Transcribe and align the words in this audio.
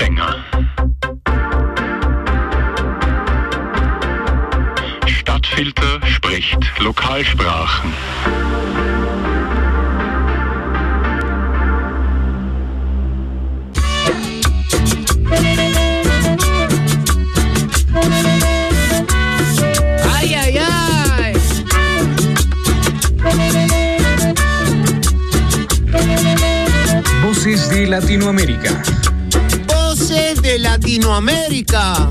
Empfänger. 0.00 0.34
Stadtfilter 5.06 6.00
spricht 6.06 6.58
Lokalsprachen. 6.78 7.92
¡Ay, 20.16 20.34
ay, 20.34 20.58
ay! 20.58 21.34
Voces 27.22 27.68
de 27.68 27.86
Latinoamérica. 27.86 28.82
De 30.50 30.58
Latinoamérica. 30.58 32.10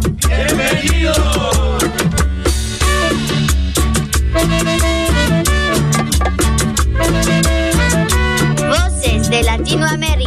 Voces 8.70 9.30
de 9.30 9.44
Latinoamérica. 9.44 10.19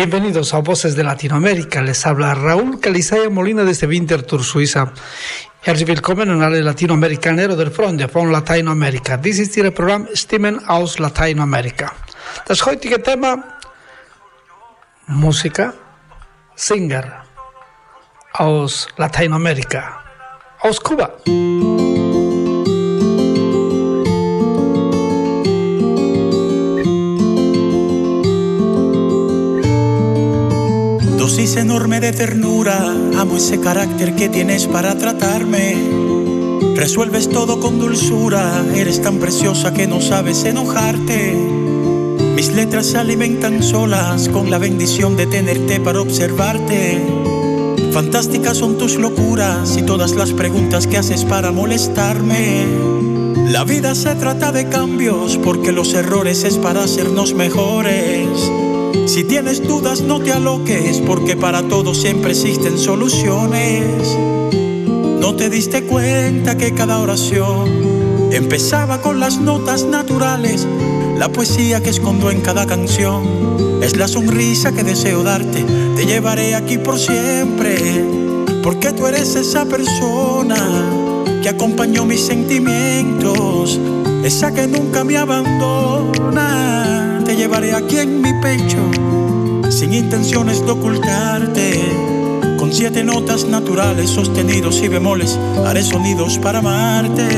Bienvenidos 0.00 0.54
a 0.54 0.60
Voces 0.60 0.96
de 0.96 1.04
Latinoamérica. 1.04 1.82
Les 1.82 2.06
habla 2.06 2.34
Raúl 2.34 2.80
Calizaya 2.80 3.28
Molina 3.28 3.64
desde 3.64 3.86
Winterthur, 3.86 4.42
Suiza. 4.42 4.94
Herzlich 5.60 5.88
willkommen 5.88 6.40
alle 6.40 6.62
Latinoamerikaner 6.62 7.50
oder 7.50 7.70
Freunde 7.70 8.08
von 8.08 8.32
Lateinamerika. 8.32 9.18
Dies 9.18 9.40
ist 9.40 9.58
Ihr 9.58 9.70
Programm 9.70 10.08
Stimmen 10.14 10.66
aus 10.66 10.98
Lateinamerika. 10.98 11.92
Das 12.46 12.64
heutige 12.64 13.02
Thema 13.02 13.44
Musiker, 15.06 15.74
Singer 16.54 17.26
aus 18.32 18.88
Lateinamerika, 18.96 20.02
aus 20.60 20.80
Kuba. 20.80 21.10
Enorme 31.60 32.00
de 32.00 32.12
ternura, 32.12 32.92
amo 33.16 33.36
ese 33.36 33.60
carácter 33.60 34.14
que 34.14 34.28
tienes 34.28 34.66
para 34.66 34.96
tratarme. 34.96 35.76
Resuelves 36.74 37.28
todo 37.28 37.60
con 37.60 37.78
dulzura, 37.78 38.64
eres 38.74 39.02
tan 39.02 39.18
preciosa 39.18 39.72
que 39.74 39.86
no 39.86 40.00
sabes 40.00 40.44
enojarte. 40.44 41.34
Mis 42.34 42.52
letras 42.54 42.86
se 42.86 42.98
alimentan 42.98 43.62
solas 43.62 44.28
con 44.30 44.50
la 44.50 44.58
bendición 44.58 45.16
de 45.16 45.26
tenerte 45.26 45.78
para 45.80 46.00
observarte. 46.00 47.04
Fantásticas 47.92 48.56
son 48.56 48.78
tus 48.78 48.96
locuras 48.96 49.76
y 49.76 49.82
todas 49.82 50.12
las 50.12 50.32
preguntas 50.32 50.86
que 50.86 50.96
haces 50.96 51.24
para 51.24 51.52
molestarme. 51.52 52.64
La 53.48 53.64
vida 53.64 53.94
se 53.94 54.14
trata 54.14 54.52
de 54.52 54.68
cambios 54.68 55.36
porque 55.36 55.72
los 55.72 55.92
errores 55.92 56.44
es 56.44 56.56
para 56.56 56.84
hacernos 56.84 57.34
mejores. 57.34 58.28
Si 59.06 59.24
tienes 59.24 59.66
dudas 59.66 60.02
no 60.02 60.20
te 60.20 60.32
aloques 60.32 60.98
porque 61.06 61.36
para 61.36 61.62
todo 61.62 61.94
siempre 61.94 62.32
existen 62.32 62.78
soluciones. 62.78 64.16
No 65.20 65.34
te 65.34 65.50
diste 65.50 65.84
cuenta 65.84 66.56
que 66.56 66.72
cada 66.74 66.98
oración 66.98 67.68
empezaba 68.32 69.00
con 69.00 69.20
las 69.20 69.38
notas 69.38 69.84
naturales. 69.84 70.66
La 71.18 71.28
poesía 71.28 71.82
que 71.82 71.90
escondo 71.90 72.30
en 72.30 72.40
cada 72.40 72.66
canción 72.66 73.80
es 73.82 73.96
la 73.96 74.08
sonrisa 74.08 74.72
que 74.72 74.84
deseo 74.84 75.22
darte. 75.22 75.64
Te 75.96 76.06
llevaré 76.06 76.54
aquí 76.54 76.78
por 76.78 76.98
siempre 76.98 78.04
porque 78.62 78.92
tú 78.92 79.06
eres 79.06 79.34
esa 79.36 79.64
persona 79.64 80.56
que 81.42 81.48
acompañó 81.48 82.04
mis 82.04 82.20
sentimientos, 82.20 83.78
esa 84.22 84.52
que 84.52 84.66
nunca 84.66 85.04
me 85.04 85.16
abandona. 85.16 86.69
Te 87.30 87.36
llevaré 87.36 87.72
aquí 87.72 87.96
en 87.96 88.20
mi 88.20 88.32
pecho, 88.42 88.90
sin 89.70 89.94
intenciones 89.94 90.66
de 90.66 90.72
ocultarte. 90.72 91.80
Con 92.58 92.72
siete 92.72 93.04
notas 93.04 93.44
naturales, 93.44 94.10
sostenidos 94.10 94.82
y 94.82 94.88
bemoles, 94.88 95.38
haré 95.64 95.84
sonidos 95.84 96.38
para 96.38 96.58
amarte. 96.58 97.28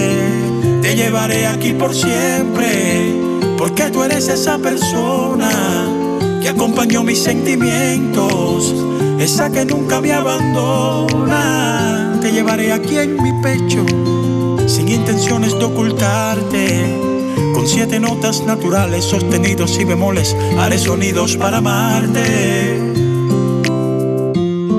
Te 0.81 0.97
llevaré 0.97 1.47
aquí 1.47 1.75
por 1.75 1.95
siempre, 1.95 3.21
porque 3.59 3.91
tú 3.91 4.03
eres 4.03 4.29
esa 4.29 4.57
persona 4.57 5.51
que 6.41 6.49
acompañó 6.49 7.03
mis 7.03 7.23
sentimientos, 7.23 8.75
esa 9.19 9.53
que 9.53 9.67
nunca 9.67 10.01
me 10.01 10.15
abandona. 10.15 11.39
Te 12.23 12.33
llevaré 12.33 12.73
aquí 12.73 12.97
en 12.97 13.23
mi 13.23 13.43
pecho, 13.43 13.85
sin 14.67 14.89
intenciones 14.89 15.53
de 15.59 15.65
ocultarte. 15.67 17.12
Con 17.63 17.69
siete 17.69 18.01
notas 18.01 18.45
naturales, 18.45 19.05
sostenidos 19.05 19.79
y 19.79 19.85
bemoles, 19.85 20.35
haré 20.59 20.79
sonidos 20.79 21.37
para 21.37 21.59
amarte. 21.59 22.77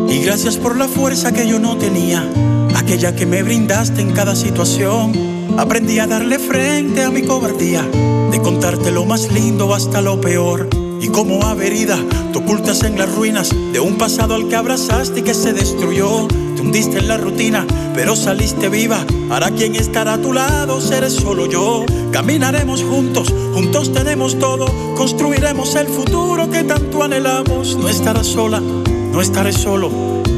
Y 0.09 0.19
gracias 0.19 0.57
por 0.57 0.75
la 0.75 0.89
fuerza 0.89 1.31
que 1.31 1.47
yo 1.47 1.59
no 1.59 1.77
tenía, 1.77 2.29
aquella 2.75 3.15
que 3.15 3.25
me 3.25 3.41
brindaste 3.41 4.01
en 4.01 4.11
cada 4.11 4.35
situación. 4.35 5.13
Aprendí 5.57 5.99
a 5.99 6.07
darle 6.07 6.39
frente 6.39 7.05
a 7.05 7.09
mi 7.09 7.21
cobardía, 7.21 7.87
de 8.29 8.41
contarte 8.41 8.91
lo 8.91 9.05
más 9.05 9.31
lindo 9.31 9.73
hasta 9.73 10.01
lo 10.01 10.19
peor. 10.19 10.67
Y 10.99 11.07
como 11.07 11.41
averida, 11.45 11.97
te 12.33 12.37
ocultas 12.37 12.83
en 12.83 12.99
las 12.99 13.09
ruinas 13.15 13.55
de 13.71 13.79
un 13.79 13.97
pasado 13.97 14.35
al 14.35 14.49
que 14.49 14.57
abrazaste 14.57 15.21
y 15.21 15.23
que 15.23 15.33
se 15.33 15.53
destruyó. 15.53 16.27
Te 16.63 16.67
hundiste 16.67 16.99
en 16.99 17.09
la 17.09 17.17
rutina, 17.17 17.67
pero 17.93 18.15
saliste 18.15 18.69
viva. 18.69 19.05
Ahora 19.29 19.51
quien 19.51 19.75
estará 19.75 20.13
a 20.13 20.17
tu 20.17 20.31
lado 20.31 20.79
seré 20.79 21.09
solo 21.09 21.45
yo. 21.45 21.85
Caminaremos 22.13 22.83
juntos, 22.83 23.33
juntos 23.53 23.91
tenemos 23.91 24.39
todo. 24.39 24.67
Construiremos 24.95 25.75
el 25.75 25.87
futuro 25.87 26.49
que 26.49 26.63
tanto 26.63 27.03
anhelamos. 27.03 27.75
No 27.75 27.89
estarás 27.89 28.27
sola, 28.27 28.61
no 28.61 29.21
estaré 29.21 29.51
solo. 29.51 29.91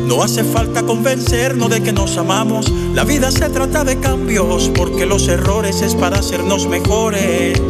No 0.07 0.23
hace 0.23 0.43
falta 0.43 0.81
convencernos 0.81 1.69
de 1.69 1.83
que 1.83 1.93
nos 1.93 2.17
amamos. 2.17 2.71
La 2.95 3.03
vida 3.03 3.29
se 3.29 3.47
trata 3.49 3.83
de 3.83 3.99
cambios, 3.99 4.71
porque 4.75 5.05
los 5.05 5.27
errores 5.27 5.83
es 5.83 5.93
para 5.93 6.17
hacernos 6.17 6.67
mejores. 6.67 7.61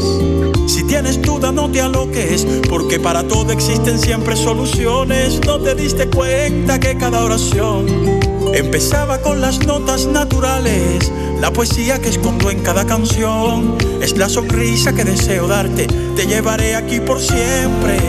Si 0.65 0.83
tienes 0.83 1.21
duda 1.21 1.51
no 1.51 1.69
te 1.69 1.81
aloques, 1.81 2.47
porque 2.69 3.01
para 3.01 3.27
todo 3.27 3.51
existen 3.51 3.99
siempre 3.99 4.37
soluciones. 4.37 5.41
No 5.45 5.59
te 5.59 5.75
diste 5.75 6.07
cuenta 6.09 6.79
que 6.79 6.97
cada 6.97 7.21
oración 7.21 8.24
empezaba 8.55 9.19
con 9.19 9.41
las 9.41 9.65
notas 9.65 10.07
naturales. 10.07 11.11
La 11.39 11.51
poesía 11.51 12.01
que 12.01 12.09
escondo 12.09 12.49
en 12.49 12.61
cada 12.61 12.85
canción 12.85 13.75
es 14.01 14.17
la 14.17 14.29
sonrisa 14.29 14.93
que 14.93 15.03
deseo 15.03 15.47
darte. 15.47 15.87
Te 16.15 16.25
llevaré 16.25 16.75
aquí 16.75 16.99
por 17.01 17.19
siempre, 17.19 17.99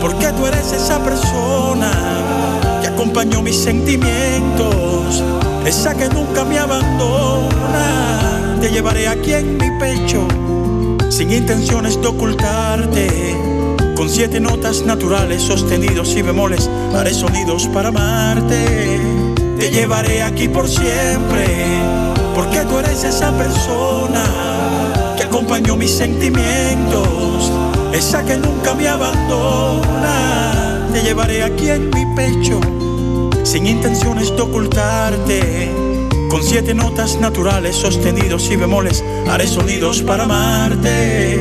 porque 0.00 0.26
tú 0.36 0.46
eres 0.46 0.72
esa 0.72 1.02
persona 1.02 1.90
que 2.82 2.88
acompañó 2.88 3.42
mis 3.42 3.56
sentimientos, 3.56 5.22
esa 5.64 5.94
que 5.94 6.08
nunca 6.08 6.44
me 6.44 6.58
abandona. 6.58 8.58
Te 8.60 8.70
llevaré 8.70 9.08
aquí 9.08 9.32
en 9.32 9.56
mi 9.56 9.70
pecho 9.78 10.26
sin 11.08 11.32
intenciones 11.32 12.00
de 12.00 12.08
ocultarte. 12.08 13.08
Con 13.94 14.08
siete 14.08 14.40
notas 14.40 14.84
naturales, 14.84 15.42
sostenidos 15.42 16.16
y 16.16 16.22
bemoles, 16.22 16.68
haré 16.94 17.14
sonidos 17.14 17.68
para 17.68 17.90
amarte. 17.90 19.29
Te 19.60 19.70
llevaré 19.70 20.22
aquí 20.22 20.48
por 20.48 20.66
siempre, 20.66 21.46
porque 22.34 22.60
tú 22.60 22.78
eres 22.78 23.04
esa 23.04 23.30
persona 23.36 24.24
que 25.18 25.24
acompañó 25.24 25.76
mis 25.76 25.90
sentimientos, 25.90 27.52
esa 27.92 28.24
que 28.24 28.38
nunca 28.38 28.74
me 28.74 28.88
abandona. 28.88 30.88
Te 30.94 31.02
llevaré 31.02 31.44
aquí 31.44 31.68
en 31.68 31.90
mi 31.90 32.06
pecho, 32.16 32.58
sin 33.42 33.66
intenciones 33.66 34.34
de 34.34 34.40
ocultarte. 34.40 35.70
Con 36.30 36.42
siete 36.42 36.72
notas 36.72 37.20
naturales, 37.20 37.76
sostenidos 37.76 38.50
y 38.50 38.56
bemoles, 38.56 39.04
haré 39.28 39.46
sonidos 39.46 40.00
para 40.00 40.24
amarte. 40.24 41.38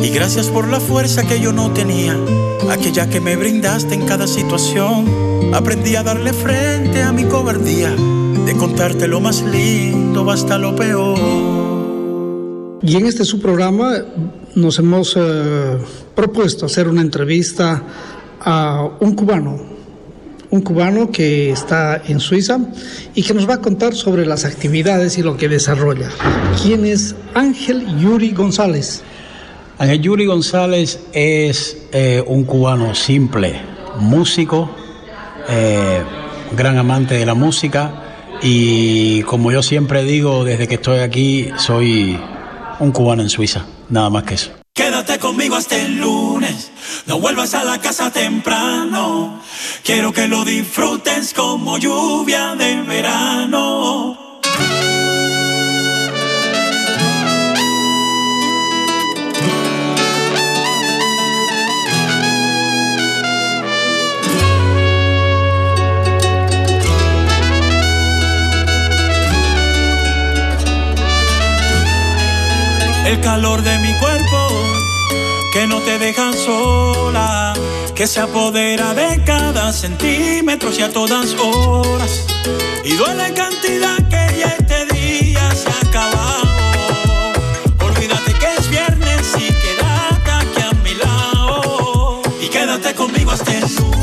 Y 0.00 0.10
gracias 0.10 0.46
por 0.46 0.68
la 0.68 0.78
fuerza 0.78 1.24
que 1.24 1.40
yo 1.40 1.52
no 1.52 1.72
tenía, 1.72 2.16
aquella 2.70 3.10
que 3.10 3.20
me 3.20 3.34
brindaste 3.34 3.94
en 3.94 4.06
cada 4.06 4.28
situación. 4.28 5.37
Aprendí 5.52 5.96
a 5.96 6.02
darle 6.02 6.32
frente 6.32 7.02
a 7.02 7.10
mi 7.10 7.24
cobardía, 7.24 7.90
de 8.44 8.54
contarte 8.56 9.08
lo 9.08 9.20
más 9.20 9.42
lindo 9.42 10.30
hasta 10.30 10.58
lo 10.58 10.76
peor. 10.76 11.18
Y 12.82 12.96
en 12.96 13.06
este 13.06 13.24
su 13.24 13.40
programa 13.40 13.94
nos 14.54 14.78
hemos 14.78 15.16
eh, 15.16 15.78
propuesto 16.14 16.66
hacer 16.66 16.86
una 16.86 17.00
entrevista 17.00 17.82
a 18.40 18.88
un 19.00 19.14
cubano, 19.14 19.58
un 20.50 20.60
cubano 20.60 21.10
que 21.10 21.50
está 21.50 22.02
en 22.06 22.20
Suiza 22.20 22.60
y 23.14 23.22
que 23.22 23.34
nos 23.34 23.48
va 23.48 23.54
a 23.54 23.60
contar 23.60 23.94
sobre 23.94 24.26
las 24.26 24.44
actividades 24.44 25.16
y 25.18 25.22
lo 25.22 25.36
que 25.36 25.48
desarrolla. 25.48 26.10
¿Quién 26.62 26.84
es 26.84 27.14
Ángel 27.34 27.98
Yuri 27.98 28.32
González? 28.32 29.02
Ángel 29.78 30.02
Yuri 30.02 30.26
González 30.26 31.00
es 31.12 31.78
eh, 31.92 32.22
un 32.26 32.44
cubano 32.44 32.94
simple, 32.94 33.60
músico, 33.98 34.70
eh, 35.48 36.02
gran 36.52 36.78
amante 36.78 37.14
de 37.14 37.26
la 37.26 37.34
música 37.34 37.92
y 38.42 39.22
como 39.22 39.50
yo 39.50 39.62
siempre 39.62 40.04
digo 40.04 40.44
desde 40.44 40.68
que 40.68 40.74
estoy 40.74 41.00
aquí, 41.00 41.50
soy 41.56 42.18
un 42.78 42.92
cubano 42.92 43.22
en 43.22 43.28
Suiza, 43.28 43.66
nada 43.88 44.10
más 44.10 44.24
que 44.24 44.34
eso. 44.34 44.50
Quédate 44.74 45.18
conmigo 45.18 45.56
hasta 45.56 45.76
el 45.76 45.98
lunes, 45.98 46.70
no 47.06 47.18
vuelvas 47.18 47.54
a 47.54 47.64
la 47.64 47.80
casa 47.80 48.12
temprano. 48.12 49.40
Quiero 49.82 50.12
que 50.12 50.28
lo 50.28 50.44
disfrutes 50.44 51.34
como 51.34 51.78
lluvia 51.78 52.54
de 52.54 52.82
verano. 52.82 54.27
El 73.08 73.20
calor 73.20 73.62
de 73.62 73.78
mi 73.78 73.94
cuerpo 73.94 74.48
que 75.50 75.66
no 75.66 75.80
te 75.80 75.98
deja 75.98 76.30
sola, 76.34 77.54
que 77.94 78.06
se 78.06 78.20
apodera 78.20 78.92
de 78.92 79.24
cada 79.24 79.72
centímetro 79.72 80.70
y 80.76 80.82
a 80.82 80.92
todas 80.92 81.34
horas. 81.34 82.26
Y 82.84 82.92
duele 82.92 83.32
cantidad 83.32 83.96
que 84.10 84.38
ya 84.38 84.56
este 84.58 84.84
día 84.94 85.50
se 85.52 85.70
ha 85.70 85.88
acabado. 85.88 86.48
Olvídate 87.80 88.34
que 88.34 88.54
es 88.58 88.68
viernes 88.68 89.26
y 89.36 89.46
quédate 89.62 90.30
aquí 90.30 90.62
a 90.70 90.72
mi 90.82 90.94
lado. 90.94 92.20
Y 92.42 92.48
quédate 92.48 92.94
conmigo 92.94 93.30
hasta 93.30 93.52
el 93.56 93.74
lunes, 93.76 93.97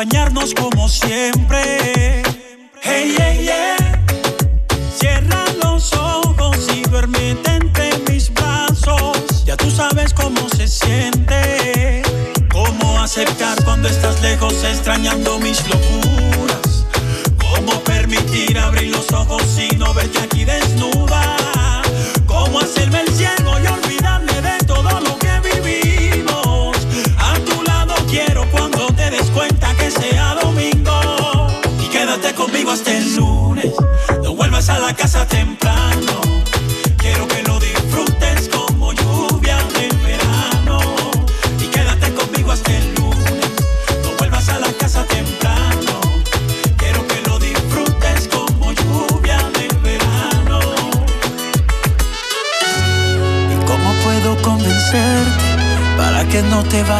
Acompañarnos 0.00 0.54
como 0.54 0.88
siempre. 0.88 2.22
Hey, 2.80 3.14
hey, 3.18 3.44
yeah. 3.44 3.76
Cierra 4.98 5.44
los 5.62 5.92
ojos 5.92 6.56
y 6.74 6.88
duérmete 6.88 7.56
entre 7.56 7.98
mis 8.08 8.32
brazos. 8.32 9.44
Ya 9.44 9.58
tú 9.58 9.70
sabes 9.70 10.14
cómo 10.14 10.48
se 10.56 10.68
siente. 10.68 12.00
Cómo 12.50 12.98
aceptar 12.98 13.62
cuando 13.62 13.88
estás 13.88 14.22
lejos 14.22 14.64
extrañando 14.64 15.38
mis 15.38 15.68
locuras. 15.68 16.86
Cómo 17.38 17.78
permitir 17.80 18.58
abrir 18.58 18.92
los 18.92 19.12
ojos 19.12 19.44
y 19.58 19.76
no 19.76 19.92
verte 19.92 20.18
aquí 20.20 20.29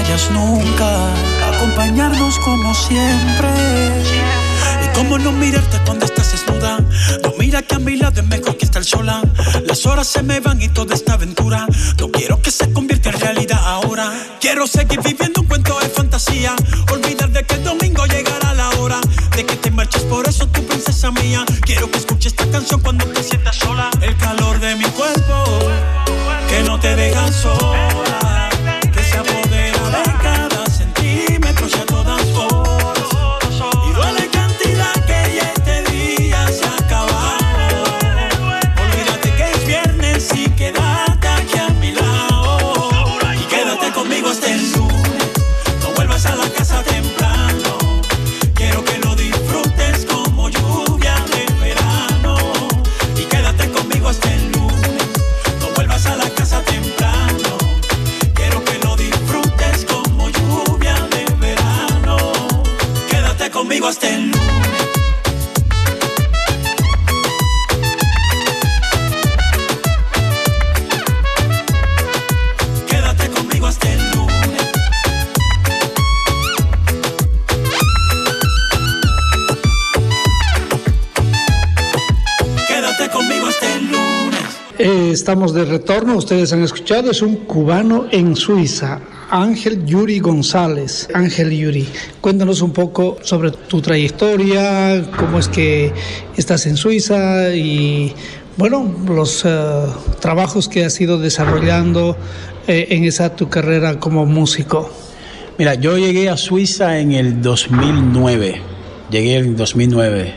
vayas 0.02 0.30
nunca? 0.30 0.88
Acompañarnos 1.54 2.38
como 2.38 2.74
siempre. 2.74 3.48
Y 4.84 4.88
cómo 4.96 5.18
no 5.18 5.30
mirarte 5.32 5.78
cuando 5.84 6.06
estás 6.06 6.32
desnuda. 6.32 6.78
No 7.22 7.34
mira 7.38 7.60
que 7.62 7.74
a 7.74 7.78
mi 7.78 7.96
lado 7.96 8.20
es 8.20 8.26
mejor 8.26 8.56
que 8.56 8.64
estar 8.64 8.84
sola. 8.84 9.20
Las 9.66 9.84
horas 9.84 10.06
se 10.06 10.22
me 10.22 10.40
van 10.40 10.62
y 10.62 10.68
toda 10.68 10.94
esta 10.94 11.14
aventura. 11.14 11.66
No 11.98 12.10
quiero 12.10 12.40
que 12.40 12.50
se 12.50 12.72
convierta 12.72 13.10
en 13.10 13.20
realidad 13.20 13.60
ahora. 13.62 14.10
Quiero 14.40 14.66
seguir 14.66 15.00
viviendo 15.02 15.42
un 15.42 15.48
cuento 15.48 15.78
de 15.80 15.88
fantasía. 15.88 16.54
Olvidar 16.90 17.30
de 17.30 17.44
que 17.44 17.54
el 17.56 17.64
domingo 17.64 18.06
llegará 18.06 18.54
la 18.54 18.70
hora 18.78 19.00
de 19.36 19.44
que 19.44 19.56
te 19.56 19.70
marches. 19.70 20.02
Por 20.04 20.26
eso 20.26 20.46
tu 20.46 20.64
princesa 20.64 21.10
mía. 21.10 21.44
Quiero 21.62 21.90
que 21.90 21.98
escuches 21.98 22.32
esta 22.32 22.50
canción 22.50 22.80
cuando 22.80 23.04
te 23.06 23.22
sientas 23.22 23.56
sola. 23.56 23.90
El 24.00 24.16
calor 24.16 24.58
de 24.60 24.76
mi 24.76 24.84
cuerpo 24.84 25.44
que 26.48 26.62
no 26.62 26.80
te 26.80 26.96
deja 26.96 27.30
sola. 27.32 27.89
Estamos 85.30 85.54
de 85.54 85.64
retorno, 85.64 86.16
ustedes 86.16 86.52
han 86.52 86.64
escuchado, 86.64 87.12
es 87.12 87.22
un 87.22 87.36
cubano 87.36 88.06
en 88.10 88.34
Suiza, 88.34 88.98
Ángel 89.30 89.86
Yuri 89.86 90.18
González. 90.18 91.06
Ángel 91.14 91.56
Yuri, 91.56 91.86
cuéntanos 92.20 92.62
un 92.62 92.72
poco 92.72 93.16
sobre 93.22 93.52
tu 93.52 93.80
trayectoria, 93.80 95.08
cómo 95.16 95.38
es 95.38 95.46
que 95.46 95.92
estás 96.36 96.66
en 96.66 96.76
Suiza 96.76 97.54
y, 97.54 98.12
bueno, 98.56 98.92
los 99.06 99.44
eh, 99.44 99.84
trabajos 100.18 100.68
que 100.68 100.84
has 100.84 101.00
ido 101.00 101.16
desarrollando 101.16 102.16
eh, 102.66 102.88
en 102.90 103.04
esa 103.04 103.36
tu 103.36 103.48
carrera 103.48 104.00
como 104.00 104.26
músico. 104.26 104.90
Mira, 105.58 105.76
yo 105.76 105.96
llegué 105.96 106.28
a 106.28 106.36
Suiza 106.36 106.98
en 106.98 107.12
el 107.12 107.40
2009. 107.40 108.60
Llegué 109.12 109.36
en 109.36 109.44
el 109.44 109.56
2009. 109.56 110.34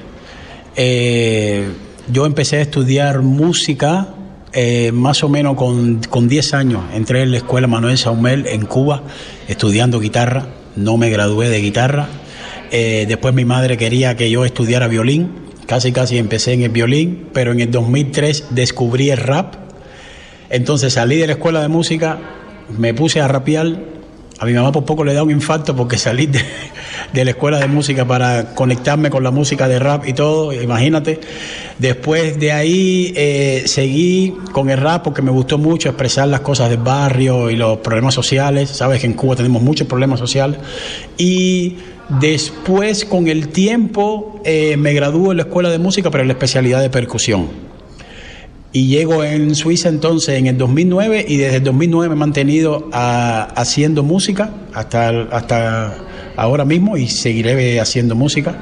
Eh, 0.76 1.68
yo 2.12 2.28
empecé 2.28 2.58
a 2.58 2.62
estudiar 2.62 3.24
música 3.24 4.18
eh, 4.54 4.92
más 4.92 5.24
o 5.24 5.30
menos 5.30 5.56
con, 5.56 6.02
con 6.10 6.28
10 6.28 6.54
años. 6.54 6.82
Entré 6.94 7.24
en 7.24 7.32
la 7.32 7.38
escuela 7.38 7.68
Manuel 7.68 7.98
Saumel 7.98 8.46
en 8.48 8.66
Cuba 8.66 9.04
estudiando 9.48 10.00
guitarra. 10.00 10.48
No 10.76 10.98
me 10.98 11.10
gradué 11.10 11.50
de 11.50 11.60
guitarra. 11.60 12.08
Eh, 12.72 13.06
después 13.08 13.34
mi 13.34 13.46
madre 13.46 13.78
quería 13.78 14.16
que 14.16 14.30
yo 14.30 14.46
estudiara 14.46 14.88
violín. 14.88 15.32
Casi, 15.66 15.92
casi 15.92 16.18
empecé 16.18 16.54
en 16.54 16.62
el 16.62 16.70
violín. 16.70 17.30
Pero 17.34 17.52
en 17.52 17.62
el 17.62 17.72
2003 17.72 18.48
descubrí 18.52 19.10
el 19.10 19.18
rap. 19.18 19.56
Entonces 20.50 20.94
salí 20.94 21.18
de 21.18 21.26
la 21.26 21.34
escuela 21.34 21.62
de 21.62 21.68
música, 21.68 22.20
me 22.78 22.94
puse 22.94 23.20
a 23.22 23.28
rapear 23.28 23.66
A 24.38 24.46
mi 24.46 24.54
mamá 24.54 24.72
por 24.72 24.86
poco 24.86 25.04
le 25.04 25.16
da 25.16 25.24
un 25.24 25.32
infarto 25.32 25.76
porque 25.76 25.98
salí 25.98 26.28
de, 26.28 26.42
de 27.12 27.26
la 27.26 27.32
escuela 27.32 27.60
de 27.60 27.68
música 27.68 28.06
para 28.06 28.54
conectarme 28.56 29.10
con 29.10 29.24
la 29.24 29.32
música 29.32 29.68
de 29.68 29.80
rap 29.80 30.08
y 30.08 30.14
todo, 30.14 30.54
imagínate. 30.54 31.20
Después 31.80 32.40
de 32.40 32.52
ahí 32.52 33.14
eh, 33.16 33.64
seguí 33.66 34.36
con 34.52 34.70
el 34.70 34.78
rap 34.78 35.04
porque 35.04 35.22
me 35.22 35.32
gustó 35.32 35.58
mucho 35.58 35.90
expresar 35.90 36.28
las 36.28 36.42
cosas 36.42 36.70
del 36.70 36.80
barrio 36.80 37.50
y 37.50 37.56
los 37.56 37.80
problemas 37.80 38.14
sociales. 38.14 38.70
Sabes 38.70 39.02
que 39.02 39.08
en 39.08 39.14
Cuba 39.14 39.36
tenemos 39.36 39.62
muchos 39.62 39.88
problemas 39.88 40.20
sociales. 40.20 40.60
Y 41.18 41.78
después, 42.20 43.06
con 43.06 43.28
el 43.28 43.50
tiempo, 43.50 44.42
eh, 44.46 44.78
me 44.78 44.94
gradué 44.94 45.32
en 45.32 45.38
la 45.38 45.44
escuela 45.44 45.70
de 45.70 45.80
música, 45.80 46.10
pero 46.12 46.22
en 46.22 46.28
la 46.28 46.34
especialidad 46.34 46.82
de 46.82 46.90
percusión. 46.90 47.74
Y 48.76 48.88
llego 48.88 49.24
en 49.24 49.54
Suiza 49.54 49.88
entonces 49.88 50.40
en 50.40 50.48
el 50.48 50.58
2009 50.58 51.26
y 51.28 51.38
desde 51.38 51.58
el 51.58 51.64
2009 51.64 52.10
me 52.10 52.16
he 52.16 52.18
mantenido 52.18 52.90
a, 52.92 53.44
haciendo 53.56 54.02
música 54.02 54.50
hasta, 54.74 55.10
hasta 55.32 55.96
ahora 56.36 56.66
mismo 56.66 56.98
y 56.98 57.08
seguiré 57.08 57.80
haciendo 57.80 58.16
música. 58.16 58.56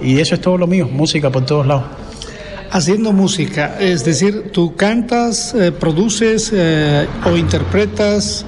Y 0.00 0.18
eso 0.18 0.34
es 0.34 0.40
todo 0.40 0.58
lo 0.58 0.66
mío, 0.66 0.88
música 0.90 1.30
por 1.30 1.46
todos 1.46 1.66
lados. 1.66 1.84
Haciendo 2.70 3.12
música, 3.12 3.76
es 3.80 4.04
decir, 4.04 4.50
tú 4.52 4.74
cantas, 4.74 5.54
eh, 5.54 5.72
produces 5.72 6.52
eh, 6.54 7.06
o 7.24 7.36
interpretas, 7.36 8.44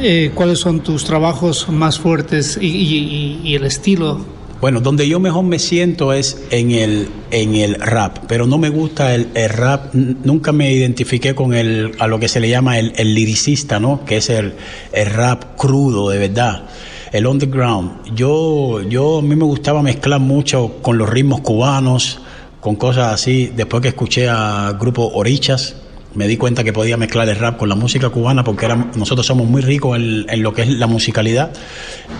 eh, 0.00 0.30
¿cuáles 0.34 0.60
son 0.60 0.80
tus 0.80 1.04
trabajos 1.04 1.68
más 1.68 1.98
fuertes 1.98 2.58
y, 2.60 2.66
y, 2.66 3.40
y 3.42 3.54
el 3.56 3.64
estilo 3.64 4.38
bueno, 4.60 4.80
donde 4.80 5.08
yo 5.08 5.20
mejor 5.20 5.44
me 5.44 5.60
siento 5.60 6.12
es 6.12 6.42
en 6.50 6.72
el, 6.72 7.08
en 7.30 7.54
el 7.54 7.76
rap, 7.76 8.18
pero 8.26 8.48
no 8.48 8.58
me 8.58 8.70
gusta 8.70 9.14
el, 9.14 9.28
el 9.34 9.50
rap, 9.50 9.94
nunca 9.94 10.50
me 10.50 10.72
identifiqué 10.72 11.32
con 11.36 11.54
el, 11.54 11.92
a 12.00 12.08
lo 12.08 12.18
que 12.18 12.26
se 12.26 12.40
le 12.40 12.48
llama 12.48 12.76
el, 12.80 12.92
el 12.96 13.14
liricista, 13.14 13.78
¿no? 13.78 14.04
Que 14.04 14.16
es 14.16 14.30
el, 14.30 14.54
el 14.92 15.06
rap 15.06 15.56
crudo, 15.56 16.10
de 16.10 16.18
verdad 16.18 16.64
el 17.12 17.26
underground. 17.26 18.14
Yo, 18.14 18.82
yo 18.82 19.18
a 19.18 19.22
mí 19.22 19.36
me 19.36 19.44
gustaba 19.44 19.82
mezclar 19.82 20.20
mucho 20.20 20.78
con 20.82 20.98
los 20.98 21.08
ritmos 21.08 21.40
cubanos, 21.40 22.20
con 22.60 22.76
cosas 22.76 23.12
así. 23.14 23.52
Después 23.54 23.82
que 23.82 23.88
escuché 23.88 24.28
a 24.28 24.76
grupo 24.78 25.10
Orichas, 25.14 25.76
me 26.14 26.26
di 26.26 26.36
cuenta 26.36 26.64
que 26.64 26.72
podía 26.72 26.96
mezclar 26.96 27.28
el 27.28 27.36
rap 27.36 27.58
con 27.58 27.68
la 27.68 27.74
música 27.74 28.08
cubana 28.10 28.42
porque 28.42 28.68
nosotros 28.96 29.26
somos 29.26 29.46
muy 29.46 29.62
ricos 29.62 29.96
en, 29.96 30.26
en, 30.28 30.42
lo 30.42 30.52
que 30.52 30.62
es 30.62 30.68
la 30.68 30.86
musicalidad 30.86 31.52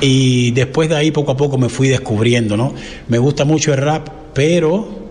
y 0.00 0.50
después 0.52 0.88
de 0.88 0.97
ahí 0.97 1.11
poco 1.11 1.33
a 1.33 1.37
poco 1.37 1.59
me 1.59 1.68
fui 1.68 1.88
descubriendo, 1.88 2.57
¿no? 2.57 2.75
Me 3.09 3.18
gusta 3.18 3.45
mucho 3.45 3.73
el 3.73 3.80
rap, 3.80 4.09
pero 4.35 5.09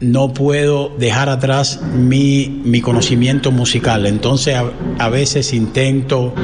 no 0.00 0.34
puedo 0.34 0.90
dejar 0.98 1.30
atrás 1.30 1.80
mi, 1.82 2.60
mi 2.64 2.80
conocimiento 2.80 3.50
musical, 3.50 4.06
entonces 4.06 4.54
a, 4.54 4.70
a 4.98 5.08
veces 5.08 5.52
intento, 5.54 6.34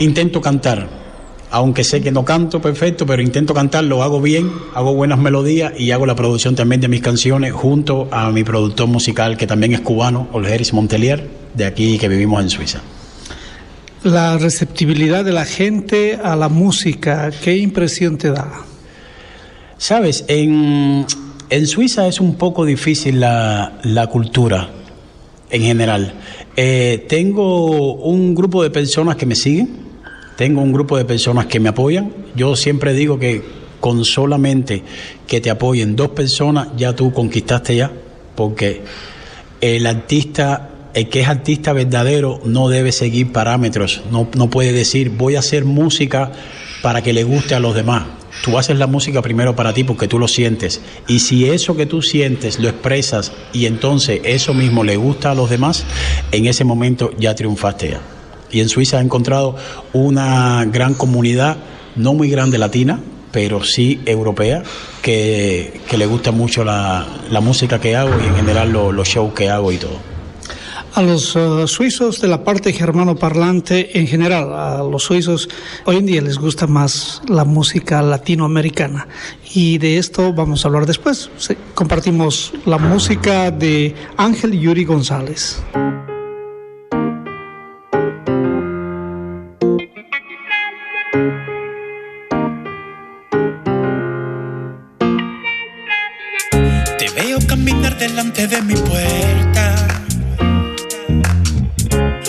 intento 0.00 0.40
cantar 0.40 1.05
aunque 1.50 1.84
sé 1.84 2.00
que 2.00 2.10
no 2.10 2.24
canto 2.24 2.60
perfecto, 2.60 3.06
pero 3.06 3.22
intento 3.22 3.54
cantar, 3.54 3.84
lo 3.84 4.02
hago 4.02 4.20
bien, 4.20 4.50
hago 4.74 4.94
buenas 4.94 5.18
melodías 5.18 5.72
y 5.78 5.90
hago 5.90 6.06
la 6.06 6.14
producción 6.14 6.54
también 6.54 6.80
de 6.80 6.88
mis 6.88 7.00
canciones 7.00 7.52
junto 7.52 8.08
a 8.10 8.30
mi 8.30 8.44
productor 8.44 8.88
musical 8.88 9.36
que 9.36 9.46
también 9.46 9.72
es 9.72 9.80
cubano, 9.80 10.28
Olgeris 10.32 10.72
Montelier, 10.72 11.28
de 11.54 11.64
aquí 11.64 11.98
que 11.98 12.08
vivimos 12.08 12.42
en 12.42 12.50
Suiza. 12.50 12.80
La 14.02 14.38
receptibilidad 14.38 15.24
de 15.24 15.32
la 15.32 15.44
gente 15.44 16.18
a 16.22 16.36
la 16.36 16.48
música, 16.48 17.30
¿qué 17.42 17.56
impresión 17.56 18.18
te 18.18 18.30
da? 18.30 18.52
Sabes, 19.78 20.24
en, 20.28 21.06
en 21.50 21.66
Suiza 21.66 22.06
es 22.06 22.20
un 22.20 22.36
poco 22.36 22.64
difícil 22.64 23.20
la, 23.20 23.78
la 23.82 24.06
cultura 24.06 24.70
en 25.50 25.62
general. 25.62 26.14
Eh, 26.56 27.04
tengo 27.08 27.94
un 27.94 28.34
grupo 28.34 28.62
de 28.62 28.70
personas 28.70 29.16
que 29.16 29.26
me 29.26 29.34
siguen, 29.34 29.85
tengo 30.36 30.60
un 30.60 30.72
grupo 30.72 30.96
de 30.96 31.04
personas 31.04 31.46
que 31.46 31.58
me 31.58 31.70
apoyan. 31.70 32.12
Yo 32.34 32.56
siempre 32.56 32.92
digo 32.92 33.18
que 33.18 33.42
con 33.80 34.04
solamente 34.04 34.82
que 35.26 35.40
te 35.40 35.50
apoyen 35.50 35.96
dos 35.96 36.10
personas, 36.10 36.68
ya 36.76 36.94
tú 36.94 37.12
conquistaste 37.12 37.76
ya, 37.76 37.90
porque 38.34 38.82
el 39.60 39.86
artista, 39.86 40.70
el 40.94 41.08
que 41.08 41.20
es 41.20 41.28
artista 41.28 41.72
verdadero, 41.72 42.40
no 42.44 42.68
debe 42.68 42.92
seguir 42.92 43.32
parámetros, 43.32 44.02
no, 44.10 44.28
no 44.34 44.50
puede 44.50 44.72
decir 44.72 45.10
voy 45.10 45.36
a 45.36 45.40
hacer 45.40 45.64
música 45.64 46.32
para 46.82 47.02
que 47.02 47.12
le 47.12 47.24
guste 47.24 47.54
a 47.54 47.60
los 47.60 47.74
demás. 47.74 48.04
Tú 48.44 48.58
haces 48.58 48.76
la 48.76 48.86
música 48.86 49.22
primero 49.22 49.56
para 49.56 49.72
ti 49.72 49.82
porque 49.82 50.08
tú 50.08 50.18
lo 50.18 50.28
sientes. 50.28 50.82
Y 51.08 51.20
si 51.20 51.48
eso 51.48 51.74
que 51.74 51.86
tú 51.86 52.02
sientes 52.02 52.58
lo 52.58 52.68
expresas 52.68 53.32
y 53.54 53.64
entonces 53.64 54.20
eso 54.24 54.52
mismo 54.52 54.84
le 54.84 54.96
gusta 54.96 55.30
a 55.30 55.34
los 55.34 55.48
demás, 55.48 55.84
en 56.32 56.46
ese 56.46 56.62
momento 56.62 57.12
ya 57.18 57.34
triunfaste 57.34 57.90
ya 57.90 58.15
y 58.56 58.60
en 58.60 58.70
Suiza 58.70 59.00
he 59.00 59.02
encontrado 59.02 59.54
una 59.92 60.64
gran 60.64 60.94
comunidad, 60.94 61.58
no 61.94 62.14
muy 62.14 62.30
grande 62.30 62.56
latina, 62.56 63.00
pero 63.30 63.62
sí 63.62 64.00
europea, 64.06 64.62
que, 65.02 65.82
que 65.86 65.98
le 65.98 66.06
gusta 66.06 66.32
mucho 66.32 66.64
la, 66.64 67.06
la, 67.30 67.42
música 67.42 67.78
que 67.78 67.94
hago 67.94 68.18
y 68.18 68.26
en 68.26 68.34
general 68.34 68.72
lo, 68.72 68.92
los 68.92 69.08
shows 69.08 69.34
que 69.34 69.50
hago 69.50 69.72
y 69.72 69.76
todo. 69.76 69.98
A 70.94 71.02
los 71.02 71.36
uh, 71.36 71.68
suizos 71.68 72.22
de 72.22 72.28
la 72.28 72.44
parte 72.44 72.72
germano-parlante 72.72 73.98
en 73.98 74.06
general, 74.06 74.54
a 74.54 74.82
los 74.82 75.02
suizos 75.02 75.50
hoy 75.84 75.96
en 75.96 76.06
día 76.06 76.22
les 76.22 76.38
gusta 76.38 76.66
más 76.66 77.20
la 77.28 77.44
música 77.44 78.00
latinoamericana 78.00 79.06
y 79.52 79.76
de 79.76 79.98
esto 79.98 80.32
vamos 80.32 80.64
a 80.64 80.68
hablar 80.68 80.86
después. 80.86 81.28
Compartimos 81.74 82.54
la 82.64 82.78
música 82.78 83.50
de 83.50 83.94
Ángel 84.16 84.58
Yuri 84.58 84.86
González. 84.86 85.62
Delante 97.98 98.46
de 98.46 98.62
mi 98.62 98.74
puerta. 98.74 99.86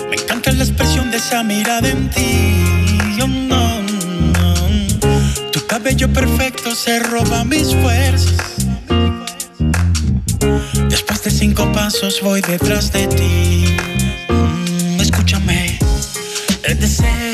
Me 0.10 0.16
encanta 0.16 0.52
la 0.52 0.64
expresión 0.64 1.12
de 1.12 1.18
esa 1.18 1.44
mirada 1.44 1.90
en 1.90 2.10
ti. 2.10 2.54
Tu 5.52 5.66
cabello 5.68 6.12
perfecto 6.12 6.76
se 6.76 7.00
roba 7.00 7.44
mis 7.44 7.74
fuerzas. 7.76 8.36
Después 10.90 11.24
de 11.24 11.32
cinco 11.32 11.72
pasos 11.72 12.22
voy 12.22 12.42
detrás 12.42 12.92
de 12.92 13.08
ti. 13.08 13.78
Mm, 14.30 15.00
escúchame, 15.02 15.80
el 16.64 16.80
deseo 16.80 17.27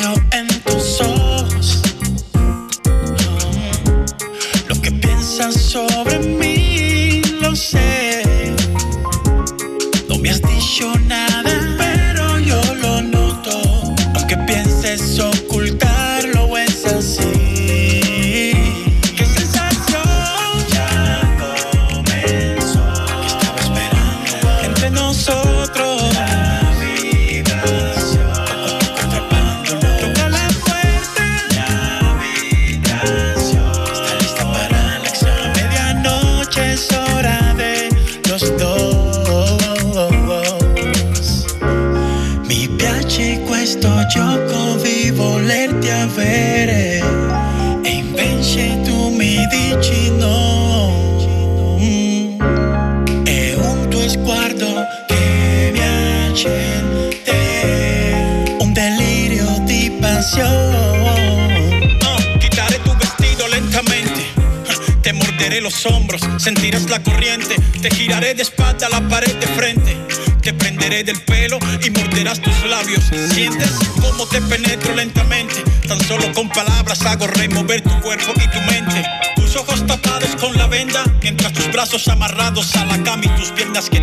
la 68.90 69.02
pared 69.08 69.34
de 69.36 69.48
frente. 69.48 69.98
Te 70.42 70.54
prenderé 70.54 71.04
del 71.04 71.20
pelo 71.22 71.58
y 71.82 71.90
morderás 71.90 72.40
tus 72.42 72.54
labios. 72.66 73.04
Sientes 73.34 73.72
cómo 74.02 74.26
te 74.28 74.42
penetro 74.42 74.94
lentamente. 74.96 75.64
Tan 75.88 76.00
solo 76.02 76.32
con 76.34 76.50
palabras 76.50 77.02
hago 77.06 77.28
remover 77.28 77.82
tu 77.82 78.02
cuerpo 78.02 78.34
y 78.36 78.48
tu 78.50 78.60
mente. 78.62 79.06
Tus 79.36 79.56
ojos 79.56 79.86
tapados 79.88 80.36
con 80.36 80.58
la 80.58 80.68
venda, 80.68 81.04
mientras 81.22 81.54
tus 81.54 81.72
brazos 81.72 82.08
amarrados 82.08 82.76
a 82.76 82.86
la 82.86 83.02
cama 83.04 83.24
y 83.26 83.30
tus 83.30 83.52
piernas 83.52 83.90
que 83.90 84.02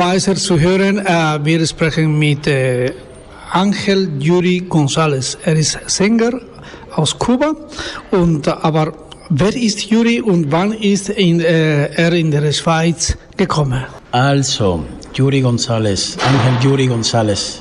Schweizer 0.00 0.34
zu 0.34 0.58
hören, 0.58 0.96
äh, 1.04 1.38
wir 1.44 1.66
sprechen 1.66 2.18
mit 2.18 2.46
äh, 2.46 2.90
Angel 3.52 4.08
Yuri 4.18 4.62
González. 4.66 5.36
Er 5.44 5.56
ist 5.56 5.78
Sänger 5.88 6.40
aus 6.96 7.18
Kuba 7.18 7.52
und 8.10 8.46
äh, 8.46 8.50
aber 8.62 8.94
wer 9.28 9.54
ist 9.54 9.90
Yuri 9.90 10.22
und 10.22 10.50
wann 10.50 10.72
ist 10.72 11.10
in, 11.10 11.40
äh, 11.40 11.92
er 12.04 12.14
in 12.14 12.30
der 12.30 12.50
Schweiz 12.50 13.14
gekommen? 13.36 13.84
Also, 14.10 14.84
Yuri 15.12 15.42
González, 15.42 16.16
Angel 16.28 16.54
Yuri 16.64 16.86
González. 16.88 17.60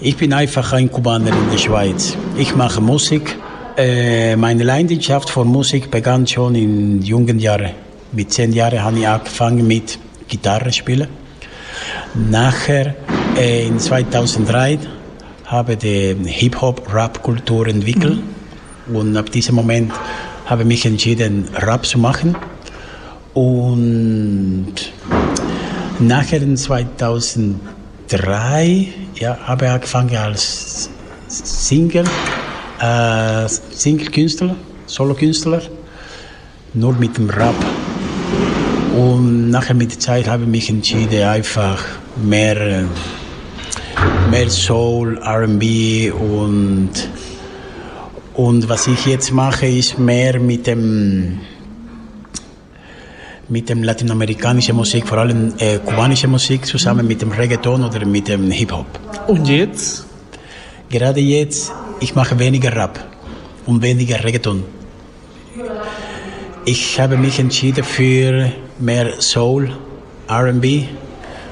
Ich 0.00 0.16
bin 0.16 0.32
einfach 0.32 0.72
ein 0.72 0.90
Kubaner 0.90 1.30
in 1.30 1.50
der 1.52 1.58
Schweiz. 1.58 2.16
Ich 2.36 2.56
mache 2.56 2.80
Musik. 2.80 3.36
Äh, 3.76 4.34
meine 4.34 4.64
Leidenschaft 4.64 5.30
für 5.30 5.44
Musik 5.44 5.92
begann 5.92 6.26
schon 6.26 6.56
in 6.56 7.02
jungen 7.02 7.38
Jahren. 7.38 7.70
Mit 8.10 8.32
zehn 8.32 8.52
Jahren 8.52 8.82
habe 8.82 8.98
ich 8.98 9.06
angefangen 9.06 9.64
mit 9.64 9.96
Gitarre 10.28 10.72
spielen. 10.72 11.08
Nachher 12.14 12.94
äh, 13.36 13.66
in 13.66 13.78
2003 13.78 14.78
habe 15.46 15.72
ich 15.72 15.78
die 15.78 16.16
Hip-Hop-Rap-Kultur 16.26 17.68
entwickelt 17.68 18.18
und 18.92 19.16
ab 19.16 19.30
diesem 19.30 19.54
Moment 19.54 19.92
habe 20.46 20.62
ich 20.62 20.68
mich 20.68 20.86
entschieden, 20.86 21.48
Rap 21.54 21.84
zu 21.84 21.98
machen. 21.98 22.34
Und 23.34 24.74
nachher 25.98 26.40
in 26.42 26.56
2003 26.56 28.88
ja, 29.16 29.38
habe 29.46 29.66
ich 29.66 29.70
angefangen 29.70 30.16
als 30.16 30.88
Single, 31.28 32.06
äh, 32.80 33.46
Single-Künstler, 33.46 34.56
Solo-Künstler, 34.86 35.60
nur 36.74 36.94
mit 36.94 37.16
dem 37.16 37.30
Rap. 37.30 37.54
Und 38.98 39.50
nachher 39.50 39.74
mit 39.74 39.92
der 39.92 40.00
Zeit 40.00 40.26
habe 40.26 40.42
ich 40.42 40.48
mich 40.48 40.70
entschieden, 40.70 41.22
einfach 41.22 41.84
mehr, 42.16 42.56
äh, 42.56 42.84
mehr 44.28 44.50
Soul, 44.50 45.18
R&B 45.18 46.10
und, 46.10 46.90
und 48.34 48.68
was 48.68 48.88
ich 48.88 49.06
jetzt 49.06 49.30
mache, 49.30 49.66
ist 49.66 50.00
mehr 50.00 50.40
mit 50.40 50.66
dem, 50.66 51.38
mit 53.48 53.68
dem 53.68 53.84
lateinamerikanischen 53.84 54.74
Musik, 54.74 55.06
vor 55.06 55.18
allem 55.18 55.54
äh, 55.58 55.78
kubanische 55.78 56.26
Musik, 56.26 56.66
zusammen 56.66 57.06
mit 57.06 57.22
dem 57.22 57.30
Reggaeton 57.30 57.84
oder 57.84 58.04
mit 58.04 58.26
dem 58.26 58.50
Hip-Hop. 58.50 58.86
Und 59.28 59.46
jetzt? 59.46 60.06
Gerade 60.90 61.20
jetzt, 61.20 61.70
ich 62.00 62.16
mache 62.16 62.36
weniger 62.40 62.74
Rap 62.74 62.98
und 63.64 63.80
weniger 63.80 64.24
Reggaeton. 64.24 64.64
Ich 66.64 66.98
habe 66.98 67.16
mich 67.16 67.38
entschieden 67.38 67.84
für 67.84 68.50
mehr 68.78 69.20
Soul, 69.20 69.70
R&B, 70.28 70.84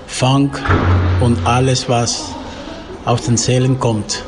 Funk 0.07 0.63
und 1.21 1.39
alles, 1.47 1.89
was 1.89 2.35
aus 3.05 3.23
den 3.23 3.37
Seelen 3.37 3.79
kommt. 3.79 4.25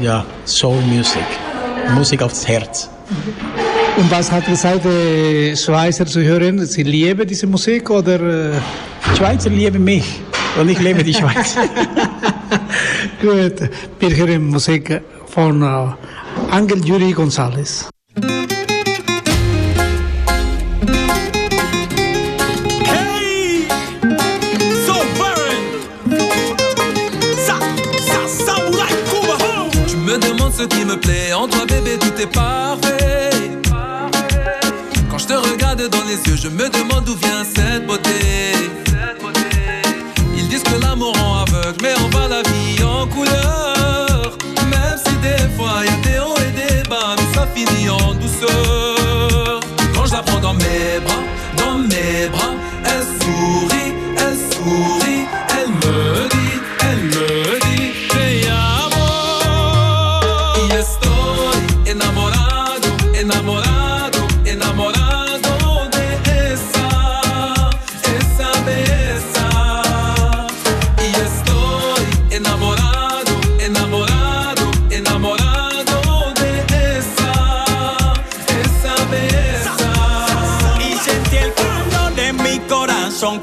Ja, 0.00 0.24
Soul 0.44 0.80
Music, 0.82 1.24
Musik 1.94 2.22
aufs 2.22 2.46
Herz. 2.46 2.90
Und 3.96 4.10
was 4.10 4.30
hat 4.30 4.46
gesagt, 4.46 4.84
äh, 4.84 5.56
Schweizer 5.56 6.04
zu 6.06 6.22
hören? 6.22 6.66
Sie 6.66 6.82
lieben 6.82 7.26
diese 7.26 7.46
Musik 7.46 7.88
oder? 7.88 8.20
Äh? 8.20 8.52
Schweizer 9.16 9.48
lieben 9.48 9.82
mich 9.84 10.20
und 10.60 10.68
ich 10.68 10.78
liebe 10.78 11.02
die 11.02 11.14
Schweiz. 11.14 11.56
Gut, 13.22 13.70
wir 13.98 14.16
hören 14.16 14.48
Musik 14.48 15.00
von 15.26 15.62
äh, 15.62 15.88
Angel 16.50 16.84
Yuri 16.84 17.12
González. 17.14 17.88
Ce 30.56 30.62
qui 30.62 30.84
me 30.86 30.96
plaît 30.98 31.32
en 31.34 31.46
toi, 31.48 31.66
bébé, 31.66 31.98
tout 31.98 32.20
est 32.20 32.32
parfait. 32.32 33.30
Quand 35.10 35.18
je 35.18 35.26
te 35.26 35.34
regarde 35.34 35.86
dans 35.88 36.04
les 36.04 36.16
yeux, 36.26 36.36
je 36.36 36.48
me 36.48 36.68
demande 36.68 37.04
d'où 37.04 37.14
vient 37.14 37.44
cette 37.44 37.86
beauté. 37.86 38.55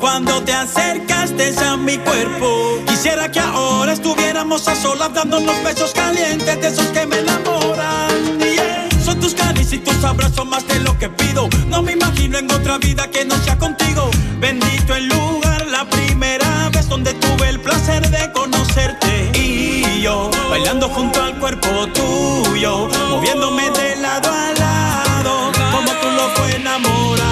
Cuando 0.04 0.44
te 0.44 0.52
acercaste 0.52 1.56
a 1.66 1.78
mi 1.78 1.98
cuerpo. 1.98 2.78
Quisiera 2.86 3.32
que 3.32 3.40
ahora 3.40 3.94
estuviéramos 3.94 4.68
a 4.68 4.76
solas 4.76 5.14
dándonos 5.14 5.64
besos 5.64 5.94
calientes 5.94 6.60
de 6.60 6.68
esos 6.68 6.88
que 6.88 7.06
me 7.06 7.20
enamoran. 7.20 8.38
Yeah. 8.38 8.90
Son 9.02 9.18
tus 9.22 9.34
caricias 9.34 9.76
y 9.76 9.78
tus 9.78 10.04
abrazos 10.04 10.46
más 10.46 10.68
de 10.68 10.82
lo 10.82 11.00
que 11.00 11.08
pido. 11.08 11.48
No 11.68 11.82
me 11.82 11.94
imagino 11.94 12.38
en 12.38 12.52
otra 12.52 12.80
vida 12.80 13.10
que 13.10 13.24
no 13.24 13.38
sea 13.46 13.58
contigo. 13.58 14.12
Bendito 14.42 14.94
el 14.94 15.08
lugar, 15.08 15.68
la 15.68 15.86
primera 15.90 16.70
vez 16.74 16.90
donde 16.90 17.14
tuve 17.14 17.48
el 17.48 17.62
placer 17.62 18.06
de 18.10 18.30
conocerte. 18.34 19.32
Y 19.40 20.02
yo, 20.02 20.30
bailando 20.50 20.90
junto 20.90 21.24
al 21.24 21.40
cuerpo 21.40 21.88
tuyo, 21.94 22.90
moviéndome 23.10 23.72
de 23.72 23.96
lado 24.02 24.30
a 24.30 24.52
lado, 24.60 25.52
como 25.72 25.92
tú 26.02 26.10
loco 26.12 26.46
enamorado. 26.54 27.24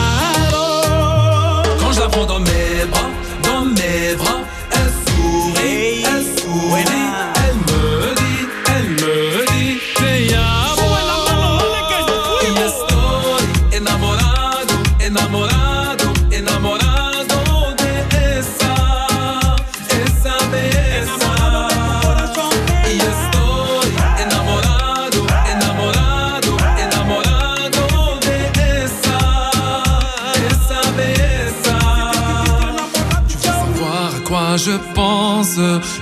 Quand 1.82 1.92
je 1.92 2.00
la 2.00 2.08
prends 2.08 2.28
dans 2.28 2.61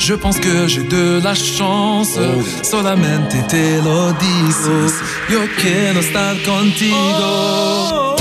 Je 0.09 0.15
pense 0.15 0.39
que 0.39 0.67
j'ai 0.67 0.81
de 0.81 1.21
la 1.23 1.35
chance. 1.35 2.19
Solamente 2.63 3.43
te 3.47 3.79
lo 3.83 4.11
dices. 4.13 4.95
Yo 5.29 5.41
quiero 5.61 5.99
estar 5.99 6.35
contigo. 6.41 8.15
Y 8.15 8.18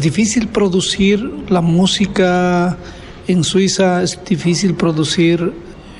¿Es 0.00 0.04
difícil 0.04 0.48
producir 0.48 1.20
la 1.50 1.60
música 1.60 2.74
en 3.28 3.44
Suiza? 3.44 4.02
¿Es 4.02 4.18
difícil 4.24 4.72
producir 4.72 5.52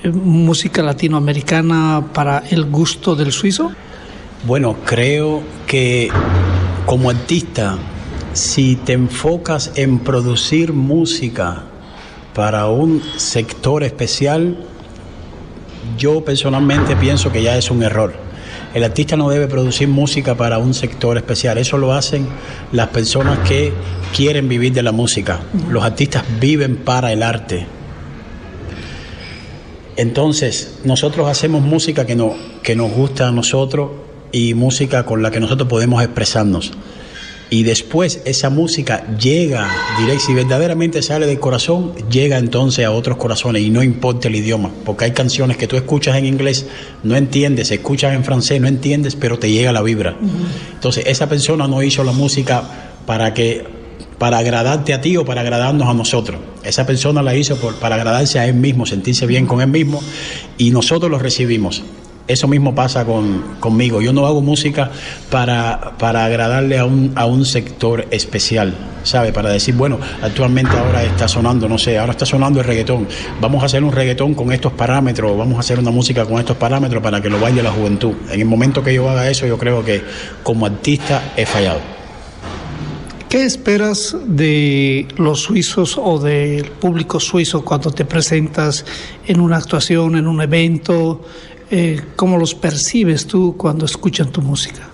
eh, 0.02 0.08
música 0.08 0.82
latinoamericana 0.82 2.06
para 2.14 2.44
el 2.48 2.64
gusto 2.64 3.14
del 3.14 3.30
suizo? 3.30 3.72
Bueno, 4.46 4.74
creo 4.86 5.42
que 5.66 6.08
como 6.86 7.10
artista, 7.10 7.76
si 8.32 8.76
te 8.76 8.94
enfocas 8.94 9.72
en 9.74 9.98
producir 9.98 10.72
música 10.72 11.64
para 12.34 12.68
un 12.68 13.02
sector 13.18 13.84
especial, 13.84 14.64
yo 15.98 16.24
personalmente 16.24 16.96
pienso 16.96 17.30
que 17.30 17.42
ya 17.42 17.58
es 17.58 17.70
un 17.70 17.82
error. 17.82 18.29
El 18.72 18.85
artista 18.85 19.16
no 19.16 19.28
debe 19.28 19.48
producir 19.48 19.88
música 19.88 20.37
para 20.37 20.59
un 20.59 20.74
sector 20.74 21.16
especial, 21.16 21.59
eso 21.59 21.76
lo 21.76 21.92
hacen 21.92 22.28
las 22.70 22.88
personas 22.88 23.40
que 23.40 23.72
quieren 24.14 24.48
vivir 24.48 24.72
de 24.72 24.83
la 24.83 24.92
música. 24.92 25.40
Los 25.68 25.83
artistas 25.83 26.24
viven 26.38 26.76
para 26.76 27.12
el 27.12 27.22
arte. 27.22 27.66
Entonces, 29.96 30.78
nosotros 30.85 31.28
hacemos 31.28 31.62
música 31.62 32.06
que, 32.06 32.16
que 32.62 32.76
nos 32.76 32.92
gusta 32.92 33.28
a 33.28 33.33
nosotros 33.33 33.90
y 34.33 34.54
música 34.54 35.04
con 35.04 35.22
la 35.22 35.33
que 35.33 35.40
nosotros 35.40 35.68
podemos 35.68 36.02
expresarnos. 36.02 36.72
Y 37.50 37.64
después 37.64 38.22
esa 38.24 38.48
música 38.48 39.04
llega, 39.18 39.68
diré, 39.98 40.20
si 40.20 40.32
verdaderamente 40.32 41.02
sale 41.02 41.26
del 41.26 41.40
corazón, 41.40 41.92
llega 42.08 42.38
entonces 42.38 42.86
a 42.86 42.92
otros 42.92 43.16
corazones 43.16 43.62
y 43.62 43.70
no 43.70 43.82
importa 43.82 44.28
el 44.28 44.36
idioma, 44.36 44.70
porque 44.84 45.06
hay 45.06 45.10
canciones 45.10 45.56
que 45.56 45.66
tú 45.66 45.74
escuchas 45.74 46.16
en 46.16 46.26
inglés, 46.26 46.66
no 47.02 47.16
entiendes, 47.16 47.72
escuchas 47.72 48.14
en 48.14 48.22
francés, 48.22 48.60
no 48.60 48.68
entiendes, 48.68 49.16
pero 49.16 49.38
te 49.40 49.50
llega 49.50 49.72
la 49.72 49.82
vibra. 49.82 50.16
Entonces 50.74 51.04
esa 51.08 51.28
persona 51.28 51.66
no 51.66 51.82
hizo 51.82 52.04
la 52.04 52.12
música 52.12 52.62
para 53.04 53.34
que 53.34 53.80
para 54.18 54.36
agradarte 54.36 54.92
a 54.92 55.00
ti 55.00 55.16
o 55.16 55.24
para 55.24 55.40
agradarnos 55.40 55.88
a 55.88 55.94
nosotros. 55.94 56.38
Esa 56.62 56.86
persona 56.86 57.22
la 57.22 57.34
hizo 57.34 57.56
por, 57.56 57.76
para 57.76 57.94
agradarse 57.96 58.38
a 58.38 58.46
él 58.46 58.54
mismo, 58.54 58.84
sentirse 58.84 59.26
bien 59.26 59.46
con 59.46 59.62
él 59.62 59.68
mismo 59.68 60.02
y 60.58 60.70
nosotros 60.70 61.10
lo 61.10 61.18
recibimos. 61.18 61.82
Eso 62.28 62.46
mismo 62.46 62.74
pasa 62.74 63.04
con, 63.04 63.56
conmigo. 63.59 64.00
Yo 64.00 64.12
no 64.12 64.26
hago 64.26 64.40
música 64.40 64.90
para, 65.30 65.94
para 65.98 66.24
agradarle 66.24 66.78
a 66.78 66.85
un, 66.85 67.12
a 67.16 67.26
un 67.26 67.44
sector 67.44 68.06
especial, 68.11 68.74
¿sabe? 69.02 69.33
Para 69.33 69.50
decir, 69.50 69.74
bueno, 69.74 69.98
actualmente 70.22 70.76
ahora 70.76 71.02
está 71.02 71.26
sonando, 71.26 71.68
no 71.68 71.78
sé, 71.78 71.98
ahora 71.98 72.12
está 72.12 72.26
sonando 72.26 72.61
el 72.61 72.66
reggaetón. 72.66 73.09
Vamos 73.40 73.62
a 73.62 73.66
hacer 73.66 73.83
un 73.83 73.92
reggaetón 73.92 74.35
con 74.35 74.52
estos 74.52 74.72
parámetros, 74.72 75.37
vamos 75.37 75.56
a 75.56 75.61
hacer 75.61 75.78
una 75.78 75.90
música 75.90 76.24
con 76.24 76.38
estos 76.38 76.56
parámetros 76.56 77.02
para 77.02 77.20
que 77.20 77.28
lo 77.28 77.40
baile 77.40 77.62
la 77.62 77.72
juventud. 77.72 78.12
En 78.30 78.40
el 78.40 78.46
momento 78.46 78.83
que 78.83 78.94
yo 78.94 79.09
haga 79.11 79.28
eso, 79.28 79.46
yo 79.46 79.59
creo 79.59 79.85
que 79.85 80.02
como 80.42 80.66
artista 80.66 81.33
he 81.37 81.46
fallado. 81.46 81.80
¿Qué 83.30 83.44
esperas 83.44 84.16
de 84.26 85.06
los 85.16 85.42
suizos 85.42 85.96
o 85.96 86.18
del 86.18 86.64
público 86.64 87.20
suizo 87.20 87.64
cuando 87.64 87.92
te 87.92 88.04
presentas 88.04 88.85
en 89.24 89.40
una 89.40 89.56
actuación, 89.56 90.16
en 90.16 90.26
un 90.26 90.42
evento? 90.42 91.22
Eh, 91.70 92.00
¿Cómo 92.16 92.37
los 92.37 92.54
percibes 92.54 93.26
tú 93.26 93.54
cuando 93.56 93.87
escuchan 93.87 94.30
tu 94.33 94.42
música? 94.42 94.88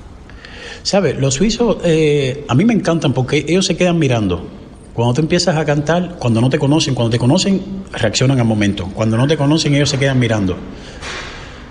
¿Sabes? 0.82 1.18
Los 1.18 1.34
suizos 1.34 1.78
eh, 1.84 2.44
a 2.48 2.54
mí 2.54 2.66
me 2.66 2.74
encantan 2.74 3.14
porque 3.14 3.46
ellos 3.48 3.64
se 3.64 3.76
quedan 3.76 3.98
mirando. 3.98 4.46
Cuando 4.92 5.14
tú 5.14 5.20
empiezas 5.22 5.56
a 5.56 5.64
cantar, 5.64 6.16
cuando 6.18 6.40
no 6.40 6.50
te 6.50 6.58
conocen, 6.58 6.94
cuando 6.94 7.10
te 7.10 7.18
conocen, 7.18 7.62
reaccionan 7.92 8.38
al 8.40 8.46
momento. 8.46 8.90
Cuando 8.94 9.16
no 9.16 9.26
te 9.26 9.36
conocen, 9.36 9.74
ellos 9.74 9.88
se 9.88 9.98
quedan 9.98 10.18
mirando. 10.18 10.56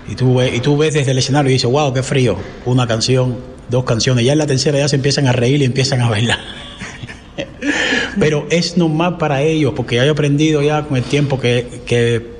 Y 0.08 0.16
tú, 0.16 0.42
y 0.42 0.60
tú 0.60 0.76
ves 0.76 0.94
desde 0.94 1.12
el 1.12 1.18
escenario 1.18 1.50
y 1.50 1.54
dices, 1.54 1.70
wow, 1.70 1.92
qué 1.92 2.02
frío. 2.02 2.36
Una 2.64 2.86
canción, 2.86 3.36
dos 3.70 3.84
canciones. 3.84 4.24
Ya 4.24 4.32
en 4.32 4.38
la 4.38 4.46
tercera 4.46 4.78
ya 4.78 4.88
se 4.88 4.96
empiezan 4.96 5.26
a 5.28 5.32
reír 5.32 5.60
y 5.62 5.64
empiezan 5.64 6.00
a 6.00 6.10
bailar. 6.10 6.38
Pero 8.18 8.46
es 8.50 8.76
normal 8.76 9.18
para 9.18 9.42
ellos, 9.42 9.72
porque 9.74 9.96
ya 9.96 10.04
he 10.04 10.08
aprendido 10.08 10.62
ya 10.62 10.82
con 10.82 10.96
el 10.96 11.04
tiempo 11.04 11.40
que, 11.40 11.82
que 11.86 12.35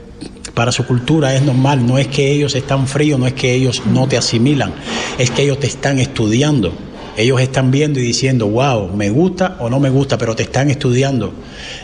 para 0.57 0.73
su 0.73 0.87
cultura 0.87 1.35
es 1.37 1.43
normal, 1.43 1.87
no 1.87 1.99
es 1.99 2.09
que 2.09 2.33
ellos 2.33 2.55
están 2.55 2.89
fríos, 2.89 3.21
no 3.21 3.27
es 3.27 3.35
que 3.35 3.53
ellos 3.53 3.83
no 3.93 4.09
te 4.09 4.17
asimilan, 4.17 4.73
es 5.19 5.31
que 5.31 5.43
ellos 5.43 5.61
te 5.61 5.67
están 5.67 5.99
estudiando. 5.99 6.73
Ellos 7.19 7.43
están 7.43 7.71
viendo 7.71 8.01
y 8.01 8.03
diciendo, 8.03 8.47
wow, 8.49 8.89
me 8.95 9.11
gusta 9.11 9.59
o 9.61 9.69
no 9.69 9.81
me 9.81 9.91
gusta, 9.91 10.17
pero 10.17 10.35
te 10.35 10.45
están 10.45 10.71
estudiando. 10.71 11.33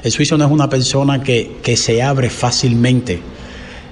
El 0.03 0.11
suizo 0.11 0.39
no 0.39 0.47
es 0.47 0.51
una 0.51 0.71
persona 0.71 1.23
que, 1.23 1.59
que 1.63 1.77
se 1.77 2.03
abre 2.03 2.31
fácilmente. 2.31 3.15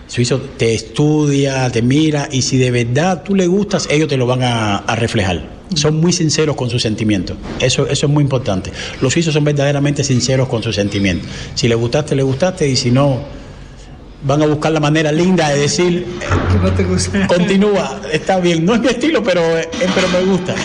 El 0.06 0.10
suizo 0.10 0.40
te 0.56 0.72
estudia, 0.72 1.70
te 1.70 1.82
mira 1.82 2.28
y 2.32 2.40
si 2.40 2.56
de 2.56 2.70
verdad 2.70 3.22
tú 3.22 3.34
le 3.34 3.46
gustas, 3.46 3.86
ellos 3.90 4.08
te 4.08 4.16
lo 4.16 4.26
van 4.26 4.42
a, 4.42 4.76
a 4.76 4.96
reflejar. 4.96 5.42
Son 5.74 6.00
muy 6.00 6.14
sinceros 6.14 6.56
con 6.56 6.70
sus 6.70 6.80
sentimientos. 6.80 7.36
Eso, 7.58 7.86
eso 7.86 8.06
es 8.06 8.12
muy 8.12 8.22
importante. 8.22 8.72
Los 9.02 9.12
suizos 9.12 9.34
son 9.34 9.44
verdaderamente 9.44 10.04
sinceros 10.04 10.48
con 10.48 10.62
sus 10.62 10.74
sentimientos. 10.74 11.28
Si 11.54 11.68
le 11.68 11.74
gustaste, 11.74 12.14
le 12.16 12.22
gustaste 12.22 12.66
y 12.66 12.76
si 12.76 12.90
no, 12.90 13.40
van 14.22 14.42
a 14.42 14.46
buscar 14.46 14.72
la 14.72 14.80
manera 14.80 15.12
linda 15.12 15.48
de 15.48 15.60
decir 15.60 16.06
que 16.52 16.58
no 16.58 16.72
te 16.72 16.84
gusta. 16.84 17.26
continúa, 17.26 18.00
está 18.12 18.38
bien, 18.38 18.64
no 18.64 18.74
es 18.74 18.80
mi 18.80 18.88
estilo, 18.88 19.22
pero, 19.22 19.40
eh, 19.58 19.68
pero 19.94 20.08
me 20.08 20.30
gusta. 20.30 20.54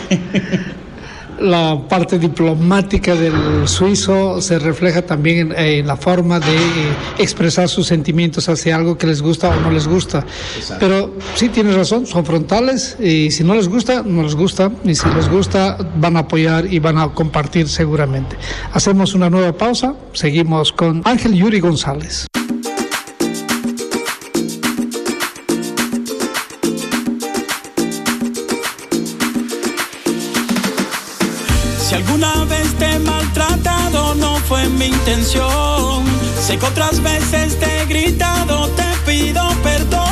La 1.40 1.78
parte 1.90 2.18
diplomática 2.18 3.14
del 3.14 3.68
suizo 3.68 4.42
se 4.42 4.58
refleja 4.58 5.02
también 5.02 5.52
en, 5.52 5.60
en 5.60 5.86
la 5.86 5.98
forma 5.98 6.40
de 6.40 6.56
eh, 6.56 6.96
expresar 7.18 7.68
sus 7.68 7.88
sentimientos 7.88 8.48
hacia 8.48 8.78
algo 8.78 8.98
que 8.98 9.06
les 9.06 9.22
gusta 9.22 9.50
o 9.50 9.60
no 9.60 9.70
les 9.70 9.86
gusta. 9.86 10.24
Exacto. 10.56 10.78
Pero 10.80 11.14
sí 11.36 11.50
tienes 11.50 11.76
razón, 11.76 12.06
son 12.06 12.26
frontales 12.26 12.96
y 13.02 13.32
si 13.32 13.44
no 13.44 13.54
les 13.54 13.68
gusta, 13.68 14.02
no 14.02 14.24
les 14.24 14.34
gusta 14.34 14.72
y 14.86 14.96
si 14.96 15.10
les 15.10 15.28
gusta, 15.28 15.78
van 15.98 16.16
a 16.16 16.22
apoyar 16.22 16.72
y 16.72 16.80
van 16.80 16.98
a 16.98 17.10
compartir 17.10 17.68
seguramente. 17.68 18.38
Hacemos 18.72 19.14
una 19.14 19.30
nueva 19.30 19.52
pausa, 19.52 19.94
seguimos 20.14 20.72
con 20.72 21.02
Ángel 21.04 21.34
Yuri 21.34 21.60
González. 21.60 22.28
Alguna 31.96 32.44
vez 32.46 32.74
te 32.78 32.92
he 32.92 33.00
maltratado, 33.00 34.16
no 34.16 34.38
fue 34.48 34.68
mi 34.68 34.86
intención. 34.86 36.04
Sé 36.40 36.58
que 36.58 36.66
otras 36.66 37.02
veces 37.02 37.58
te 37.60 37.82
he 37.82 37.86
gritado, 37.86 38.68
te 38.70 38.84
pido 39.06 39.44
perdón. 39.64 40.05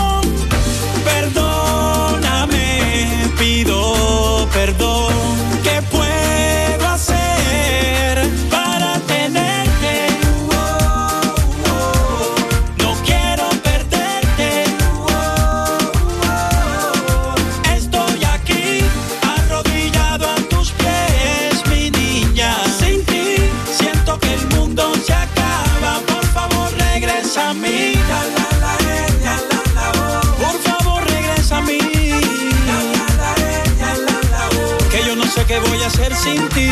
Sin 36.24 36.48
ti. 36.50 36.70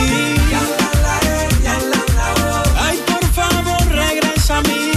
Ay, 2.79 2.97
por 3.05 3.25
favor, 3.33 3.81
regresa 3.89 4.57
a 4.57 4.61
mí. 4.61 4.91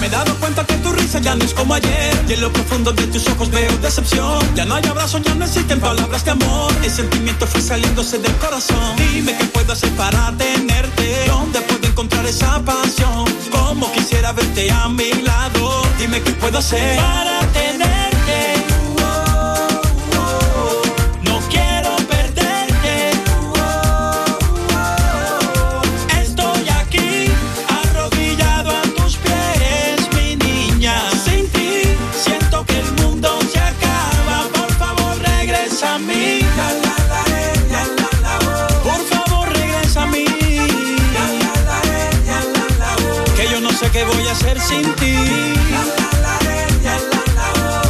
Me 0.00 0.06
he 0.06 0.10
dado 0.10 0.34
cuenta 0.36 0.64
que 0.64 0.74
tu 0.76 0.92
risa 0.92 1.18
ya 1.18 1.34
no 1.34 1.44
es 1.44 1.54
como 1.54 1.74
ayer. 1.74 2.14
Y 2.28 2.32
en 2.32 2.40
lo 2.40 2.52
profundo 2.52 2.92
de 2.92 3.06
tus 3.08 3.26
ojos 3.28 3.50
veo 3.50 3.76
decepción. 3.78 4.38
Ya 4.54 4.64
no 4.64 4.74
hay 4.74 4.84
abrazos, 4.86 5.22
ya 5.22 5.34
no 5.34 5.44
existen 5.44 5.80
palabras 5.80 6.24
de 6.24 6.30
amor. 6.30 6.72
El 6.82 6.90
sentimiento 6.90 7.46
fue 7.46 7.60
saliéndose 7.60 8.18
del 8.18 8.34
corazón. 8.36 8.96
Dime 8.96 9.36
qué 9.36 9.44
puedo 9.46 9.72
hacer 9.72 9.90
para 9.92 10.32
tenerte. 10.36 11.26
¿Dónde 11.26 11.60
puedo 11.60 11.86
encontrar 11.86 12.24
esa 12.26 12.60
pasión? 12.60 13.24
Como 13.50 13.92
quisiera 13.92 14.32
verte 14.32 14.70
a 14.70 14.88
mi 14.88 15.12
lado. 15.22 15.82
Dime 15.98 16.22
qué 16.22 16.32
puedo 16.32 16.58
hacer 16.58 16.96
para 16.96 17.40
tenerte. 17.52 18.03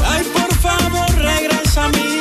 Ay, 0.07 0.25
por 0.33 0.55
favor, 0.57 1.11
regresa 1.16 1.85
a 1.85 1.88
mí. 1.88 2.20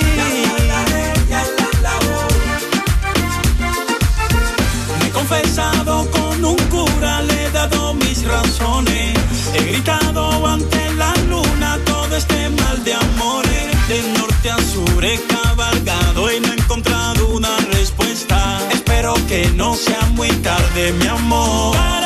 Me 5.00 5.08
he 5.08 5.12
confesado 5.12 6.10
con 6.12 6.46
un 6.46 6.58
cura, 6.70 7.22
le 7.24 7.46
he 7.46 7.52
dado 7.52 7.94
mis 7.96 8.24
razones. 8.24 9.18
He 9.54 9.64
gritado 9.64 10.48
ante 10.48 10.92
la 10.94 11.14
luna 11.30 11.78
todo 11.86 12.16
este 12.16 12.50
mal 12.50 12.84
de 12.84 12.94
amores. 12.94 13.88
De 13.88 14.02
norte 14.18 14.50
a 14.50 14.58
sur 14.58 15.04
he 15.04 15.20
cabalgado 15.28 16.32
y 16.32 16.40
no 16.40 16.54
he 16.54 16.56
encontrado 16.56 17.28
una 17.28 17.56
respuesta. 17.72 18.60
Espero 18.72 19.14
que 19.28 19.50
no 19.56 19.76
sea 19.76 20.02
muy 20.14 20.30
tarde, 20.42 20.94
mi 20.94 21.08
amor. 21.08 22.03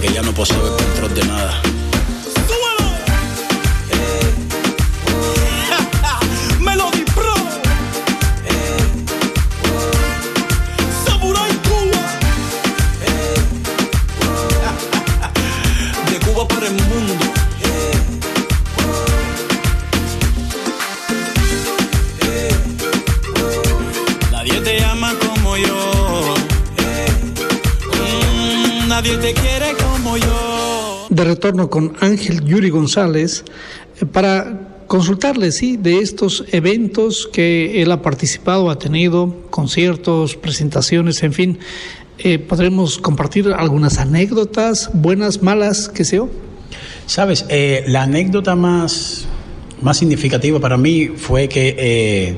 Que 0.00 0.12
ya 0.12 0.22
no 0.22 0.32
poseo 0.32 0.76
control 0.76 1.14
de 1.14 1.24
nada. 1.24 1.71
Retorno 31.42 31.68
con 31.68 31.94
Ángel 31.98 32.44
Yuri 32.44 32.70
González 32.70 33.42
eh, 34.00 34.06
para 34.06 34.84
consultarle, 34.86 35.50
sí, 35.50 35.76
de 35.76 35.98
estos 35.98 36.44
eventos 36.52 37.28
que 37.32 37.82
él 37.82 37.90
ha 37.90 38.00
participado, 38.00 38.70
ha 38.70 38.78
tenido, 38.78 39.34
conciertos, 39.50 40.36
presentaciones, 40.36 41.20
en 41.24 41.32
fin. 41.32 41.58
Eh, 42.18 42.38
¿Podremos 42.38 42.98
compartir 42.98 43.48
algunas 43.48 43.98
anécdotas, 43.98 44.90
buenas, 44.92 45.42
malas, 45.42 45.88
qué 45.88 46.04
sé 46.04 46.16
yo? 46.16 46.28
Sabes, 47.06 47.44
Eh, 47.48 47.82
la 47.88 48.04
anécdota 48.04 48.54
más, 48.54 49.24
más 49.80 49.96
significativa 49.98 50.60
para 50.60 50.76
mí 50.76 51.08
fue 51.16 51.48
que 51.48 51.74
eh, 51.76 52.36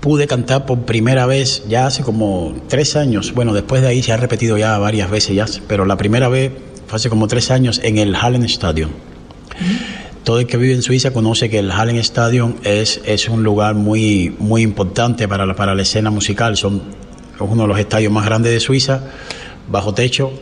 pude 0.00 0.28
cantar 0.28 0.64
por 0.64 0.82
primera 0.82 1.26
vez 1.26 1.64
ya 1.68 1.88
hace 1.88 2.04
como 2.04 2.54
tres 2.68 2.94
años. 2.94 3.34
Bueno, 3.34 3.52
después 3.52 3.82
de 3.82 3.88
ahí 3.88 4.00
se 4.00 4.12
ha 4.12 4.16
repetido 4.16 4.56
ya 4.56 4.78
varias 4.78 5.10
veces 5.10 5.34
ya, 5.34 5.46
pero 5.66 5.84
la 5.86 5.96
primera 5.96 6.28
vez 6.28 6.52
fue 6.86 6.96
hace 6.96 7.08
como 7.08 7.26
tres 7.26 7.50
años 7.50 7.80
en 7.82 7.98
el 7.98 8.14
Hallen 8.14 8.44
Stadium. 8.44 8.90
Todo 10.24 10.40
el 10.40 10.46
que 10.46 10.56
vive 10.56 10.74
en 10.74 10.82
Suiza 10.82 11.12
conoce 11.12 11.48
que 11.48 11.58
el 11.58 11.70
Hallen 11.70 11.96
Stadium 11.98 12.54
es, 12.64 13.00
es 13.04 13.28
un 13.28 13.42
lugar 13.42 13.74
muy, 13.74 14.34
muy 14.38 14.62
importante 14.62 15.28
para 15.28 15.46
la, 15.46 15.54
para 15.54 15.74
la 15.74 15.82
escena 15.82 16.10
musical. 16.10 16.56
Son 16.56 16.82
uno 17.38 17.62
de 17.62 17.68
los 17.68 17.78
estadios 17.78 18.12
más 18.12 18.24
grandes 18.24 18.52
de 18.52 18.60
Suiza, 18.60 19.02
bajo 19.68 19.94
techo, 19.94 20.32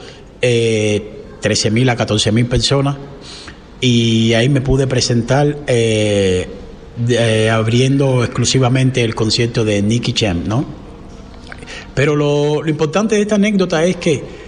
eh, 0.41 1.23
13.000 1.43 1.91
a 1.91 1.97
14.000 1.97 2.49
personas. 2.49 2.97
Y 3.81 4.33
ahí 4.33 4.49
me 4.49 4.63
pude 4.63 4.87
presentar 4.87 5.59
eh, 5.67 6.49
eh, 7.09 7.51
abriendo 7.51 8.25
exclusivamente 8.25 9.03
el 9.03 9.15
concierto 9.15 9.65
de 9.65 9.83
Nicky 9.83 10.15
Jam, 10.17 10.45
¿no? 10.47 10.65
Pero 11.95 12.17
lo, 12.17 12.63
lo 12.63 12.71
importante 12.71 13.17
de 13.17 13.23
esta 13.23 13.35
anécdota 13.35 13.85
es 13.85 13.97
que 13.97 14.44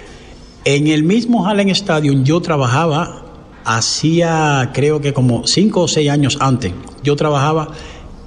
en 0.66 0.88
el 0.88 1.04
mismo 1.04 1.46
Hallen 1.46 1.68
Stadium 1.70 2.24
yo 2.24 2.40
trabajaba 2.40 3.22
hacía 3.64 4.72
creo 4.74 5.00
que 5.00 5.12
como 5.12 5.46
cinco 5.46 5.82
o 5.82 5.88
seis 5.88 6.10
años 6.10 6.38
antes. 6.40 6.72
Yo 7.04 7.14
trabajaba 7.14 7.68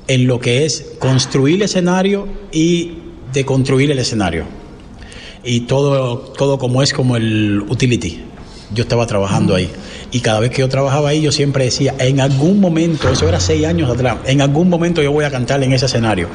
en 0.08 0.26
lo 0.26 0.40
que 0.40 0.66
es 0.66 0.94
construir 1.00 1.56
el 1.56 1.64
escenario 1.64 2.30
y 2.54 2.94
deconstruir 3.34 3.92
el 3.92 4.00
escenario. 4.00 4.46
Y 5.44 5.62
todo, 5.62 6.18
todo 6.38 6.58
como 6.58 6.82
es 6.82 6.94
como 6.94 7.18
el 7.18 7.62
utility. 7.68 8.22
Yo 8.74 8.84
estaba 8.84 9.06
trabajando 9.06 9.54
ahí. 9.54 9.70
Y 10.12 10.22
cada 10.22 10.40
vez 10.40 10.50
que 10.50 10.60
yo 10.60 10.70
trabajaba 10.70 11.10
ahí, 11.10 11.22
yo 11.22 11.32
siempre 11.32 11.66
decía, 11.66 11.94
en 12.00 12.20
algún 12.20 12.60
momento, 12.60 13.10
eso 13.10 13.28
era 13.28 13.40
seis 13.40 13.66
años 13.66 13.90
atrás, 13.90 14.18
en 14.26 14.42
algún 14.42 14.70
momento 14.70 15.02
yo 15.02 15.12
voy 15.12 15.26
a 15.26 15.32
cantar 15.32 15.62
en 15.64 15.72
ese 15.74 15.86
escenario. 15.86 16.28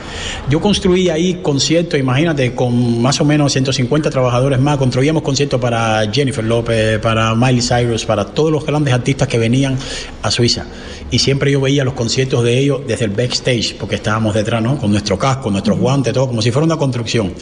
Yo 0.49 0.61
construí 0.61 1.09
ahí 1.09 1.41
conciertos, 1.43 1.99
imagínate, 1.99 2.55
con 2.55 3.03
más 3.03 3.21
o 3.21 3.25
menos 3.25 3.53
150 3.53 4.11
trabajadores 4.11 4.61
más, 4.61 4.77
construíamos 4.79 5.23
conciertos 5.23 5.61
para 5.61 6.11
Jennifer 6.13 6.45
López, 6.45 6.99
para 7.01 7.35
Miley 7.35 7.63
Cyrus, 7.63 8.05
para 8.05 8.25
todos 8.27 8.53
los 8.53 8.65
grandes 8.65 8.95
artistas 8.95 9.27
que 9.27 9.39
venían 9.39 9.77
a 10.23 10.31
Suiza. 10.31 10.67
Y 11.11 11.19
siempre 11.19 11.51
yo 11.51 11.61
veía 11.61 11.85
los 11.85 11.95
conciertos 11.95 12.45
de 12.45 12.59
ellos 12.59 12.81
desde 12.87 13.05
el 13.05 13.11
backstage, 13.11 13.77
porque 13.77 13.97
estábamos 13.97 14.35
detrás, 14.35 14.63
¿no? 14.63 14.79
Con 14.79 14.91
nuestro 14.91 15.19
casco, 15.19 15.51
nuestros 15.51 15.79
guantes, 15.79 16.13
todo, 16.13 16.29
como 16.29 16.43
si 16.43 16.51
fuera 16.51 16.65
una 16.65 16.77
construcción. 16.77 17.33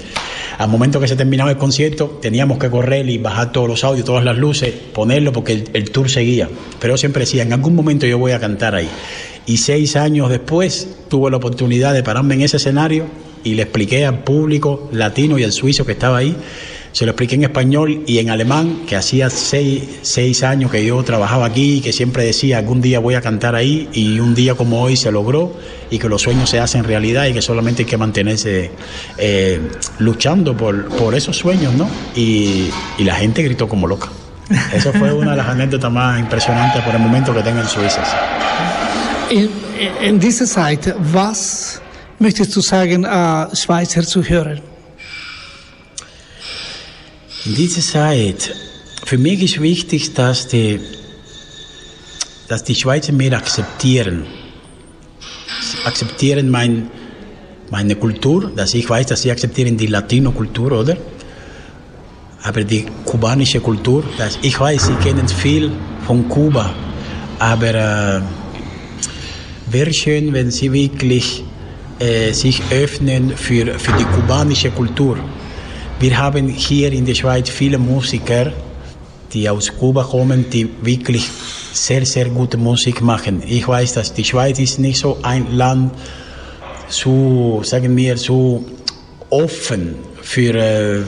Al 0.58 0.68
momento 0.68 1.00
que 1.00 1.08
se 1.08 1.16
terminaba 1.16 1.50
el 1.50 1.56
concierto, 1.56 2.18
teníamos 2.20 2.58
que 2.58 2.70
correr 2.70 3.08
y 3.08 3.18
bajar 3.18 3.52
todos 3.52 3.68
los 3.68 3.84
audios, 3.84 4.04
todas 4.04 4.24
las 4.24 4.36
luces, 4.36 4.74
ponerlo, 4.92 5.32
porque 5.32 5.52
el, 5.52 5.70
el 5.72 5.90
tour 5.90 6.10
Pero 6.80 6.96
siempre 6.96 7.20
decía, 7.20 7.42
en 7.42 7.52
algún 7.52 7.74
momento 7.74 8.06
yo 8.06 8.18
voy 8.18 8.32
a 8.32 8.40
cantar 8.40 8.74
ahí. 8.74 8.88
Y 9.46 9.56
seis 9.58 9.96
años 9.96 10.30
después 10.30 10.88
tuve 11.08 11.30
la 11.30 11.36
oportunidad 11.36 11.92
de 11.92 12.02
pararme 12.02 12.34
en 12.34 12.42
ese 12.42 12.58
escenario 12.58 13.06
y 13.44 13.54
le 13.54 13.62
expliqué 13.62 14.06
al 14.06 14.22
público 14.22 14.88
latino 14.92 15.38
y 15.38 15.44
al 15.44 15.52
suizo 15.52 15.84
que 15.84 15.92
estaba 15.92 16.18
ahí, 16.18 16.36
se 16.92 17.06
lo 17.06 17.12
expliqué 17.12 17.36
en 17.36 17.44
español 17.44 18.04
y 18.06 18.18
en 18.18 18.28
alemán, 18.28 18.82
que 18.86 18.96
hacía 18.96 19.30
seis, 19.30 19.82
seis 20.02 20.42
años 20.42 20.70
que 20.70 20.84
yo 20.84 21.02
trabajaba 21.02 21.46
aquí 21.46 21.78
y 21.78 21.80
que 21.80 21.92
siempre 21.92 22.24
decía, 22.24 22.58
algún 22.58 22.82
día 22.82 22.98
voy 22.98 23.14
a 23.14 23.22
cantar 23.22 23.54
ahí 23.54 23.88
y 23.94 24.20
un 24.20 24.34
día 24.34 24.54
como 24.54 24.82
hoy 24.82 24.96
se 24.96 25.10
logró 25.10 25.56
y 25.90 25.98
que 25.98 26.08
los 26.08 26.20
sueños 26.20 26.50
se 26.50 26.60
hacen 26.60 26.84
realidad 26.84 27.26
y 27.26 27.32
que 27.32 27.42
solamente 27.42 27.82
hay 27.82 27.88
que 27.88 27.96
mantenerse 27.96 28.70
eh, 29.16 29.60
luchando 29.98 30.54
por, 30.54 30.88
por 30.96 31.14
esos 31.14 31.36
sueños, 31.36 31.72
¿no? 31.74 31.88
Y 32.14 32.68
la 32.98 33.14
gente 33.14 33.42
gritó 33.42 33.68
como 33.68 33.86
loca. 33.86 34.10
Eso 34.72 34.92
fue 34.92 35.12
una 35.12 35.32
de 35.32 35.36
las 35.38 35.48
anécdotas 35.48 35.90
más 35.90 36.18
impresionantes 36.18 36.82
por 36.82 36.94
el 36.94 37.00
momento 37.00 37.34
que 37.34 37.42
tengo 37.42 37.60
en 37.60 37.68
Suiza. 37.68 38.02
In, 39.30 39.48
in 40.02 40.20
dieser 40.20 40.46
Zeit, 40.46 40.94
was 41.12 41.80
möchtest 42.18 42.54
du 42.54 42.60
sagen, 42.60 43.04
äh, 43.04 43.56
Schweizer 43.56 44.02
zu 44.02 44.22
hören? 44.22 44.60
In 47.44 47.54
dieser 47.54 47.80
Zeit, 47.80 48.54
für 49.04 49.18
mich 49.18 49.42
ist 49.42 49.60
wichtig, 49.60 50.14
dass 50.14 50.46
die, 50.48 50.80
dass 52.48 52.62
die 52.62 52.74
Schweizer 52.74 53.12
mehr 53.12 53.36
akzeptieren. 53.36 54.26
Sie 55.60 55.84
akzeptieren 55.84 56.50
mein, 56.50 56.88
meine 57.70 57.96
Kultur, 57.96 58.52
dass 58.54 58.74
ich 58.74 58.88
weiß, 58.88 59.06
dass 59.06 59.22
sie 59.22 59.30
akzeptieren 59.30 59.76
die 59.76 59.86
Latino-Kultur, 59.86 60.72
oder? 60.72 60.96
Aber 62.42 62.64
die 62.64 62.86
kubanische 63.04 63.60
Kultur, 63.60 64.02
dass 64.18 64.38
ich 64.42 64.58
weiß, 64.58 64.86
sie 64.86 64.94
kennen 64.94 65.28
viel 65.28 65.70
von 66.06 66.28
Kuba, 66.28 66.74
aber 67.38 67.74
äh, 67.74 68.20
wäre 69.70 69.92
schön, 69.92 70.32
wenn 70.32 70.50
sie 70.50 70.72
wirklich 70.72 71.44
äh, 71.98 72.32
sich 72.32 72.60
öffnen 72.70 73.36
für, 73.36 73.78
für 73.78 73.92
die 73.92 74.04
kubanische 74.04 74.70
Kultur. 74.70 75.16
Wir 76.00 76.18
haben 76.18 76.48
hier 76.48 76.92
in 76.92 77.04
der 77.04 77.14
Schweiz 77.14 77.48
viele 77.48 77.78
Musiker, 77.78 78.52
die 79.32 79.48
aus 79.48 79.72
Kuba 79.78 80.02
kommen, 80.02 80.50
die 80.50 80.68
wirklich 80.82 81.28
sehr, 81.72 82.04
sehr 82.04 82.26
gute 82.26 82.56
Musik 82.56 83.00
machen. 83.00 83.42
Ich 83.46 83.66
weiß, 83.66 83.94
dass 83.94 84.12
die 84.12 84.24
Schweiz 84.24 84.58
ist 84.58 84.80
nicht 84.80 84.98
so 84.98 85.18
ein 85.22 85.52
Land, 85.52 85.92
so, 86.88 87.62
sagen 87.62 87.96
wir, 87.96 88.16
so 88.18 88.64
offen 89.30 89.94
für, 90.20 90.54
äh, 90.54 91.02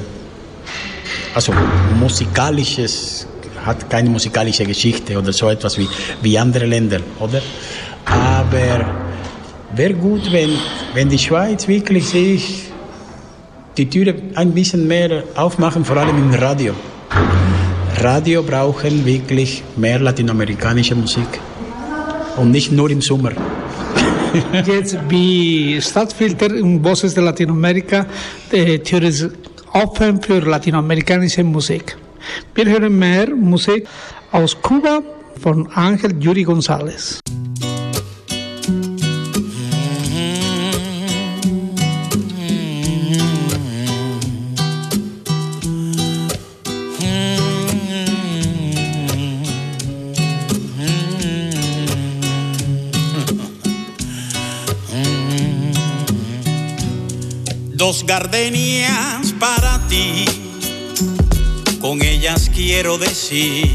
also 1.35 1.53
musikalisches, 1.99 3.27
hat 3.67 3.91
keine 3.91 4.09
musikalische 4.09 4.65
Geschichte 4.65 5.19
oder 5.19 5.33
so 5.33 5.49
etwas 5.49 5.77
wie, 5.79 5.89
wie 6.23 6.39
andere 6.39 6.67
Länder, 6.67 7.01
oder? 7.19 7.43
Aber 8.07 8.87
wäre 9.75 9.95
gut, 9.95 10.31
wenn, 10.33 10.51
wenn 10.95 11.09
die 11.09 11.19
Schweiz 11.19 11.67
wirklich 11.67 12.09
sich 12.09 12.71
die 13.77 13.89
Türe 13.89 14.15
ein 14.37 14.53
bisschen 14.53 14.87
mehr 14.87 15.25
aufmachen, 15.35 15.85
vor 15.85 15.97
allem 15.97 16.17
im 16.17 16.35
Radio. 16.35 16.75
Radio 18.01 18.43
brauchen 18.43 19.05
wirklich 19.05 19.63
mehr 19.77 19.99
latinamerikanische 19.99 20.95
Musik. 20.95 21.41
Und 22.37 22.51
nicht 22.51 22.71
nur 22.71 22.91
im 22.91 23.01
Sommer. 23.01 23.33
Jetzt 24.67 24.99
wie 25.09 25.81
Stadtfilter 25.81 26.51
und 26.63 26.85
Voces 26.85 27.15
de 27.15 27.23
Latinoamérica, 27.23 28.07
eh, 28.51 28.79
Tür 28.79 29.03
ist 29.03 29.31
offen 29.75 30.23
für 30.23 30.41
latinoamerikanische 30.41 31.43
Musik. 31.43 31.97
Wir 32.55 32.67
hören 32.67 32.97
mehr 32.99 33.29
Musik 33.35 33.87
aus 34.31 34.57
Kuba 34.63 35.03
von 35.43 35.67
Ángel 35.75 36.23
Yuri 36.23 36.45
González. 36.45 37.21
Dos 57.95 58.07
gardenias 58.07 59.33
para 59.39 59.79
ti, 59.87 60.25
con 61.81 62.03
ellas 62.03 62.51
quiero 62.53 62.99
decir, 62.99 63.73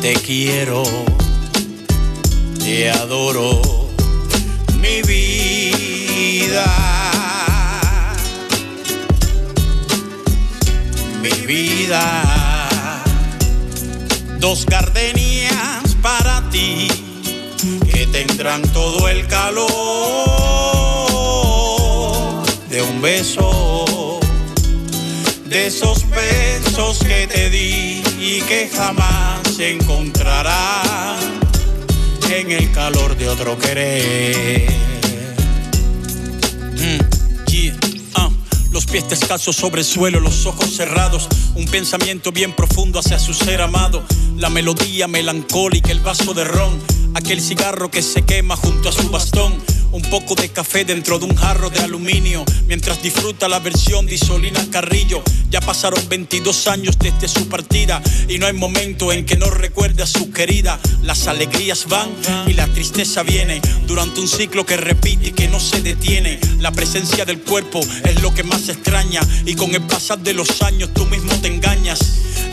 te 0.00 0.14
quiero, 0.14 0.84
te 2.60 2.90
adoro, 2.90 3.60
mi 4.80 5.02
vida, 5.02 6.64
mi 11.20 11.46
vida. 11.46 13.02
Dos 14.40 14.64
gardenias 14.64 15.94
para 16.00 16.48
ti, 16.48 16.88
que 17.92 18.06
tendrán 18.06 18.62
todo 18.72 19.10
el 19.10 19.26
calor 19.26 20.73
de 23.04 23.18
esos 25.66 26.08
besos 26.08 26.98
que 27.00 27.26
te 27.26 27.50
di 27.50 28.02
y 28.18 28.40
que 28.48 28.70
jamás 28.74 29.42
se 29.54 29.72
encontrarán 29.72 31.18
en 32.30 32.50
el 32.50 32.72
calor 32.72 33.14
de 33.14 33.28
otro 33.28 33.58
querer. 33.58 34.70
Mm, 36.78 36.98
ah. 38.14 38.30
Los 38.72 38.86
pies 38.86 39.06
descalzos 39.10 39.54
sobre 39.54 39.82
el 39.82 39.86
suelo, 39.86 40.18
los 40.18 40.46
ojos 40.46 40.74
cerrados, 40.74 41.28
un 41.56 41.66
pensamiento 41.66 42.32
bien 42.32 42.56
profundo 42.56 43.00
hacia 43.00 43.18
su 43.18 43.34
ser 43.34 43.60
amado, 43.60 44.02
la 44.36 44.50
melodía 44.50 45.08
melancólica, 45.08 45.90
el 45.90 46.00
vaso 46.00 46.34
de 46.34 46.44
ron, 46.44 46.78
aquel 47.14 47.40
cigarro 47.40 47.90
que 47.90 48.02
se 48.02 48.22
quema 48.22 48.56
junto 48.56 48.88
a 48.88 48.92
su 48.92 49.08
bastón 49.10 49.54
un 49.94 50.02
poco 50.02 50.34
de 50.34 50.48
café 50.48 50.84
dentro 50.84 51.20
de 51.20 51.26
un 51.26 51.36
jarro 51.36 51.70
de 51.70 51.78
aluminio, 51.78 52.44
mientras 52.66 53.00
disfruta 53.00 53.46
la 53.46 53.60
versión 53.60 54.06
de 54.06 54.16
Isolina 54.16 54.66
Carrillo. 54.68 55.22
Ya 55.50 55.60
pasaron 55.60 56.08
22 56.08 56.66
años 56.66 56.98
desde 56.98 57.28
su 57.28 57.48
partida 57.48 58.02
y 58.28 58.38
no 58.38 58.46
hay 58.46 58.54
momento 58.54 59.12
en 59.12 59.24
que 59.24 59.36
no 59.36 59.48
recuerde 59.50 60.02
a 60.02 60.06
su 60.06 60.32
querida. 60.32 60.80
Las 61.02 61.28
alegrías 61.28 61.86
van 61.88 62.08
y 62.48 62.54
la 62.54 62.66
tristeza 62.66 63.22
viene 63.22 63.60
durante 63.86 64.20
un 64.20 64.26
ciclo 64.26 64.66
que 64.66 64.76
repite 64.76 65.28
y 65.28 65.30
que 65.30 65.46
no 65.46 65.60
se 65.60 65.80
detiene. 65.80 66.40
La 66.58 66.72
presencia 66.72 67.24
del 67.24 67.40
cuerpo 67.42 67.78
es 68.04 68.20
lo 68.20 68.34
que 68.34 68.42
más 68.42 68.68
extraña 68.68 69.20
y 69.46 69.54
con 69.54 69.72
el 69.76 69.82
pasar 69.82 70.18
de 70.18 70.34
los 70.34 70.60
años 70.62 70.90
tú 70.92 71.06
mismo 71.06 71.32
te 71.40 71.46
engañas. 71.46 72.00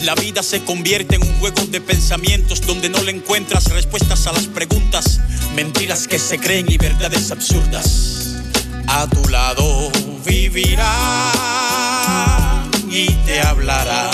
La 0.04 0.14
vida 0.14 0.44
se 0.44 0.64
convierte 0.64 1.16
en 1.16 1.24
un 1.24 1.40
juego 1.40 1.66
de 1.72 1.80
pensamientos 1.80 2.62
donde 2.62 2.90
no 2.90 3.02
le 3.02 3.12
encuentras 3.12 3.72
respuestas 3.72 4.28
a 4.28 4.34
las 4.34 4.48
preguntas, 4.48 5.22
mentiras 5.56 6.08
que 6.08 6.20
se 6.20 6.38
creen 6.38 6.70
y 6.70 6.78
verdades 6.78 7.32
absurdas. 7.32 8.36
A 8.88 9.08
tu 9.08 9.30
lado 9.30 9.90
vivirá 10.26 11.32
y 12.90 13.08
te 13.26 13.40
hablará 13.40 14.12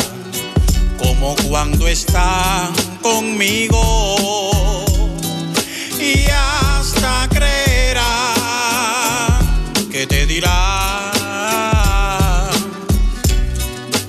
como 1.00 1.36
cuando 1.50 1.88
está 1.88 2.70
conmigo. 3.02 4.86
Y 6.00 6.30
hasta 6.30 7.28
creerá 7.30 8.34
que 9.92 10.06
te 10.06 10.28
dirá 10.28 11.12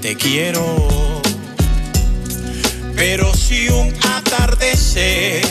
te 0.02 0.16
quiero. 0.16 0.88
Pero 2.94 3.37
atardecer 4.28 5.42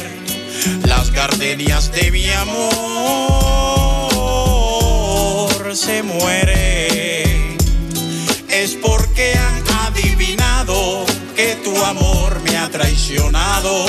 las 0.86 1.12
gardenias 1.12 1.92
de 1.92 2.12
mi 2.12 2.30
amor 2.30 2.68
se 5.76 6.02
mueren, 6.04 7.58
es 8.50 8.76
porque 8.76 9.34
han 9.34 9.63
adivinado 9.86 11.06
que 11.36 11.56
tu 11.63 11.76
amor 11.84 12.40
me 12.42 12.58
ha 12.58 12.70
traicionado, 12.70 13.86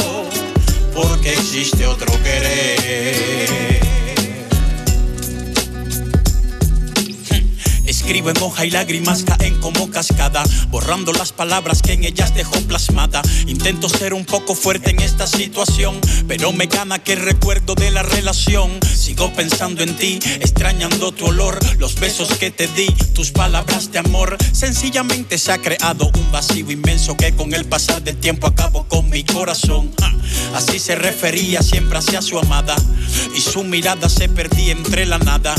porque 0.94 1.32
existe 1.32 1.86
otro 1.86 2.12
querer. 2.22 3.77
Escribo 8.08 8.30
en 8.30 8.42
hoja 8.42 8.64
y 8.64 8.70
lágrimas 8.70 9.22
caen 9.22 9.60
como 9.60 9.90
cascada, 9.90 10.42
borrando 10.70 11.12
las 11.12 11.30
palabras 11.30 11.82
que 11.82 11.92
en 11.92 12.04
ellas 12.04 12.34
dejó 12.34 12.58
plasmada. 12.62 13.20
Intento 13.46 13.90
ser 13.90 14.14
un 14.14 14.24
poco 14.24 14.54
fuerte 14.54 14.92
en 14.92 15.00
esta 15.00 15.26
situación, 15.26 16.00
pero 16.26 16.50
me 16.52 16.68
gana 16.68 17.00
que 17.00 17.16
recuerdo 17.16 17.74
de 17.74 17.90
la 17.90 18.02
relación. 18.02 18.80
Sigo 18.82 19.30
pensando 19.34 19.82
en 19.82 19.94
ti, 19.94 20.18
extrañando 20.40 21.12
tu 21.12 21.26
olor, 21.26 21.58
los 21.76 22.00
besos 22.00 22.28
que 22.38 22.50
te 22.50 22.66
di, 22.68 22.86
tus 23.12 23.30
palabras 23.30 23.92
de 23.92 23.98
amor. 23.98 24.38
Sencillamente 24.52 25.36
se 25.36 25.52
ha 25.52 25.58
creado 25.58 26.10
un 26.14 26.32
vacío 26.32 26.70
inmenso 26.70 27.14
que 27.14 27.34
con 27.34 27.52
el 27.52 27.66
pasar 27.66 28.02
del 28.02 28.16
tiempo 28.16 28.46
acabó 28.46 28.88
con 28.88 29.10
mi 29.10 29.22
corazón. 29.22 29.90
Así 30.54 30.78
se 30.78 30.94
refería 30.94 31.60
siempre 31.60 31.98
hacia 31.98 32.22
su 32.22 32.38
amada 32.38 32.74
y 33.34 33.40
su 33.40 33.64
mirada 33.64 34.08
se 34.08 34.28
perdía 34.28 34.72
entre 34.72 35.04
la 35.04 35.18
nada. 35.18 35.54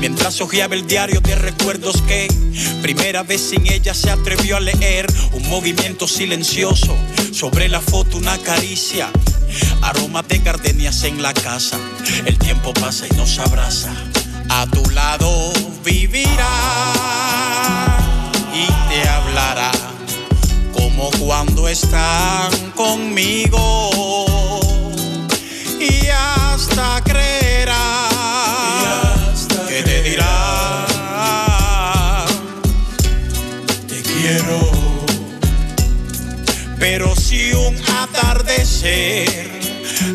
Mientras 0.00 0.40
hojeaba 0.40 0.74
el 0.74 0.86
diario 0.86 1.20
de 1.20 1.34
recuerdos 1.36 1.91
que 2.00 2.28
primera 2.80 3.22
vez 3.22 3.40
sin 3.50 3.70
ella 3.70 3.92
se 3.92 4.10
atrevió 4.10 4.56
a 4.56 4.60
leer 4.60 5.06
un 5.32 5.48
movimiento 5.48 6.08
silencioso 6.08 6.96
sobre 7.32 7.68
la 7.68 7.80
foto 7.80 8.16
una 8.16 8.38
caricia. 8.38 9.10
Aroma 9.82 10.22
de 10.22 10.38
gardenias 10.38 11.04
en 11.04 11.20
la 11.22 11.34
casa. 11.34 11.78
El 12.24 12.38
tiempo 12.38 12.72
pasa 12.72 13.06
y 13.10 13.16
nos 13.16 13.38
abraza. 13.38 13.92
A 14.48 14.66
tu 14.66 14.88
lado 14.90 15.52
vivirá 15.84 16.48
y 18.54 18.66
te 18.90 19.08
hablará 19.08 19.72
como 20.72 21.10
cuando 21.18 21.68
están 21.68 22.50
conmigo 22.74 23.90
y 25.80 26.06
hasta 26.08 27.01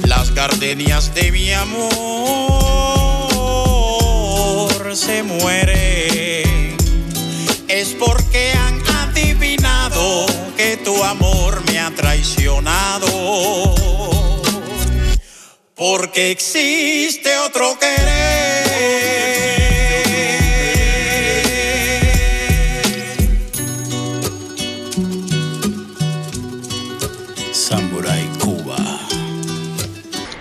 las 0.05 0.33
gardenias 0.33 1.13
de 1.13 1.31
mi 1.31 1.53
amor. 1.53 1.87
Se 4.93 5.23
mueren 5.23 6.75
es 7.67 7.95
porque 7.99 8.51
han 8.53 8.81
adivinado 9.09 10.25
que 10.55 10.77
tu 10.77 11.03
amor 11.03 11.63
me 11.71 11.79
ha 11.79 11.91
traicionado. 11.91 13.07
Porque 15.75 16.31
existe 16.31 17.37
otro 17.37 17.77
querer. 17.79 19.56
Cuba. 28.39 28.77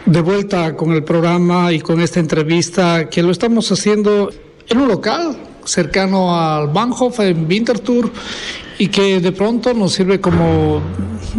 De 0.05 0.21
vuelta 0.21 0.77
con 0.77 0.93
el 0.93 1.03
programa 1.03 1.73
y 1.73 1.81
con 1.81 2.01
esta 2.01 2.21
entrevista 2.21 3.11
que 3.11 3.21
lo 3.23 3.33
estamos 3.33 3.73
haciendo 3.73 4.31
en 4.69 4.79
un 4.79 4.87
local 4.87 5.37
cercano 5.65 6.39
al 6.39 6.69
Bahnhof 6.69 7.19
en 7.21 7.49
Winterthur 7.49 8.13
y 8.79 8.89
que 8.89 9.21
de 9.21 9.33
pronto 9.33 9.73
nos 9.73 9.93
sirve 9.93 10.21
como 10.21 10.83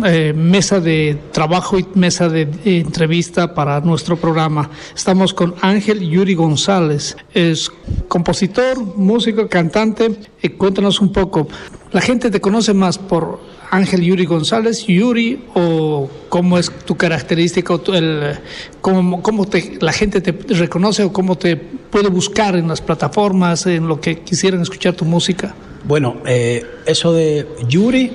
eh, 0.06 0.34
mesa 0.36 0.80
de 0.80 1.18
trabajo 1.32 1.78
y 1.78 1.86
mesa 1.96 2.30
de, 2.30 2.48
entrevista 2.66 3.54
para 3.54 3.80
nuestro 3.82 4.18
programa. 4.18 4.70
Estamos 4.96 5.34
con 5.34 5.56
Ángel 5.62 6.00
Yuri 6.00 6.34
González, 6.34 7.16
es 7.34 7.72
compositor, 8.08 8.78
músico, 8.98 9.48
cantante. 9.48 10.12
Eh, 10.42 10.52
cuéntanos 10.52 11.00
un 11.00 11.12
poco, 11.12 11.48
¿la 11.92 12.02
gente 12.02 12.32
te 12.32 12.42
conoce 12.42 12.74
más 12.74 12.98
por 12.98 13.40
Ángel 13.70 14.02
Yuri 14.02 14.26
González, 14.26 14.86
Yuri, 14.88 15.44
o 15.54 16.10
cómo 16.30 16.58
es 16.58 16.72
tu 16.86 16.96
característica, 16.96 17.74
o 17.74 17.80
tu, 17.80 17.94
el, 17.94 18.40
cómo, 18.82 19.22
cómo 19.22 19.46
te, 19.46 19.78
la 19.82 19.92
gente 19.92 20.22
te 20.22 20.32
reconoce 20.54 21.04
o 21.04 21.14
cómo 21.14 21.38
te 21.38 21.56
puede 21.58 22.10
buscar 22.10 22.56
en 22.56 22.68
las 22.68 22.82
plataformas, 22.82 23.66
en 23.68 23.88
lo 23.88 24.00
que 24.00 24.20
quisieran 24.20 24.62
escuchar 24.62 24.94
tu 24.94 25.06
música? 25.06 25.54
Bueno, 25.84 26.18
eh, 26.26 26.66
eso 26.86 27.14
de 27.14 27.48
Yuri 27.68 28.12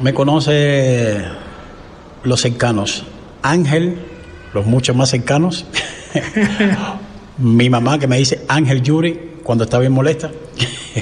me 0.00 0.12
conoce 0.12 1.18
los 2.24 2.40
cercanos. 2.40 3.04
Ángel, 3.42 3.98
los 4.54 4.66
muchos 4.66 4.96
más 4.96 5.10
cercanos. 5.10 5.66
Mi 7.38 7.70
mamá 7.70 7.98
que 7.98 8.06
me 8.06 8.18
dice 8.18 8.42
Ángel 8.48 8.82
Yuri 8.82 9.32
cuando 9.42 9.64
está 9.64 9.78
bien 9.78 9.92
molesta. 9.92 10.30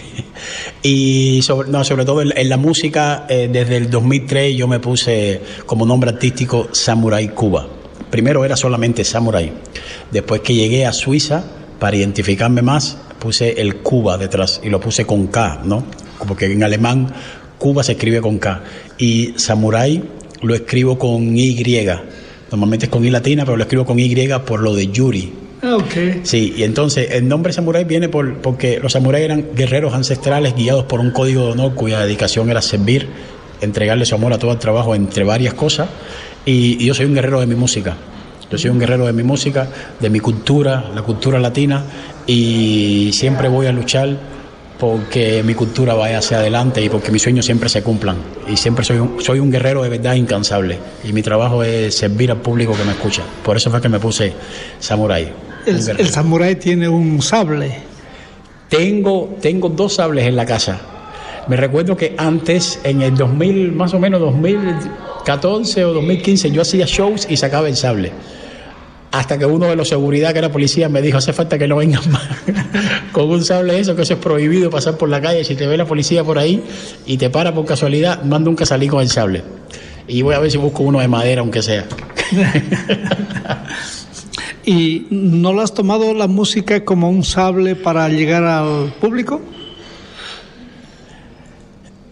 y 0.83 1.41
sobre, 1.43 1.69
no, 1.71 1.85
sobre 1.85 2.05
todo 2.05 2.23
en, 2.23 2.49
la 2.49 2.57
música, 2.57 3.27
eh, 3.29 3.49
desde 3.51 3.77
el 3.77 3.91
2003 3.91 4.57
yo 4.57 4.69
me 4.69 4.79
puse 4.81 5.41
como 5.67 5.85
nombre 5.87 6.11
artístico 6.11 6.69
Samurai 6.73 7.29
Cuba. 7.29 7.67
Primero 8.11 8.45
era 8.45 8.57
solamente 8.57 9.05
Samurai. 9.05 9.53
Después 10.11 10.41
que 10.41 10.55
llegué 10.55 10.87
a 10.87 10.93
Suiza, 10.93 11.45
para 11.79 11.97
identificarme 11.97 12.63
más, 12.63 12.99
puse 13.19 13.61
el 13.61 13.77
Cuba 13.79 14.19
detrás 14.19 14.61
y 14.63 14.69
lo 14.69 14.81
puse 14.81 15.07
con 15.07 15.29
K, 15.29 15.63
¿no? 15.65 15.85
Porque 16.27 16.47
en 16.47 16.63
alemán 16.63 17.13
Cuba 17.59 17.83
se 17.83 17.93
escribe 17.93 18.21
con 18.21 18.39
K. 18.39 18.63
Y 18.99 19.35
Samurai 19.37 20.03
lo 20.43 20.55
escribo 20.55 20.99
con 20.99 21.37
Y. 21.37 21.87
Normalmente 22.51 22.87
es 22.87 22.91
con 22.91 23.05
I 23.05 23.11
latina, 23.11 23.45
pero 23.45 23.57
lo 23.57 23.63
escribo 23.63 23.85
con 23.85 23.99
Y 23.99 24.29
por 24.47 24.61
lo 24.61 24.75
de 24.75 24.89
Yuri. 24.89 25.33
Ah, 25.63 25.77
okay. 25.77 26.21
Sí, 26.23 26.55
y 26.57 26.63
entonces 26.63 27.11
el 27.11 27.29
nombre 27.29 27.53
samurái 27.53 27.85
viene 27.85 28.09
por, 28.09 28.39
porque 28.39 28.81
los 28.81 28.93
samuráis 28.93 29.27
eran 29.27 29.45
guerreros 29.55 29.93
ancestrales 29.93 30.55
guiados 30.55 30.85
por 30.85 31.01
un 31.01 31.11
código 31.11 31.45
de 31.45 31.53
honor 31.53 31.75
cuya 31.75 32.01
dedicación 32.01 32.49
era 32.49 32.63
servir, 32.63 33.09
entregarle 33.61 34.07
su 34.07 34.15
amor 34.15 34.33
a 34.33 34.39
todo 34.39 34.53
el 34.53 34.59
trabajo 34.59 34.95
entre 34.95 35.23
varias 35.23 35.53
cosas. 35.53 35.89
Y, 36.47 36.83
y 36.83 36.87
yo 36.87 36.95
soy 36.95 37.05
un 37.07 37.15
guerrero 37.15 37.41
de 37.41 37.47
mi 37.47 37.57
música. 37.57 37.95
Yo 38.51 38.59
soy 38.59 38.71
un 38.71 38.79
guerrero 38.79 39.07
de 39.07 39.13
mi 39.13 39.23
música, 39.23 39.69
de 40.01 40.11
mi 40.11 40.19
cultura, 40.19 40.91
la 40.95 41.03
cultura 41.03 41.39
latina, 41.39 41.85
y 42.27 43.11
siempre 43.13 43.49
voy 43.49 43.67
a 43.67 43.73
luchar 43.73 44.17
porque 44.81 45.43
mi 45.45 45.55
cultura 45.55 45.95
vaya 45.95 46.19
hacia 46.19 46.39
adelante 46.39 46.83
y 46.83 46.89
porque 46.89 47.13
mis 47.13 47.23
sueños 47.23 47.45
siempre 47.45 47.69
se 47.69 47.83
cumplan. 47.83 48.17
Y 48.49 48.57
siempre 48.57 48.85
soy 48.85 48.99
un, 48.99 49.23
soy 49.23 49.39
un 49.39 49.51
guerrero 49.51 49.83
de 49.83 49.91
verdad 49.91 50.15
incansable. 50.15 50.79
Y 51.05 51.13
mi 51.13 51.23
trabajo 51.23 51.63
es 51.63 51.95
servir 51.95 52.31
al 52.31 52.39
público 52.39 52.75
que 52.75 52.83
me 52.85 52.93
escucha. 52.93 53.23
Por 53.45 53.57
eso 53.59 53.71
fue 53.71 53.81
que 53.81 53.91
me 53.91 54.01
puse 54.01 54.33
samurái. 54.81 55.31
El, 55.67 55.77
el 55.77 56.09
samurái 56.09 56.57
tiene 56.57 56.89
un 56.89 57.21
sable. 57.21 57.71
Tengo, 58.69 59.37
tengo 59.41 59.69
dos 59.69 59.95
sables 59.95 60.27
en 60.27 60.35
la 60.35 60.47
casa. 60.47 60.81
Me 61.47 61.57
recuerdo 61.57 61.97
que 61.97 62.15
antes, 62.17 62.81
en 62.83 63.03
el 63.03 63.15
2000, 63.15 63.73
más 63.73 63.93
o 63.93 63.99
menos 63.99 64.21
2014 64.21 65.85
o 65.85 65.93
2015, 65.93 66.51
yo 66.51 66.63
hacía 66.63 66.87
shows 66.87 67.27
y 67.29 67.37
sacaba 67.37 67.69
el 67.69 67.77
sable 67.77 68.13
hasta 69.13 69.39
que 69.39 69.47
uno 69.47 69.67
de 69.67 69.77
los 69.77 69.89
seguridad, 69.89 70.33
que 70.33 70.39
era 70.39 70.53
policía, 70.53 70.89
me 70.89 71.03
dijo, 71.03 71.19
hace 71.19 71.33
falta 71.33 71.59
que 71.59 71.67
no 71.67 71.77
vengan 71.77 72.09
más 72.11 72.23
con 73.13 73.29
un 73.29 73.45
sable 73.45 73.79
eso, 73.79 73.97
que 73.97 74.03
eso 74.03 74.15
es 74.15 74.21
prohibido 74.21 74.71
pasar 74.71 74.97
por 74.97 75.09
la 75.09 75.21
calle, 75.21 75.45
si 75.45 75.57
te 75.57 75.67
ve 75.67 75.77
la 75.77 75.85
policía 75.85 76.23
por 76.23 76.39
ahahí 76.39 76.63
y 77.07 77.17
te 77.17 77.29
para 77.29 77.53
por 77.53 77.65
casualidad, 77.65 78.23
más 78.23 78.41
nunca 78.41 78.65
salí 78.67 78.87
con 78.89 79.01
el 79.03 79.11
sable. 79.11 79.43
Y 80.07 80.23
voy 80.23 80.35
a 80.35 80.39
ver 80.39 80.51
si 80.51 80.59
busco 80.59 80.83
uno 80.83 81.01
de 81.01 81.09
madera, 81.09 81.41
aunque 81.41 81.63
sea. 81.63 81.87
¿Y 84.65 85.07
no 85.11 85.53
lo 85.53 85.63
has 85.63 85.75
tomado 85.75 86.15
la 86.15 86.27
música 86.27 86.85
como 86.85 87.11
un 87.11 87.25
sable 87.25 87.75
para 87.75 88.09
llegar 88.09 88.45
al 88.45 88.93
público? 89.01 89.41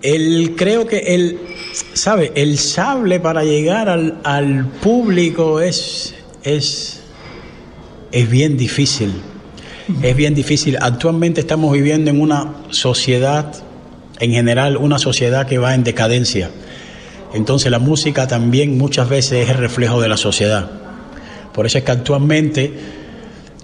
El, 0.02 0.54
creo 0.56 0.86
que 0.86 0.98
el, 1.14 1.38
¿sabe? 1.92 2.32
El 2.34 2.58
sable 2.58 3.20
para 3.20 3.44
llegar 3.44 3.88
al, 3.88 4.18
al 4.24 4.66
público 4.66 5.60
es 5.60 6.14
es, 6.56 7.00
es 8.12 8.28
bien 8.28 8.56
difícil. 8.56 9.12
Es 10.02 10.14
bien 10.14 10.34
difícil. 10.34 10.76
Actualmente 10.80 11.40
estamos 11.40 11.72
viviendo 11.72 12.10
en 12.10 12.20
una 12.20 12.54
sociedad, 12.70 13.54
en 14.20 14.32
general, 14.32 14.76
una 14.76 14.98
sociedad 14.98 15.46
que 15.46 15.58
va 15.58 15.74
en 15.74 15.82
decadencia. 15.82 16.50
Entonces 17.32 17.70
la 17.70 17.78
música 17.78 18.26
también 18.26 18.76
muchas 18.76 19.08
veces 19.08 19.44
es 19.44 19.50
el 19.50 19.56
reflejo 19.56 20.00
de 20.00 20.08
la 20.08 20.16
sociedad. 20.16 20.70
Por 21.54 21.66
eso 21.66 21.78
es 21.78 21.84
que 21.84 21.92
actualmente 21.92 22.72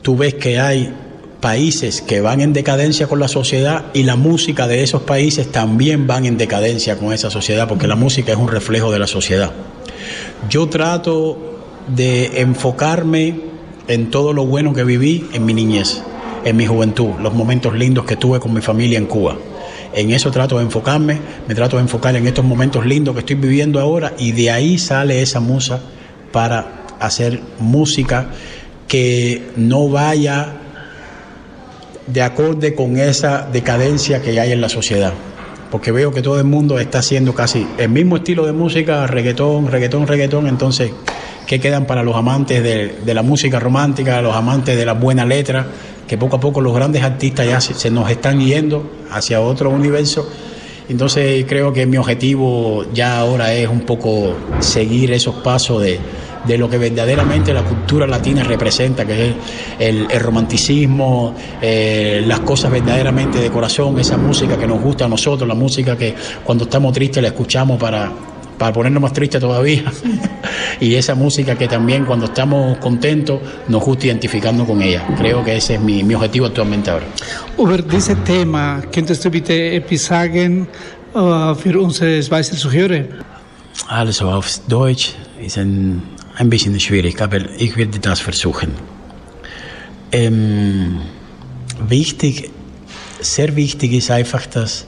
tú 0.03 0.17
ves 0.17 0.35
que 0.35 0.59
hay 0.59 0.93
países 1.41 2.01
que 2.01 2.23
van 2.23 2.41
en 2.41 2.55
decadencia 2.55 3.07
con 3.07 3.21
la 3.21 3.29
sociedad 3.29 3.87
y 3.93 4.05
la 4.05 4.17
música 4.17 4.67
de 4.67 4.83
esos 4.83 5.03
países 5.03 5.53
también 5.53 6.07
van 6.07 6.25
en 6.25 6.39
decadencia 6.39 6.97
con 6.97 7.13
esa 7.13 7.31
sociedad, 7.31 7.69
porque 7.69 7.87
la 7.87 7.97
música 7.97 8.33
es 8.33 8.39
un 8.39 8.49
reflejo 8.49 8.91
de 8.91 8.99
la 8.99 9.07
sociedad. 9.07 9.53
Yo 10.49 10.69
trato 10.69 11.54
de 11.89 12.41
enfocarme 12.41 13.41
en 13.89 14.11
todo 14.11 14.33
lo 14.33 14.47
bueno 14.47 14.73
que 14.73 14.85
viví 14.85 15.29
en 15.33 15.45
mi 15.45 15.55
niñez, 15.55 16.03
en 16.45 16.57
mi 16.57 16.67
juventud, 16.67 17.11
los 17.21 17.35
momentos 17.35 17.75
lindos 17.75 18.05
que 18.05 18.17
tuve 18.17 18.41
con 18.41 18.53
mi 18.55 18.61
familia 18.61 18.99
en 18.99 19.07
Cuba. 19.07 19.37
En 19.93 20.11
eso 20.11 20.31
trato 20.31 20.59
de 20.59 20.65
enfocarme, 20.65 21.19
me 21.47 21.55
trato 21.55 21.77
de 21.77 21.83
enfocar 21.83 22.17
en 22.17 22.27
estos 22.27 22.45
momentos 22.45 22.85
lindos 22.85 23.15
que 23.15 23.21
estoy 23.21 23.37
viviendo 23.37 23.81
ahora 23.81 24.15
y 24.19 24.33
de 24.33 24.51
ahí 24.51 24.79
sale 24.79 25.23
esa 25.23 25.41
musa 25.41 25.81
para 26.33 26.85
hacer 26.99 27.41
música 27.61 28.31
que 28.89 29.43
no 29.57 29.89
vaya 29.89 30.55
de 32.07 32.23
acorde 32.23 32.75
con 32.75 32.97
esa 32.97 33.49
decadencia 33.51 34.21
que 34.21 34.39
hay 34.39 34.53
en 34.53 34.61
la 34.61 34.69
sociedad. 34.69 35.13
Porque 35.71 35.91
veo 35.91 36.13
que 36.13 36.23
todo 36.23 36.39
el 36.39 36.45
mundo 36.45 36.79
está 36.79 36.99
haciendo 36.99 37.35
casi 37.35 37.67
el 37.79 37.89
mismo 37.89 38.17
estilo 38.17 38.47
de 38.47 38.53
música, 38.53 39.07
reggaetón, 39.07 39.69
reggaetón, 39.69 40.07
reggaetón, 40.07 40.47
entonces 40.47 40.93
que 41.47 41.61
quedan 41.61 41.87
para 41.87 42.03
los 42.03 42.17
amantes 42.17 42.63
de, 42.63 43.15
la 43.15 43.23
música 43.23 43.61
romántica, 43.61 44.21
los 44.23 44.35
amantes 44.35 44.77
de 44.77 44.87
la 44.87 44.95
buena 44.95 45.25
letra, 45.25 45.67
que 46.07 46.19
poco 46.19 46.37
a 46.37 46.41
poco 46.41 46.61
los 46.61 46.75
grandes 46.75 47.03
artistas 47.03 47.47
ya 47.47 47.61
se, 47.61 47.91
nos 47.91 48.11
están 48.11 48.41
yendo 48.41 48.91
hacia 49.11 49.41
otro 49.41 49.71
universo. 49.71 50.29
Entonces 50.89 51.47
creo 51.49 51.73
que 51.73 51.87
mi 51.87 51.97
objetivo 51.97 52.85
ya 52.93 53.19
ahora 53.19 53.55
es 53.55 53.69
un 53.69 53.81
poco 53.81 54.35
seguir 54.61 55.13
esos 55.13 55.37
pasos 55.37 55.83
de, 55.83 55.99
lo 56.59 56.69
que 56.69 56.77
verdaderamente 56.77 57.55
la 57.55 57.63
cultura 57.63 58.07
latina 58.07 58.43
representa, 58.43 59.07
que 59.07 59.29
es 59.31 59.35
el, 59.79 60.09
romanticismo, 60.21 61.35
eh, 61.63 62.23
las 62.27 62.41
cosas 62.41 62.71
verdaderamente 62.71 63.39
de 63.39 63.51
corazón, 63.51 63.99
esa 63.99 64.19
música 64.19 64.59
que 64.59 64.67
nos 64.67 64.83
gusta 64.83 65.07
a 65.07 65.09
nosotros, 65.09 65.49
la 65.49 65.55
música 65.55 65.97
que 65.97 66.15
cuando 66.45 66.65
estamos 66.65 66.93
tristes 66.93 67.23
la 67.23 67.29
escuchamos 67.29 67.81
para, 67.81 68.13
para 68.65 68.73
ponernos 68.73 69.03
más 69.03 69.13
tristes 69.13 69.43
todavía. 69.43 69.85
y 70.81 70.95
esa 70.95 71.15
música 71.15 71.55
que 71.55 71.69
también 71.69 72.07
cuando 72.07 72.25
estamos 72.25 72.79
contentos 72.79 73.43
nos 73.69 73.83
gusta 73.83 74.07
identificando 74.07 74.65
con 74.65 74.81
ella. 74.81 75.07
Creo 75.19 75.45
que 75.45 75.55
ese 75.55 75.75
es 75.75 75.81
mi, 75.83 76.03
mi 76.03 76.15
objetivo 76.15 76.47
actualmente 76.47 76.91
ahora. 76.91 77.05
Über 77.59 77.83
diese 77.83 78.17
Thema 78.25 78.83
könntest 78.91 79.23
du 79.23 79.31
bitte 79.31 79.53
etwas 79.77 80.07
sagen 80.07 80.67
uh, 81.15 81.55
für 81.55 81.79
unsere 81.79 82.23
Schweizer 82.23 82.57
Zuhörer? 82.57 83.05
Also 83.87 84.31
auf 84.31 84.49
Deutsch 84.67 85.13
ist 85.45 85.59
ein, 85.59 86.03
ein 86.39 86.49
bisschen 86.49 86.81
schwierig, 86.81 87.21
aber 87.21 87.41
ich 87.59 87.77
werde 87.77 87.99
das 87.99 88.21
versuchen. 88.21 88.71
Ähm, 90.11 91.03
wichtig, 91.87 92.51
sehr 93.21 93.57
wichtig 93.57 93.93
ist 93.93 94.11
einfach, 94.11 94.47
dass, 94.47 94.87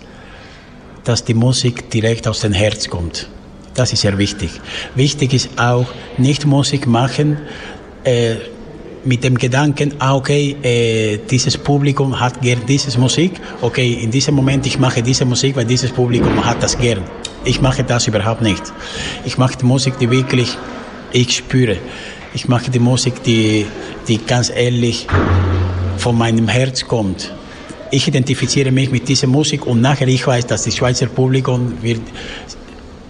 dass 1.04 1.24
die 1.24 1.34
Musik 1.34 1.90
direkt 1.90 2.26
aus 2.26 2.40
dem 2.40 2.54
Herz 2.54 2.88
kommt. 2.88 3.28
Das 3.76 3.92
ist 3.92 4.00
sehr 4.00 4.16
wichtig. 4.16 4.50
Wichtig 4.94 5.34
ist 5.34 5.50
auch, 5.58 5.86
nicht 6.16 6.46
Musik 6.46 6.86
machen 6.86 7.36
äh, 8.04 8.36
mit 9.04 9.22
dem 9.22 9.36
Gedanken, 9.36 9.94
ah, 9.98 10.16
okay, 10.16 10.56
äh, 10.62 11.18
dieses 11.30 11.58
Publikum 11.58 12.18
hat 12.18 12.40
gern 12.40 12.62
diese 12.66 12.98
Musik, 12.98 13.32
okay, 13.60 13.92
in 14.02 14.10
diesem 14.10 14.34
Moment 14.34 14.66
ich 14.66 14.78
mache 14.78 15.02
diese 15.02 15.24
Musik, 15.24 15.56
weil 15.56 15.66
dieses 15.66 15.92
Publikum 15.92 16.44
hat 16.44 16.62
das 16.62 16.76
gern. 16.78 17.02
Ich 17.44 17.60
mache 17.60 17.84
das 17.84 18.08
überhaupt 18.08 18.42
nicht. 18.42 18.62
Ich 19.24 19.38
mache 19.38 19.56
die 19.58 19.66
Musik, 19.66 19.98
die 19.98 20.10
wirklich 20.10 20.56
ich 21.12 21.36
spüre. 21.36 21.76
Ich 22.34 22.48
mache 22.48 22.70
die 22.70 22.80
Musik, 22.80 23.22
die, 23.22 23.66
die 24.08 24.18
ganz 24.18 24.50
ehrlich 24.50 25.06
von 25.98 26.16
meinem 26.16 26.48
Herz 26.48 26.86
kommt. 26.86 27.32
Ich 27.92 28.08
identifiziere 28.08 28.72
mich 28.72 28.90
mit 28.90 29.08
dieser 29.08 29.28
Musik 29.28 29.66
und 29.66 29.80
nachher 29.80 30.08
ich 30.08 30.26
weiß, 30.26 30.46
dass 30.46 30.64
die 30.64 30.72
Schweizer 30.72 31.06
Publikum 31.06 31.74
wird 31.82 32.02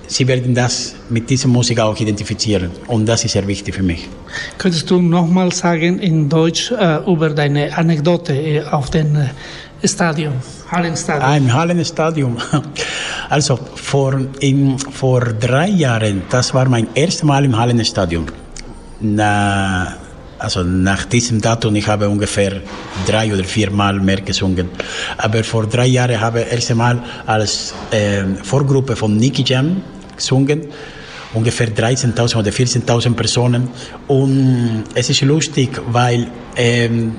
sie 0.07 0.27
werden 0.27 0.55
das 0.55 0.95
mit 1.09 1.29
dieser 1.31 1.49
Musik 1.49 1.81
auch 1.81 1.99
identifizieren. 1.99 2.71
Und 2.87 3.07
das 3.07 3.25
ist 3.25 3.33
sehr 3.33 3.47
wichtig 3.47 3.75
für 3.75 3.83
mich. 3.83 4.09
Könntest 4.59 4.91
du 4.91 5.01
nochmal 5.01 5.53
sagen 5.53 5.99
in 5.99 6.29
Deutsch 6.29 6.73
äh, 6.73 6.99
über 7.07 7.31
deine 7.31 7.77
Anekdote 7.77 8.35
äh, 8.35 8.63
auf 8.65 8.91
dem 8.91 9.17
äh, 9.17 9.87
Stadion, 9.87 10.35
Hallenstadion? 10.71 11.37
Im 11.37 11.53
Hallenstadion. 11.53 12.37
Also 13.29 13.59
vor, 13.75 14.21
in, 14.39 14.79
vor 14.79 15.21
drei 15.21 15.69
Jahren, 15.69 16.23
das 16.31 16.55
war 16.55 16.69
mein 16.69 16.87
erstes 16.95 17.25
Mal 17.25 17.45
im 17.45 17.59
Hallenstadion. 17.59 18.27
Na, 19.01 19.97
also 20.39 20.63
nach 20.63 21.07
diesem 21.07 21.41
Datum, 21.41 21.75
ich 21.77 21.87
habe 21.89 22.09
ungefähr 22.09 22.61
drei 23.07 23.33
oder 23.33 23.45
vier 23.45 23.71
Mal 23.71 23.99
mehr 24.01 24.21
gesungen. 24.21 24.69
Aber 25.17 25.43
vor 25.43 25.67
drei 25.67 25.87
Jahren 25.87 26.21
habe 26.21 26.41
ich 26.41 26.45
das 26.45 26.55
erste 26.55 26.75
Mal 26.75 27.03
als 27.27 27.75
äh, 27.91 28.23
Vorgruppe 28.43 28.95
von 28.97 29.17
Nicky 29.17 29.43
Jam 29.45 29.83
gesungen, 30.17 30.67
ungefähr 31.35 31.69
13.000 31.69 32.39
oder 32.39 32.51
14.000 32.51 33.15
Personen. 33.15 33.69
Und 34.07 34.85
es 34.95 35.11
ist 35.11 35.21
lustig, 35.23 35.81
weil 35.89 36.29
ähm, 36.57 37.17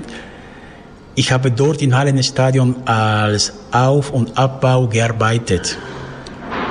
ich 1.14 1.32
habe 1.32 1.50
dort 1.50 1.82
im 1.82 1.96
Hallenstadion 1.96 2.86
als 2.86 3.52
Auf- 3.72 4.10
und 4.10 4.36
Abbau 4.38 4.86
gearbeitet, 4.86 5.76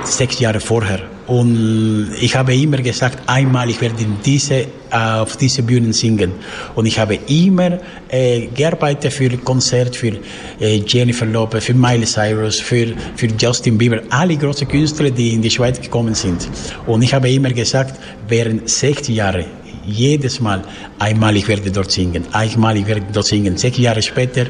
sechs 0.03 0.39
Jahre 0.39 0.59
vorher. 0.59 1.16
Und 1.27 2.09
ich 2.21 2.35
habe 2.37 2.55
immer 2.55 2.77
gesagt, 2.77 3.19
einmal 3.27 3.69
ich 3.69 3.81
werde 3.81 3.95
diese, 4.25 4.65
auf 4.89 5.35
diese 5.35 5.61
Bühnen 5.61 5.91
singen. 5.91 6.31
Und 6.73 6.85
ich 6.85 6.97
habe 6.97 7.19
immer 7.27 7.79
äh, 8.07 8.47
gearbeitet 8.47 9.11
für 9.11 9.29
Konzert, 9.37 9.93
für 9.95 10.13
äh, 10.61 10.77
Jennifer 10.87 11.25
Lopez, 11.25 11.65
für 11.65 11.73
Miley 11.73 12.05
Cyrus, 12.05 12.61
für, 12.61 12.93
für 13.15 13.27
Justin 13.37 13.77
Bieber, 13.77 14.01
alle 14.09 14.37
großen 14.37 14.69
Künstler, 14.69 15.11
die 15.11 15.33
in 15.33 15.41
die 15.41 15.51
Schweiz 15.51 15.81
gekommen 15.81 16.15
sind. 16.15 16.47
Und 16.85 17.01
ich 17.01 17.13
habe 17.13 17.29
immer 17.29 17.51
gesagt, 17.51 17.99
während 18.29 18.69
60 18.69 19.13
Jahre, 19.13 19.45
jedes 19.85 20.39
Mal, 20.39 20.63
einmal 20.97 21.35
ich 21.35 21.47
werde 21.47 21.71
dort 21.71 21.91
singen, 21.91 22.25
einmal 22.31 22.77
ich 22.77 22.87
werde 22.87 23.03
dort 23.11 23.25
singen. 23.25 23.57
Sechs 23.57 23.77
Jahre 23.77 24.01
später, 24.01 24.45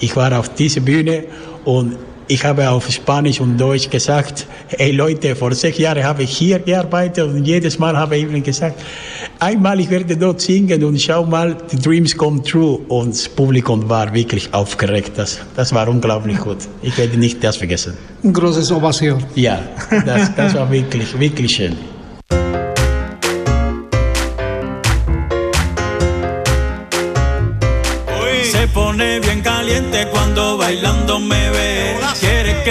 ich 0.00 0.16
war 0.16 0.38
auf 0.38 0.54
dieser 0.54 0.80
Bühne 0.80 1.24
und 1.64 1.96
ich 2.32 2.44
habe 2.44 2.70
auf 2.70 2.90
Spanisch 2.90 3.40
und 3.40 3.58
Deutsch 3.58 3.90
gesagt, 3.90 4.46
hey 4.68 4.90
Leute, 4.90 5.36
vor 5.36 5.52
sechs 5.52 5.76
Jahren 5.76 6.02
habe 6.02 6.22
ich 6.22 6.30
hier 6.30 6.58
gearbeitet 6.60 7.28
und 7.28 7.44
jedes 7.44 7.78
Mal 7.78 7.94
habe 7.94 8.16
ich 8.16 8.22
ihnen 8.22 8.42
gesagt, 8.42 8.80
einmal 9.38 9.78
ich 9.80 9.90
werde 9.90 10.16
dort 10.16 10.40
singen 10.40 10.82
und 10.82 10.98
schau 10.98 11.26
mal, 11.26 11.54
die 11.70 11.76
Dreams 11.76 12.16
come 12.16 12.42
true. 12.42 12.78
Und 12.88 13.10
das 13.10 13.28
Publikum 13.28 13.86
war 13.86 14.14
wirklich 14.14 14.48
aufgeregt. 14.54 15.12
Das, 15.16 15.40
das 15.54 15.74
war 15.74 15.86
unglaublich 15.88 16.38
gut. 16.38 16.58
Ich 16.80 16.96
werde 16.96 17.18
nicht 17.18 17.44
das 17.44 17.58
vergessen. 17.58 17.98
Ein 18.24 18.32
großes 18.32 18.72
Ovation. 18.72 19.22
Ja, 19.34 19.60
das, 20.06 20.34
das 20.34 20.54
war 20.54 20.70
wirklich, 20.70 21.18
wirklich 21.18 21.52
schön. 21.54 21.76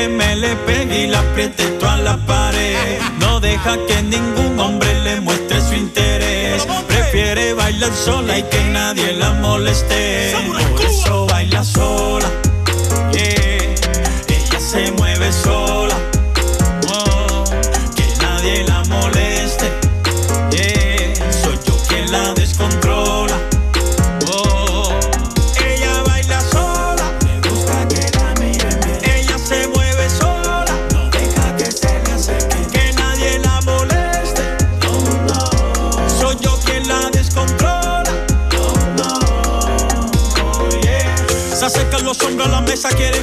Me 0.08 0.36
le 0.36 0.56
pegue 0.68 1.04
y 1.04 1.08
la 1.08 1.20
apriete 1.20 1.64
toda 1.80 1.98
la 1.98 2.18
pared. 2.26 3.00
No 3.20 3.40
deja 3.40 3.78
que 3.88 4.02
ningún 4.02 4.60
hombre 4.60 4.94
le 5.02 5.22
muestre 5.22 5.62
su 5.62 5.76
interés. 5.76 6.66
Prefiere 6.88 7.54
bailar 7.54 7.94
sola 7.94 8.38
y 8.38 8.44
que 8.44 8.64
nadie 8.66 9.14
la 9.14 9.34
moleste. 9.34 10.34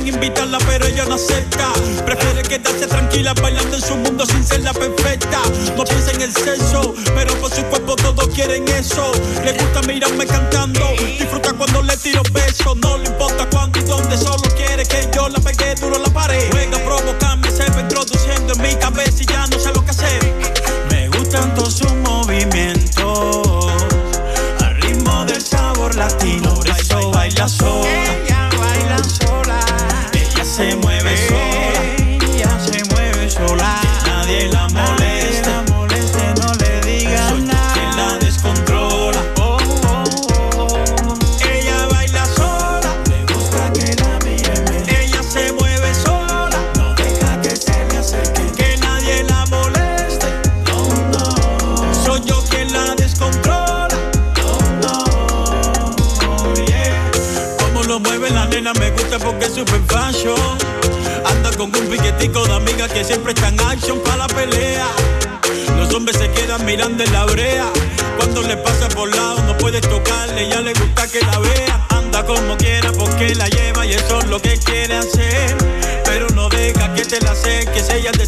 Invitarla, 0.09 0.59
pero 0.67 0.87
ella 0.87 1.05
no 1.05 1.15
acepta. 1.15 1.73
Prefiere 2.05 2.43
quedarse 2.43 2.87
tranquila 2.87 3.35
bailando 3.35 3.77
en 3.77 3.83
su 3.83 3.97
mundo 3.97 4.25
sin 4.27 4.45
ser 4.45 4.63
la 4.63 4.73
perfecta. 4.73 5.41
No 5.77 5.85
piensa 5.85 6.13
en 6.13 6.23
el 6.23 6.33
sexo, 6.33 6.95
pero 7.15 7.35
por 7.41 7.51
su 7.51 7.63
cuerpo 7.65 7.97
todos 7.97 8.29
quieren 8.29 8.67
eso. 8.69 9.13
Le 9.45 9.53
gusta 9.53 9.83
mirarme 9.83 10.27
cantando, 10.27 10.81
disfruta 11.19 11.53
cuando 11.53 11.83
le 11.83 11.97
tiro 11.97 12.23
besos. 12.33 12.77
No 12.77 12.99
le 12.99 13.07
importa 13.07 13.49
cuándo 13.51 13.79
y 13.79 13.83
dónde, 13.83 14.17
solo 14.17 14.43
quiere 14.57 14.85
que 14.85 15.09
yo 15.15 15.29
la 15.29 15.38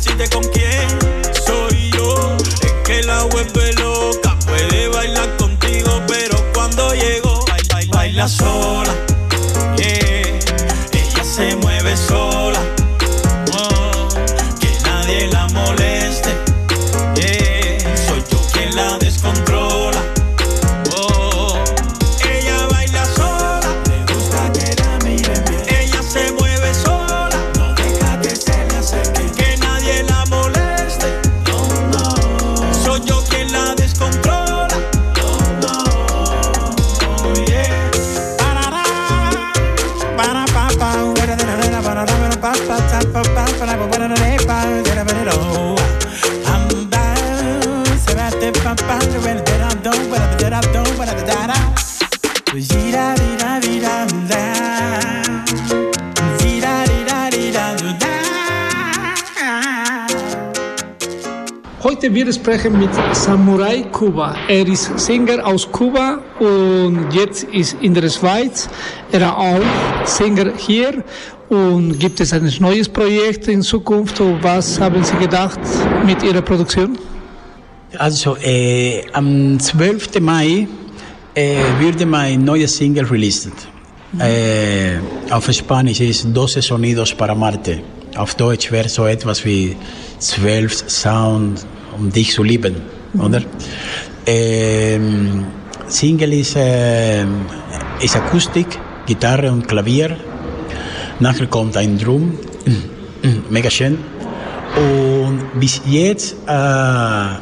decide 0.00 0.28
con 0.30 0.42
quién. 0.44 0.69
pop, 42.50 42.66
pop, 42.66 42.90
top, 42.90 43.12
pop, 43.12 43.26
pop, 43.26 43.48
a 44.98 45.04
minute. 45.04 45.69
Heute 62.00 62.14
wir 62.14 62.32
sprechen 62.32 62.78
mit 62.78 62.88
Samurai 63.12 63.82
Kuba. 63.92 64.34
Er 64.48 64.66
ist 64.66 64.98
Sänger 64.98 65.46
aus 65.46 65.70
Kuba 65.70 66.20
und 66.38 67.12
jetzt 67.12 67.44
ist 67.44 67.76
in 67.82 67.92
der 67.92 68.08
Schweiz. 68.08 68.70
Er 69.12 69.20
ist 69.20 69.26
auch 69.26 70.06
Sänger 70.06 70.50
hier 70.56 71.04
und 71.50 71.98
gibt 71.98 72.18
es 72.20 72.32
ein 72.32 72.50
neues 72.58 72.88
Projekt 72.88 73.48
in 73.48 73.60
Zukunft? 73.60 74.18
Und 74.18 74.42
was 74.42 74.80
haben 74.80 75.04
Sie 75.04 75.14
gedacht 75.16 75.60
mit 76.06 76.22
Ihrer 76.22 76.40
Produktion? 76.40 76.98
Also 77.98 78.34
äh, 78.38 79.02
am 79.12 79.60
12. 79.60 80.20
Mai 80.20 80.68
äh, 81.34 81.56
würde 81.80 82.06
mein 82.06 82.42
neues 82.42 82.78
Single 82.78 83.04
released. 83.04 83.52
Äh, 84.18 85.00
auf 85.30 85.52
Spanisch 85.52 86.00
ist 86.00 86.28
Doce 86.32 86.62
Sonidos 86.62 87.14
para 87.14 87.34
Marte. 87.34 87.82
Auf 88.16 88.34
Deutsch 88.36 88.72
wäre 88.72 88.88
so 88.88 89.04
etwas 89.04 89.44
wie 89.44 89.76
zwölf 90.18 90.82
Sound, 90.88 91.66
um 92.00 92.10
dich 92.10 92.32
zu 92.32 92.42
lieben, 92.42 92.76
oder? 93.18 93.42
Ähm, 94.26 95.44
Single 95.86 96.32
ist, 96.32 96.56
äh, 96.56 97.24
ist 98.00 98.16
Akustik, 98.16 98.78
Gitarre 99.06 99.52
und 99.52 99.68
Klavier. 99.68 100.16
Nachher 101.20 101.46
kommt 101.46 101.76
ein 101.76 101.98
Drum, 101.98 102.38
mega 103.50 103.70
schön. 103.70 103.98
Und 104.76 105.60
bis 105.60 105.82
jetzt 105.86 106.36
äh, 106.46 107.40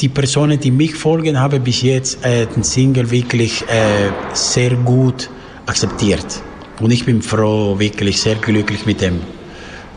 die 0.00 0.08
Personen, 0.08 0.60
die 0.60 0.70
mich 0.70 0.94
folgen, 0.94 1.40
haben 1.40 1.62
bis 1.62 1.82
jetzt 1.82 2.24
äh, 2.24 2.46
den 2.46 2.62
Single 2.62 3.10
wirklich 3.10 3.62
äh, 3.62 4.10
sehr 4.34 4.70
gut 4.76 5.28
akzeptiert. 5.66 6.42
Und 6.80 6.92
ich 6.92 7.04
bin 7.04 7.22
froh, 7.22 7.78
wirklich 7.78 8.20
sehr 8.20 8.36
glücklich 8.36 8.86
mit 8.86 9.00
dem. 9.00 9.37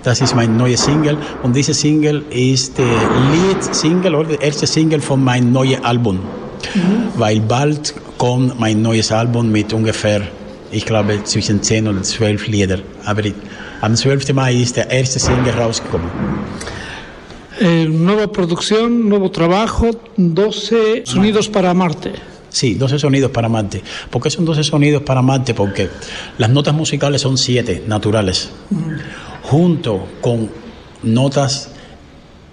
Das 0.03 0.19
ist 0.19 0.35
mein 0.35 0.57
neues 0.57 0.83
Single 0.83 1.15
und 1.43 1.55
diese 1.55 1.75
Single 1.75 2.23
ist 2.31 2.75
der 2.77 2.85
Lead-Single 2.85 4.15
oder 4.15 4.29
der 4.29 4.41
erste 4.41 4.65
Single 4.65 4.99
von 4.99 5.23
meinem 5.23 5.51
neuen 5.51 5.85
Album. 5.85 6.15
Mhm. 6.15 7.09
Weil 7.17 7.39
bald 7.39 7.93
kommt 8.17 8.59
mein 8.59 8.81
neues 8.81 9.11
Album 9.11 9.51
mit 9.51 9.73
ungefähr, 9.73 10.21
ich 10.71 10.85
glaube, 10.85 11.23
zwischen 11.23 11.61
10 11.61 11.87
und 11.87 12.03
12 12.03 12.47
Lieder. 12.47 12.79
Aber 13.05 13.21
am 13.81 13.95
12. 13.95 14.33
Mai 14.33 14.55
ist 14.55 14.75
der 14.77 14.89
erste 14.89 15.19
Single 15.19 15.53
rausgekommen. 15.53 16.09
Eh, 17.59 17.85
nueva 17.85 18.31
producción, 18.31 19.07
nuevo 19.07 19.29
trabajo, 19.29 19.91
12 20.17 21.03
sonidos 21.05 21.47
para 21.47 21.75
Marte. 21.75 22.13
Sí, 22.49 22.73
12 22.73 22.97
sonidos 22.97 23.29
para 23.29 23.47
Marte. 23.47 23.83
¿Por 24.09 24.21
qué 24.23 24.31
son 24.31 24.45
12 24.45 24.63
sonidos 24.63 25.03
para 25.03 25.21
Marte? 25.21 25.53
Porque 25.53 25.89
las 26.39 26.49
notas 26.49 26.73
musicales 26.73 27.21
son 27.21 27.37
7 27.37 27.83
naturales. 27.87 28.49
Mm 28.71 29.30
junto 29.51 30.07
con 30.21 30.49
notas 31.03 31.71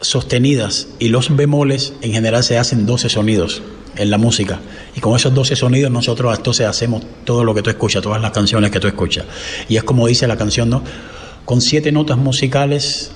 sostenidas 0.01 0.89
y 0.99 1.11
los 1.11 1.37
bemoles, 1.37 1.93
en 2.03 2.11
general 2.11 2.43
se 2.43 2.59
hacen 2.59 2.87
12 2.87 3.09
sonidos 3.09 3.63
en 3.95 4.11
la 4.11 4.19
música. 4.19 4.59
Y 4.97 5.01
con 5.01 5.15
esos 5.15 5.33
12 5.33 5.55
sonidos 5.55 5.93
nosotros 5.93 6.37
entonces 6.37 6.67
hacemos 6.67 7.05
todo 7.23 7.45
lo 7.45 7.55
que 7.55 7.63
tú 7.63 7.71
escuchas, 7.71 8.03
todas 8.03 8.21
las 8.21 8.33
canciones 8.33 8.73
que 8.73 8.81
tú 8.81 8.89
escuchas. 8.89 9.27
Y 9.69 9.77
es 9.77 9.85
como 9.85 10.09
dice 10.09 10.27
la 10.27 10.37
canción, 10.37 10.71
¿no? 10.71 10.83
Con 11.45 11.61
siete 11.61 11.93
notas 11.93 12.19
musicales, 12.19 13.13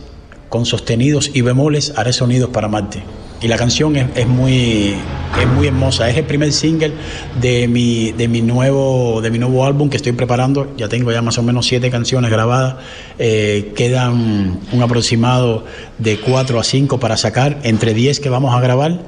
con 0.48 0.64
sostenidos 0.64 1.32
y 1.34 1.40
bemoles, 1.40 1.92
haré 1.96 2.12
sonidos 2.12 2.50
para 2.50 2.68
Marte 2.68 3.02
y 3.42 3.48
la 3.48 3.56
canción 3.56 3.96
es, 3.96 4.26
muy 4.26 4.94
es 5.40 5.48
muy 5.48 5.66
hermosa. 5.66 6.08
Es 6.08 6.16
el 6.16 6.24
primer 6.24 6.52
single 6.52 6.92
de 7.40 7.66
mi 7.66 8.12
de 8.12 8.28
mi 8.28 8.40
nuevo 8.40 9.20
de 9.20 9.30
mi 9.30 9.38
nuevo 9.38 9.66
álbum 9.66 9.90
que 9.90 9.96
estoy 9.96 10.12
preparando. 10.12 10.74
Ya 10.76 10.88
tengo 10.88 11.10
ya 11.10 11.22
más 11.22 11.38
o 11.38 11.42
menos 11.42 11.66
siete 11.66 11.90
canciones 11.90 12.30
grabadas. 12.30 12.76
Eh, 13.18 13.72
quedan 13.74 14.60
un 14.72 14.82
aproximado 14.82 15.64
de 15.98 16.18
cuatro 16.18 16.60
a 16.60 16.64
cinco 16.64 17.00
para 17.00 17.16
sacar 17.16 17.58
entre 17.64 17.94
diez 17.94 18.20
que 18.20 18.28
vamos 18.28 18.54
a 18.54 18.60
grabar. 18.60 19.00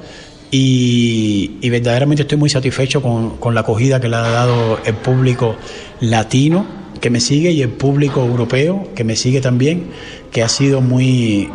Y, 0.57 1.68
verdaderamente 1.68 2.22
estoy 2.22 2.39
muy 2.39 2.49
satisfecho 2.49 3.03
con, 3.03 3.39
con 3.39 3.55
la 3.55 3.62
acogida 3.62 4.01
que 4.01 4.09
le 4.09 4.14
ha 4.14 4.20
dado 4.20 4.78
el 4.85 4.95
público 4.95 5.57
latino 6.01 6.64
que 7.01 7.11
me 7.11 7.18
sigue 7.18 7.51
y 7.51 7.61
el 7.61 7.70
público 7.70 8.24
europeo 8.24 8.89
que 8.95 9.03
me 9.03 9.16
sigue 9.16 9.41
también 9.41 9.91
que 10.30 10.45
ha 10.45 10.49
sido 10.49 10.80
muy 10.80 11.51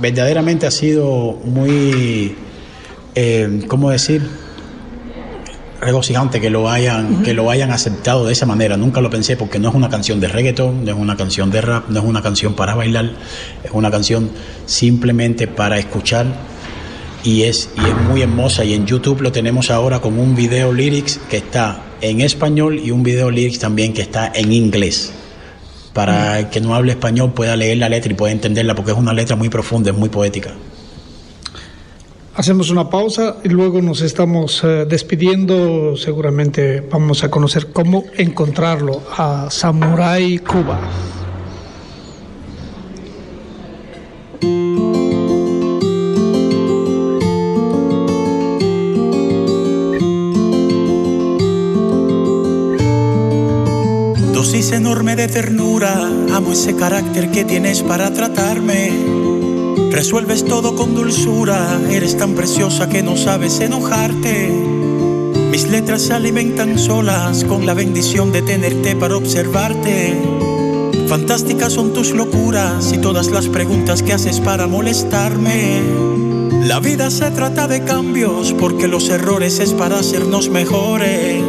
verdaderamente 0.00 0.66
ha 0.66 0.70
sido 0.70 1.38
muy, 1.44 2.36
eh, 3.14 3.62
¿cómo 3.68 3.90
decir? 3.90 4.22
regocijante 5.80 6.40
que 6.40 6.50
lo 6.50 6.68
hayan 6.68 7.22
que 7.22 7.34
lo 7.34 7.52
hayan 7.52 7.70
aceptado 7.70 8.26
de 8.26 8.32
esa 8.32 8.46
manera. 8.46 8.76
Nunca 8.76 9.00
lo 9.00 9.10
pensé 9.10 9.36
porque 9.36 9.60
no 9.60 9.68
es 9.68 9.76
una 9.76 9.88
canción 9.88 10.18
de 10.18 10.26
reggaeton 10.26 10.84
no 10.84 10.90
es 10.90 10.96
una 10.96 11.16
canción 11.16 11.52
de 11.52 11.60
rap 11.60 11.88
no 11.88 12.00
es 12.00 12.04
una 12.04 12.20
canción 12.20 12.54
para 12.54 12.74
bailar 12.74 13.12
es 13.62 13.70
una 13.72 13.88
canción 13.88 14.28
simplemente 14.66 15.46
para 15.46 15.78
escuchar. 15.78 16.26
Y 17.22 17.42
es 17.44 17.70
y 17.76 17.80
es 17.88 17.96
muy 18.08 18.22
hermosa. 18.22 18.64
Y 18.64 18.74
en 18.74 18.86
YouTube 18.86 19.20
lo 19.20 19.30
tenemos 19.30 19.70
ahora 19.70 20.00
con 20.00 20.18
un 20.18 20.34
video 20.34 20.72
lyrics 20.72 21.20
que 21.30 21.36
está 21.36 21.82
en 22.00 22.20
español 22.22 22.80
y 22.80 22.90
un 22.90 23.04
video 23.04 23.30
lyrics 23.30 23.60
también 23.60 23.92
que 23.92 24.02
está 24.02 24.32
en 24.34 24.52
inglés 24.52 25.12
para 25.92 26.40
el 26.40 26.48
que 26.48 26.60
no 26.60 26.74
hable 26.74 26.92
español 26.92 27.32
pueda 27.32 27.56
leer 27.56 27.78
la 27.78 27.88
letra 27.88 28.12
y 28.12 28.14
pueda 28.14 28.32
entenderla, 28.32 28.74
porque 28.74 28.92
es 28.92 28.96
una 28.96 29.12
letra 29.12 29.36
muy 29.36 29.48
profunda, 29.48 29.90
es 29.90 29.96
muy 29.96 30.08
poética. 30.08 30.54
Hacemos 32.34 32.70
una 32.70 32.88
pausa 32.88 33.38
y 33.42 33.48
luego 33.48 33.82
nos 33.82 34.00
estamos 34.00 34.62
eh, 34.62 34.86
despidiendo. 34.88 35.96
Seguramente 35.96 36.80
vamos 36.88 37.24
a 37.24 37.30
conocer 37.30 37.72
cómo 37.72 38.04
encontrarlo 38.16 39.02
a 39.16 39.48
Samurai 39.50 40.38
Cuba. 40.38 40.78
Amo 56.32 56.52
ese 56.52 56.74
carácter 56.74 57.30
que 57.30 57.44
tienes 57.44 57.82
para 57.82 58.10
tratarme. 58.12 58.90
Resuelves 59.90 60.44
todo 60.44 60.74
con 60.74 60.94
dulzura, 60.94 61.80
eres 61.90 62.16
tan 62.16 62.34
preciosa 62.34 62.88
que 62.88 63.02
no 63.02 63.16
sabes 63.16 63.60
enojarte. 63.60 64.48
Mis 65.50 65.68
letras 65.68 66.02
se 66.02 66.14
alimentan 66.14 66.78
solas 66.78 67.44
con 67.44 67.66
la 67.66 67.74
bendición 67.74 68.32
de 68.32 68.42
tenerte 68.42 68.96
para 68.96 69.16
observarte. 69.16 70.18
Fantásticas 71.08 71.74
son 71.74 71.92
tus 71.92 72.12
locuras 72.12 72.92
y 72.92 72.98
todas 72.98 73.30
las 73.30 73.48
preguntas 73.48 74.02
que 74.02 74.14
haces 74.14 74.40
para 74.40 74.66
molestarme. 74.66 75.82
La 76.64 76.80
vida 76.80 77.10
se 77.10 77.30
trata 77.30 77.68
de 77.68 77.84
cambios 77.84 78.54
porque 78.58 78.88
los 78.88 79.08
errores 79.08 79.58
es 79.58 79.74
para 79.74 79.98
hacernos 79.98 80.48
mejores. 80.48 81.42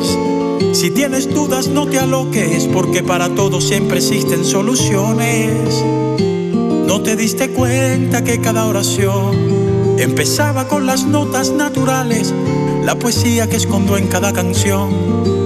Si 0.73 0.91
tienes 0.91 1.33
dudas 1.33 1.67
no 1.67 1.87
te 1.87 1.99
aloques 1.99 2.67
porque 2.71 3.03
para 3.03 3.29
todo 3.29 3.61
siempre 3.61 3.97
existen 3.97 4.45
soluciones. 4.45 5.83
No 6.85 7.01
te 7.01 7.15
diste 7.15 7.49
cuenta 7.51 8.23
que 8.23 8.39
cada 8.41 8.65
oración 8.65 9.35
empezaba 9.97 10.67
con 10.67 10.85
las 10.85 11.05
notas 11.05 11.51
naturales. 11.51 12.33
La 12.83 12.95
poesía 12.95 13.47
que 13.47 13.57
escondo 13.57 13.97
en 13.97 14.07
cada 14.07 14.33
canción 14.33 14.89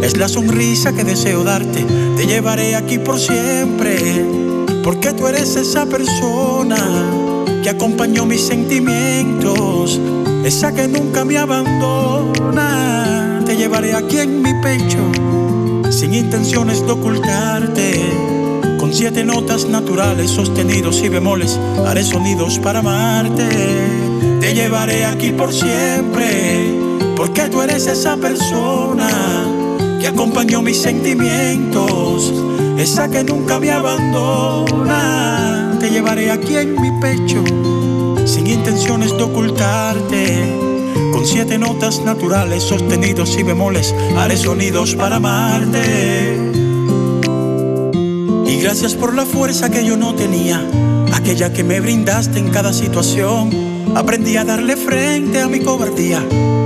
es 0.03 0.17
la 0.17 0.27
sonrisa 0.27 0.93
que 0.93 1.03
deseo 1.03 1.43
darte. 1.43 1.85
Te 2.15 2.27
llevaré 2.27 2.75
aquí 2.75 2.97
por 2.97 3.19
siempre 3.19 4.25
porque 4.83 5.13
tú 5.13 5.27
eres 5.27 5.55
esa 5.55 5.85
persona 5.85 6.77
que 7.63 7.69
acompañó 7.69 8.25
mis 8.25 8.41
sentimientos, 8.41 9.99
esa 10.43 10.73
que 10.73 10.87
nunca 10.89 11.23
me 11.23 11.37
abandona 11.37 13.12
llevaré 13.63 13.95
aquí 13.95 14.17
en 14.17 14.41
mi 14.41 14.53
pecho, 14.55 14.99
sin 15.89 16.13
intenciones 16.13 16.85
de 16.85 16.91
ocultarte. 16.91 17.93
Con 18.77 18.93
siete 18.93 19.23
notas 19.23 19.69
naturales, 19.69 20.31
sostenidos 20.31 21.01
y 21.01 21.07
bemoles, 21.07 21.57
haré 21.87 22.03
sonidos 22.03 22.59
para 22.59 22.79
amarte. 22.79 23.47
Te 24.41 24.53
llevaré 24.53 25.05
aquí 25.05 25.31
por 25.31 25.53
siempre, 25.53 26.75
porque 27.15 27.43
tú 27.43 27.61
eres 27.61 27.87
esa 27.87 28.17
persona 28.17 29.07
que 30.01 30.07
acompañó 30.07 30.61
mis 30.61 30.81
sentimientos, 30.81 32.33
esa 32.77 33.09
que 33.09 33.23
nunca 33.23 33.61
me 33.61 33.71
abandona. 33.71 35.77
Te 35.79 35.89
llevaré 35.89 36.31
aquí 36.31 36.57
en 36.57 36.81
mi 36.81 36.91
pecho, 36.99 37.41
sin 38.25 38.45
intenciones 38.45 39.15
de 39.15 39.23
ocultarte 39.23 40.72
con 41.11 41.25
siete 41.25 41.57
notas 41.57 42.01
naturales, 42.03 42.63
sostenidos 42.63 43.37
y 43.37 43.43
bemoles, 43.43 43.93
haré 44.17 44.37
sonidos 44.37 44.95
para 44.95 45.17
amarte. 45.17 46.37
Y 48.47 48.57
gracias 48.57 48.95
por 48.95 49.13
la 49.13 49.25
fuerza 49.25 49.69
que 49.69 49.85
yo 49.85 49.97
no 49.97 50.15
tenía, 50.15 50.65
aquella 51.13 51.53
que 51.53 51.63
me 51.63 51.79
brindaste 51.79 52.39
en 52.39 52.49
cada 52.49 52.73
situación. 52.73 53.51
Aprendí 53.95 54.37
a 54.37 54.43
darle 54.43 54.75
frente 54.75 55.41
a 55.41 55.47
mi 55.47 55.59
cobardía, 55.59 56.19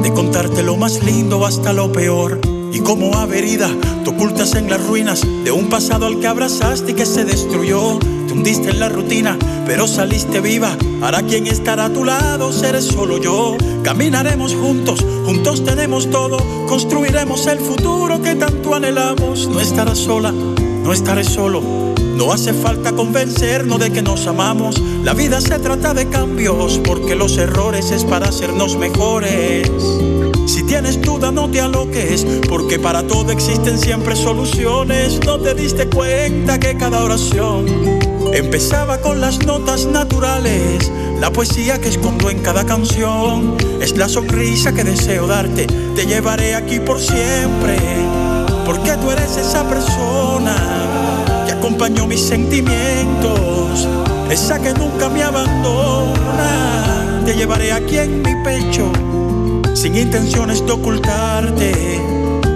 de 0.03 0.13
contarte 0.13 0.63
lo 0.63 0.77
más 0.77 1.03
lindo 1.03 1.45
hasta 1.45 1.73
lo 1.73 1.91
peor. 1.91 2.39
Y 2.71 2.79
como 2.79 3.15
averida, 3.15 3.69
te 4.03 4.09
ocultas 4.09 4.55
en 4.55 4.69
las 4.69 4.85
ruinas 4.85 5.21
de 5.43 5.51
un 5.51 5.69
pasado 5.69 6.05
al 6.05 6.19
que 6.19 6.27
abrazaste 6.27 6.91
y 6.91 6.95
que 6.95 7.05
se 7.05 7.25
destruyó. 7.25 7.99
Te 8.27 8.33
hundiste 8.33 8.71
en 8.71 8.79
la 8.79 8.89
rutina, 8.89 9.37
pero 9.65 9.87
saliste 9.87 10.41
viva. 10.41 10.75
Ahora 11.01 11.23
quien 11.23 11.47
estará 11.47 11.85
a 11.85 11.89
tu 11.89 12.03
lado 12.03 12.51
seré 12.51 12.81
solo 12.81 13.17
yo. 13.17 13.55
Caminaremos 13.83 14.53
juntos, 14.53 15.03
juntos 15.25 15.63
tenemos 15.63 16.09
todo. 16.09 16.37
Construiremos 16.67 17.47
el 17.47 17.59
futuro 17.59 18.21
que 18.21 18.35
tanto 18.35 18.75
anhelamos. 18.75 19.47
No 19.47 19.61
estarás 19.61 19.97
sola, 19.97 20.31
no 20.31 20.91
estaré 20.91 21.23
solo. 21.23 21.61
No 22.17 22.33
hace 22.33 22.51
falta 22.51 22.93
convencernos 22.93 23.79
de 23.79 23.91
que 23.91 24.01
nos 24.01 24.25
amamos. 24.25 24.81
La 25.03 25.13
vida 25.13 25.39
se 25.39 25.59
trata 25.59 25.93
de 25.93 26.09
cambios, 26.09 26.79
porque 26.83 27.15
los 27.15 27.37
errores 27.37 27.91
es 27.91 28.03
para 28.03 28.29
hacernos 28.29 28.75
mejores. 28.75 29.69
Si 30.47 30.63
tienes 30.63 30.99
duda 30.99 31.31
no 31.31 31.47
te 31.49 31.61
aloques, 31.61 32.25
porque 32.49 32.79
para 32.79 33.05
todo 33.05 33.31
existen 33.31 33.77
siempre 33.77 34.15
soluciones. 34.15 35.19
No 35.25 35.37
te 35.39 35.53
diste 35.53 35.87
cuenta 35.87 36.59
que 36.59 36.75
cada 36.75 37.03
oración 37.03 38.16
empezaba 38.33 38.99
con 38.99 39.21
las 39.21 39.45
notas 39.45 39.85
naturales. 39.85 40.91
La 41.19 41.31
poesía 41.31 41.79
que 41.79 41.89
escondo 41.89 42.29
en 42.29 42.39
cada 42.39 42.65
canción 42.65 43.57
es 43.81 43.97
la 43.97 44.07
sonrisa 44.07 44.73
que 44.73 44.83
deseo 44.83 45.27
darte. 45.27 45.67
Te 45.95 46.05
llevaré 46.05 46.55
aquí 46.55 46.79
por 46.79 46.99
siempre, 46.99 47.77
porque 48.65 48.91
tú 49.01 49.11
eres 49.11 49.37
esa 49.37 49.67
persona 49.67 50.55
que 51.45 51.53
acompañó 51.53 52.05
mis 52.05 52.21
sentimientos, 52.21 53.87
esa 54.29 54.61
que 54.61 54.73
nunca 54.73 55.09
me 55.09 55.23
abandona. 55.23 57.23
Te 57.25 57.33
llevaré 57.33 57.73
aquí 57.73 57.97
en 57.97 58.21
mi 58.21 58.35
pecho 58.43 58.91
sin 59.73 59.95
intenciones 59.95 60.65
de 60.65 60.71
ocultarte. 60.71 61.73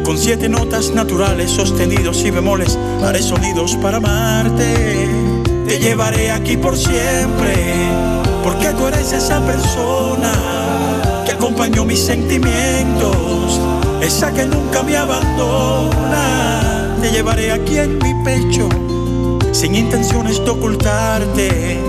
Con 0.04 0.18
siete 0.18 0.50
notas 0.50 0.92
naturales, 0.92 1.52
sostenidos 1.52 2.24
y 2.26 2.32
bemoles, 2.32 2.78
haré 3.04 3.22
sonidos 3.22 3.76
para 3.76 3.98
amarte. 3.98 5.31
Te 5.72 5.80
llevaré 5.80 6.32
aquí 6.32 6.58
por 6.58 6.78
siempre, 6.78 7.56
porque 8.44 8.68
tú 8.78 8.88
eres 8.88 9.14
esa 9.14 9.40
persona 9.40 10.34
que 11.26 11.32
acompañó 11.32 11.86
mis 11.86 12.02
sentimientos, 12.02 13.58
esa 14.02 14.34
que 14.34 14.46
nunca 14.46 14.84
me 14.84 14.98
abandona. 14.98 16.98
Te 17.02 17.12
llevaré 17.12 17.54
aquí 17.54 17.78
en 17.78 18.00
mi 18.00 18.14
pecho, 18.26 18.68
sin 19.54 19.76
intenciones 19.76 20.44
de 20.44 20.50
ocultarte. 20.50 21.80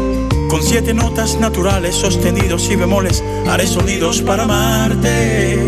Con 0.49 0.63
siete 0.63 0.95
notas 0.95 1.41
naturales, 1.41 1.97
sostenidos 1.97 2.71
y 2.71 2.77
bemoles, 2.77 3.25
haré 3.51 3.67
sonidos 3.67 4.23
para 4.23 4.45
amarte. 4.45 5.59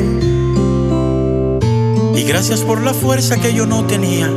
Y 2.15 2.23
gracias 2.23 2.61
por 2.61 2.81
la 2.81 2.95
fuerza 2.95 3.41
que 3.41 3.53
yo 3.53 3.67
no 3.67 3.85
tenía, 3.87 4.31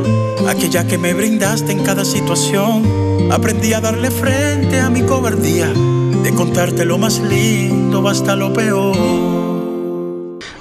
aquella 0.48 0.84
que 0.84 0.98
me 0.98 1.14
brindaste 1.14 1.70
en 1.70 1.84
cada 1.84 2.04
situación. 2.04 3.07
Aprendí 3.30 3.72
a 3.74 3.80
darle 3.80 4.10
frente 4.10 4.80
a 4.80 4.88
mi 4.90 5.02
cobardía, 5.02 5.68
de 6.22 6.34
contarte 6.34 6.84
lo 6.84 6.98
más 6.98 7.20
lindo 7.20 8.06
hasta 8.08 8.34
lo 8.34 8.52
peor. 8.52 8.96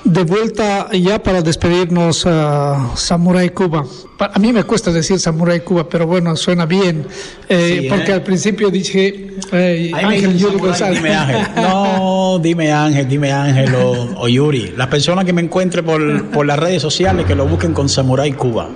De 0.04 0.24
vuelta 0.24 0.90
ya 0.92 1.22
para 1.22 1.42
despedirnos 1.42 2.26
a 2.26 2.92
Samurai 2.96 3.50
Cuba. 3.50 3.86
A 4.20 4.40
mí 4.40 4.52
me 4.54 4.64
cuesta 4.64 4.92
decir 4.92 5.20
Samurai 5.20 5.60
Cuba, 5.62 5.88
pero 5.90 6.08
bueno, 6.08 6.36
suena 6.36 6.66
bien. 6.66 7.06
Eh, 7.50 7.80
Sí, 7.82 7.90
porque 7.90 8.12
¿eh? 8.12 8.16
al 8.16 8.24
principio 8.24 8.70
dije 8.70 9.36
eh, 9.52 9.92
Ángel 9.94 10.38
Yuri 10.38 10.58
González. 10.58 11.02
Dime 11.04 11.14
Ángel. 11.16 11.48
No, 11.58 12.40
dime 12.40 12.72
Ángel, 12.72 13.08
dime 13.08 13.32
Ángel 13.32 13.76
o, 13.76 14.22
o 14.22 14.28
Yuri. 14.28 14.74
Las 14.78 14.88
personas 14.88 15.26
que 15.26 15.34
me 15.34 15.42
encuentren 15.42 15.86
por, 15.86 16.26
por 16.32 16.46
las 16.46 16.58
redes 16.58 16.82
sociales 16.82 17.26
que 17.26 17.36
lo 17.36 17.46
busquen 17.46 17.74
con 17.74 17.88
Samurai 17.90 18.32
Cuba. 18.34 18.70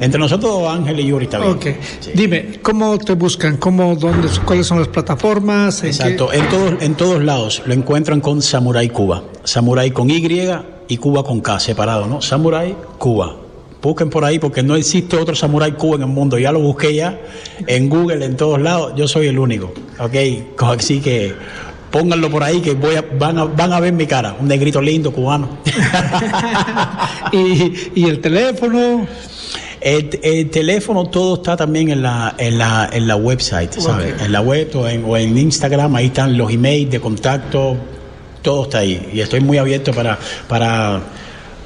Entre 0.00 0.18
nosotros, 0.18 0.68
Ángel 0.68 1.00
y 1.00 1.06
Yuri 1.06 1.24
está 1.24 1.38
bien. 1.38 1.52
Ok. 1.52 1.66
Dime, 2.14 2.58
¿cómo 2.62 2.98
te 2.98 3.14
buscan? 3.14 3.56
¿Cómo, 3.56 3.94
dónde, 3.96 4.28
¿Cuáles 4.44 4.66
son 4.66 4.78
las 4.78 4.88
plataformas? 4.88 5.82
¿En 5.82 5.88
Exacto, 5.88 6.28
qué? 6.28 6.38
en 6.38 6.48
todos, 6.48 6.82
en 6.82 6.94
todos 6.94 7.22
lados 7.22 7.62
lo 7.66 7.74
encuentran 7.74 8.20
con 8.20 8.42
Samurai 8.42 8.88
Cuba. 8.88 9.22
Samurai 9.44 9.90
con 9.90 10.10
Y 10.10 10.24
y 10.88 10.96
Cuba 10.96 11.24
con 11.24 11.40
K, 11.40 11.60
separado, 11.60 12.06
¿no? 12.06 12.20
Samurai 12.20 12.74
Cuba. 12.98 13.36
Busquen 13.80 14.08
por 14.08 14.24
ahí 14.24 14.38
porque 14.38 14.62
no 14.62 14.76
existe 14.76 15.16
otro 15.16 15.34
Samurai 15.34 15.72
Cuba 15.72 15.96
en 15.96 16.02
el 16.02 16.08
mundo. 16.08 16.38
Ya 16.38 16.52
lo 16.52 16.60
busqué 16.60 16.94
ya 16.94 17.20
en 17.66 17.88
Google, 17.88 18.24
en 18.24 18.36
todos 18.36 18.60
lados. 18.60 18.94
Yo 18.96 19.06
soy 19.06 19.26
el 19.28 19.38
único, 19.38 19.72
¿ok? 19.98 20.14
Así 20.78 21.00
que 21.00 21.34
pónganlo 21.90 22.30
por 22.30 22.42
ahí 22.42 22.60
que 22.60 22.74
voy 22.74 22.96
a, 22.96 23.04
van, 23.18 23.38
a, 23.38 23.44
van 23.44 23.72
a 23.72 23.80
ver 23.80 23.92
mi 23.92 24.06
cara. 24.06 24.36
Un 24.40 24.48
negrito 24.48 24.80
lindo 24.80 25.12
cubano. 25.12 25.48
¿Y, 27.32 27.90
y 27.94 28.04
el 28.06 28.20
teléfono? 28.20 29.06
El, 29.84 30.18
el 30.22 30.48
teléfono 30.48 31.04
todo 31.10 31.34
está 31.34 31.58
también 31.58 31.90
en 31.90 32.00
la, 32.00 32.34
en 32.38 32.56
la, 32.56 32.88
en 32.90 33.06
la 33.06 33.16
website, 33.16 33.70
¿sabes? 33.78 34.14
En 34.22 34.32
la 34.32 34.40
web 34.40 34.70
o 34.76 34.88
en, 34.88 35.04
o 35.04 35.14
en 35.14 35.36
Instagram, 35.36 35.94
ahí 35.94 36.06
están 36.06 36.38
los 36.38 36.50
emails 36.50 36.90
de 36.90 37.00
contacto, 37.00 37.76
todo 38.40 38.62
está 38.62 38.78
ahí. 38.78 39.10
Y 39.12 39.20
estoy 39.20 39.40
muy 39.40 39.58
abierto 39.58 39.92
para, 39.92 40.18
para, 40.48 41.02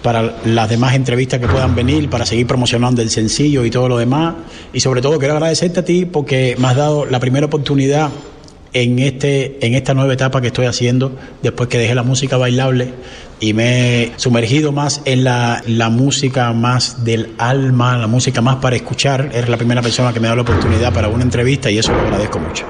para 0.02 0.34
las 0.44 0.68
demás 0.68 0.96
entrevistas 0.96 1.38
que 1.38 1.46
puedan 1.46 1.76
venir, 1.76 2.10
para 2.10 2.26
seguir 2.26 2.48
promocionando 2.48 3.02
el 3.02 3.10
sencillo 3.10 3.64
y 3.64 3.70
todo 3.70 3.88
lo 3.88 3.98
demás. 3.98 4.34
Y 4.72 4.80
sobre 4.80 5.00
todo 5.00 5.16
quiero 5.20 5.34
agradecerte 5.34 5.78
a 5.78 5.84
ti 5.84 6.04
porque 6.04 6.56
me 6.58 6.66
has 6.66 6.74
dado 6.74 7.06
la 7.06 7.20
primera 7.20 7.46
oportunidad 7.46 8.10
en 8.72 8.98
este 8.98 9.64
en 9.66 9.74
esta 9.74 9.94
nueva 9.94 10.12
etapa 10.12 10.40
que 10.40 10.48
estoy 10.48 10.66
haciendo 10.66 11.16
después 11.42 11.68
que 11.68 11.78
dejé 11.78 11.94
la 11.94 12.02
música 12.02 12.36
bailable 12.36 12.92
y 13.40 13.52
me 13.52 14.02
he 14.02 14.12
sumergido 14.16 14.72
más 14.72 15.02
en 15.04 15.24
la, 15.24 15.62
la 15.66 15.90
música 15.90 16.52
más 16.52 17.04
del 17.04 17.34
alma, 17.38 17.96
la 17.96 18.06
música 18.06 18.40
más 18.40 18.56
para 18.56 18.76
escuchar. 18.76 19.30
Eres 19.32 19.48
la 19.48 19.56
primera 19.56 19.80
persona 19.82 20.12
que 20.12 20.20
me 20.20 20.28
da 20.28 20.34
la 20.34 20.42
oportunidad 20.42 20.92
para 20.92 21.08
una 21.08 21.22
entrevista 21.22 21.70
y 21.70 21.78
eso 21.78 21.92
lo 21.92 22.00
agradezco 22.00 22.38
mucho. 22.40 22.66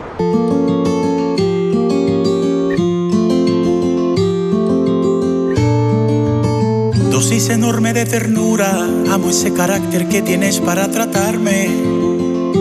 Dosis 7.11 7.49
enorme 7.49 7.95
de 7.95 8.05
ternura, 8.05 8.71
amo 9.11 9.31
ese 9.31 9.53
carácter 9.55 10.09
que 10.09 10.23
tienes 10.23 10.61
para 10.61 10.91
tratarme. 10.91 12.08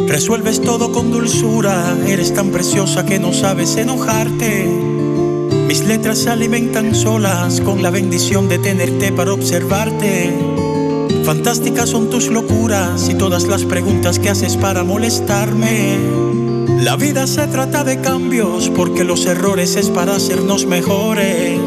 Resuelves 0.08 0.62
todo 0.62 0.94
con 0.94 1.12
dulzura, 1.12 1.98
eres 2.08 2.34
tan 2.34 2.50
preciosa 2.50 3.06
que 3.06 3.20
no 3.20 3.34
sabes 3.34 3.76
enojarte. 3.76 4.66
Mis 5.68 5.84
letras 5.86 6.20
se 6.20 6.30
alimentan 6.30 6.96
solas 6.96 7.60
con 7.60 7.84
la 7.84 7.90
bendición 7.90 8.48
de 8.48 8.58
tenerte 8.58 9.12
para 9.12 9.34
observarte. 9.34 10.34
Fantásticas 11.26 11.90
son 11.90 12.10
tus 12.10 12.30
locuras 12.30 13.10
y 13.10 13.16
todas 13.16 13.48
las 13.48 13.66
preguntas 13.66 14.18
que 14.18 14.30
haces 14.30 14.56
para 14.56 14.86
molestarme. 14.86 15.98
La 16.80 16.96
vida 16.96 17.28
se 17.28 17.46
trata 17.48 17.84
de 17.84 18.00
cambios 18.00 18.70
porque 18.70 19.04
los 19.04 19.26
errores 19.26 19.76
es 19.76 19.90
para 19.90 20.16
hacernos 20.16 20.66
mejores. 20.66 21.60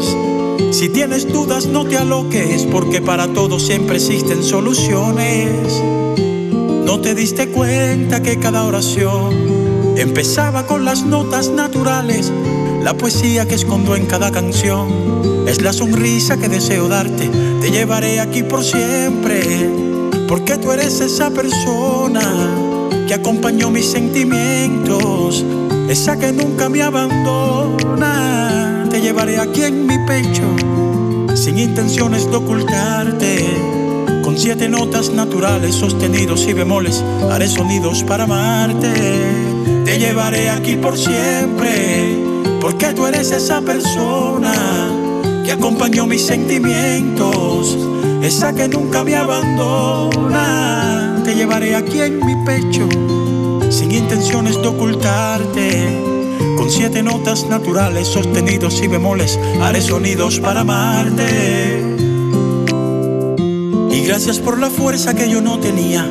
Si 0.70 0.88
tienes 0.88 1.30
dudas 1.30 1.66
no 1.66 1.84
te 1.84 1.98
aloques 1.98 2.66
porque 2.72 3.02
para 3.02 3.28
todo 3.28 3.58
siempre 3.58 3.96
existen 3.96 4.42
soluciones. 4.42 5.82
No 6.90 7.00
te 7.00 7.14
diste 7.14 7.50
cuenta 7.50 8.20
que 8.20 8.40
cada 8.40 8.64
oración 8.64 9.94
empezaba 9.96 10.66
con 10.66 10.84
las 10.84 11.04
notas 11.04 11.48
naturales. 11.48 12.32
La 12.82 12.94
poesía 12.94 13.46
que 13.46 13.54
escondo 13.54 13.94
en 13.94 14.06
cada 14.06 14.32
canción 14.32 15.46
es 15.46 15.62
la 15.62 15.72
sonrisa 15.72 16.36
que 16.36 16.48
deseo 16.48 16.88
darte. 16.88 17.30
Te 17.60 17.70
llevaré 17.70 18.18
aquí 18.18 18.42
por 18.42 18.64
siempre 18.64 19.70
porque 20.26 20.58
tú 20.58 20.72
eres 20.72 21.00
esa 21.00 21.30
persona 21.30 22.22
que 23.06 23.14
acompañó 23.14 23.70
mis 23.70 23.86
sentimientos, 23.86 25.44
esa 25.88 26.18
que 26.18 26.32
nunca 26.32 26.68
me 26.68 26.82
abandona. 26.82 28.88
Te 28.90 29.00
llevaré 29.00 29.38
aquí 29.38 29.62
en 29.62 29.86
mi 29.86 29.96
pecho 30.08 30.42
sin 31.36 31.56
intenciones 31.56 32.28
de 32.28 32.36
ocultarte. 32.36 33.89
Con 34.30 34.38
siete 34.38 34.68
notas 34.68 35.10
naturales, 35.10 35.74
sostenidos 35.74 36.46
y 36.46 36.52
bemoles, 36.52 37.02
haré 37.32 37.48
sonidos 37.48 38.04
para 38.04 38.22
amarte. 38.22 38.92
Te 39.84 39.98
llevaré 39.98 40.50
aquí 40.50 40.76
por 40.76 40.96
siempre, 40.96 42.16
porque 42.60 42.94
tú 42.94 43.06
eres 43.06 43.32
esa 43.32 43.60
persona 43.60 44.52
que 45.44 45.50
acompañó 45.50 46.06
mis 46.06 46.24
sentimientos, 46.24 47.76
esa 48.22 48.54
que 48.54 48.68
nunca 48.68 49.02
me 49.02 49.16
abandona. 49.16 51.20
Te 51.24 51.34
llevaré 51.34 51.74
aquí 51.74 52.00
en 52.00 52.24
mi 52.24 52.36
pecho, 52.46 52.88
sin 53.68 53.90
intenciones 53.90 54.62
de 54.62 54.68
ocultarte. 54.68 56.04
Con 56.56 56.70
siete 56.70 57.02
notas 57.02 57.48
naturales, 57.48 58.06
sostenidos 58.06 58.80
y 58.80 58.86
bemoles, 58.86 59.40
haré 59.60 59.80
sonidos 59.80 60.38
para 60.38 60.60
amarte. 60.60 62.09
Gracias 64.10 64.40
por 64.40 64.58
la 64.58 64.70
fuerza 64.70 65.14
que 65.14 65.30
yo 65.30 65.40
no 65.40 65.60
tenía, 65.60 66.04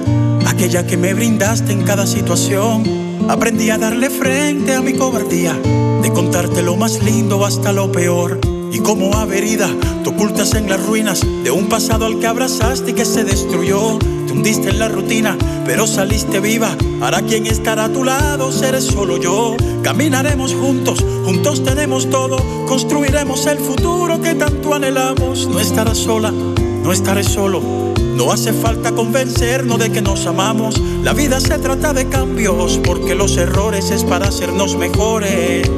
aquella 0.48 0.88
que 0.88 0.96
me 0.96 1.14
brindaste 1.14 1.74
en 1.74 1.84
cada 1.84 2.08
situación. 2.08 2.82
Aprendí 3.28 3.72
a 3.72 3.78
darle 3.78 4.10
frente 4.10 4.74
a 4.74 4.80
mi 4.80 4.94
cobardía, 4.94 5.54
de 6.02 6.10
contarte 6.14 6.62
lo 6.62 6.78
más 6.78 7.04
lindo 7.04 7.44
hasta 7.44 7.74
lo 7.74 7.92
peor. 7.92 8.40
Y 8.72 8.80
como 8.80 9.16
ave 9.16 9.40
herida, 9.40 9.70
te 10.02 10.12
ocultas 10.12 10.54
en 10.54 10.70
las 10.70 10.82
ruinas 10.82 11.20
de 11.44 11.52
un 11.52 11.68
pasado 11.68 12.06
al 12.06 12.20
que 12.20 12.28
abrazaste 12.28 12.92
y 12.92 12.94
que 12.94 13.04
se 13.04 13.26
destruyó. 13.26 14.00
Te 14.00 14.32
hundiste 14.32 14.70
en 14.70 14.80
la 14.80 14.88
rutina, 14.88 15.38
pero 15.66 15.86
saliste 15.86 16.40
viva. 16.40 16.78
Ahora 17.02 17.22
quien 17.22 17.48
estará 17.48 17.84
a 17.84 17.90
tu 17.92 18.06
lado 18.06 18.54
seré 18.54 18.80
solo 18.80 19.18
yo. 19.18 19.58
Caminaremos 19.84 20.56
juntos, 20.56 21.04
juntos 21.26 21.66
tenemos 21.66 22.10
todo. 22.10 22.38
Construiremos 22.66 23.46
el 23.48 23.58
futuro 23.58 24.22
que 24.22 24.36
tanto 24.36 24.74
anhelamos. 24.74 25.50
No 25.50 25.60
estarás 25.60 25.98
sola, 25.98 26.32
no 26.32 26.94
estaré 26.94 27.26
solo. 27.26 27.89
No 28.20 28.34
hace 28.34 28.52
falta 28.52 28.92
convencernos 28.92 29.80
de 29.80 29.94
que 29.94 30.02
nos 30.02 30.26
amamos. 30.26 30.78
La 31.04 31.14
vida 31.14 31.40
se 31.40 31.58
trata 31.58 31.94
de 31.94 32.10
cambios, 32.10 32.78
porque 32.84 33.16
los 33.16 33.38
errores 33.38 33.92
es 33.92 34.04
para 34.04 34.28
hacernos 34.28 34.76
mejores. 34.76 35.72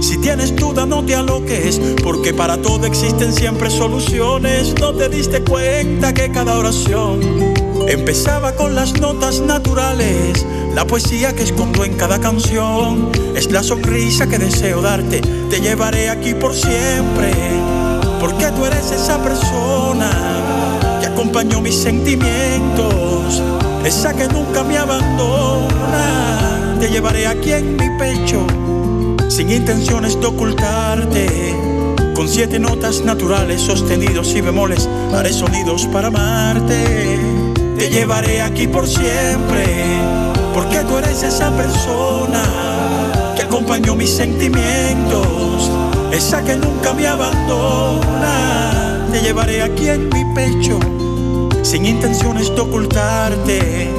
Si 0.00 0.18
tienes 0.18 0.54
duda 0.54 0.86
no 0.86 1.04
te 1.04 1.16
aloques, 1.16 1.80
porque 2.04 2.32
para 2.32 2.62
todo 2.62 2.86
existen 2.86 3.32
siempre 3.32 3.70
soluciones. 3.70 4.72
No 4.80 4.94
te 4.94 5.08
diste 5.08 5.42
cuenta 5.42 6.14
que 6.14 6.30
cada 6.30 6.56
oración 6.56 7.18
empezaba 7.88 8.52
con 8.52 8.76
las 8.76 9.00
notas 9.00 9.40
naturales. 9.40 10.46
La 10.76 10.86
poesía 10.86 11.34
que 11.34 11.42
escondo 11.42 11.84
en 11.84 11.94
cada 11.94 12.20
canción 12.20 13.10
es 13.34 13.50
la 13.50 13.64
sonrisa 13.64 14.28
que 14.28 14.38
deseo 14.38 14.80
darte. 14.80 15.22
Te 15.50 15.60
llevaré 15.60 16.08
aquí 16.08 16.34
por 16.34 16.54
siempre, 16.54 17.32
porque 18.20 18.46
tú 18.52 18.64
eres 18.64 18.92
esa 18.92 19.20
persona 19.20 20.53
acompañó 21.24 21.62
mis 21.62 21.76
sentimientos, 21.76 23.42
esa 23.82 24.12
que 24.12 24.28
nunca 24.28 24.62
me 24.62 24.76
abandona. 24.76 25.70
Te 26.78 26.90
llevaré 26.90 27.26
aquí 27.26 27.50
en 27.50 27.76
mi 27.76 27.88
pecho 27.98 28.46
sin 29.30 29.50
intenciones 29.50 30.20
de 30.20 30.26
ocultarte. 30.26 31.26
Con 32.14 32.28
siete 32.28 32.58
notas 32.58 33.02
naturales, 33.06 33.62
sostenidos 33.62 34.34
y 34.34 34.42
bemoles, 34.42 34.86
haré 35.14 35.32
sonidos 35.32 35.86
para 35.86 36.08
amarte. 36.08 37.18
Te 37.78 37.88
llevaré 37.88 38.42
aquí 38.42 38.66
por 38.66 38.86
siempre, 38.86 39.64
porque 40.52 40.80
tú 40.80 40.98
eres 40.98 41.22
esa 41.22 41.50
persona 41.56 42.42
que 43.34 43.42
acompañó 43.42 43.94
mis 43.94 44.10
sentimientos, 44.10 45.70
esa 46.12 46.44
que 46.44 46.56
nunca 46.56 46.92
me 46.92 47.06
abandona. 47.06 48.74
Te 49.10 49.22
llevaré 49.22 49.62
aquí 49.62 49.88
en 49.88 50.10
mi 50.10 50.22
pecho, 50.34 50.78
sin 51.64 51.86
intenciones 51.86 52.54
de 52.54 52.60
ocultarte. 52.60 53.90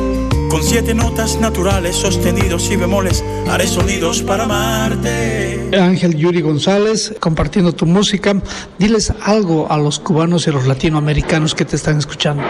Con 0.49 0.63
siete 0.63 0.93
notas 0.93 1.39
naturales, 1.39 1.95
sostenidos 1.95 2.69
y 2.69 2.75
bemoles, 2.75 3.23
haré 3.49 3.67
sonidos 3.67 4.21
para 4.21 4.43
amarte. 4.43 5.71
Ángel 5.77 6.15
Yuri 6.15 6.41
González, 6.41 7.13
compartiendo 7.19 7.73
tu 7.73 7.87
música, 7.87 8.41
diles 8.77 9.11
algo 9.23 9.69
a 9.69 9.77
los 9.77 9.99
cubanos 9.99 10.45
y 10.45 10.51
a 10.51 10.53
los 10.53 10.67
latinoamericanos 10.67 11.55
que 11.55 11.65
te 11.65 11.75
están 11.75 11.97
escuchando. 11.97 12.43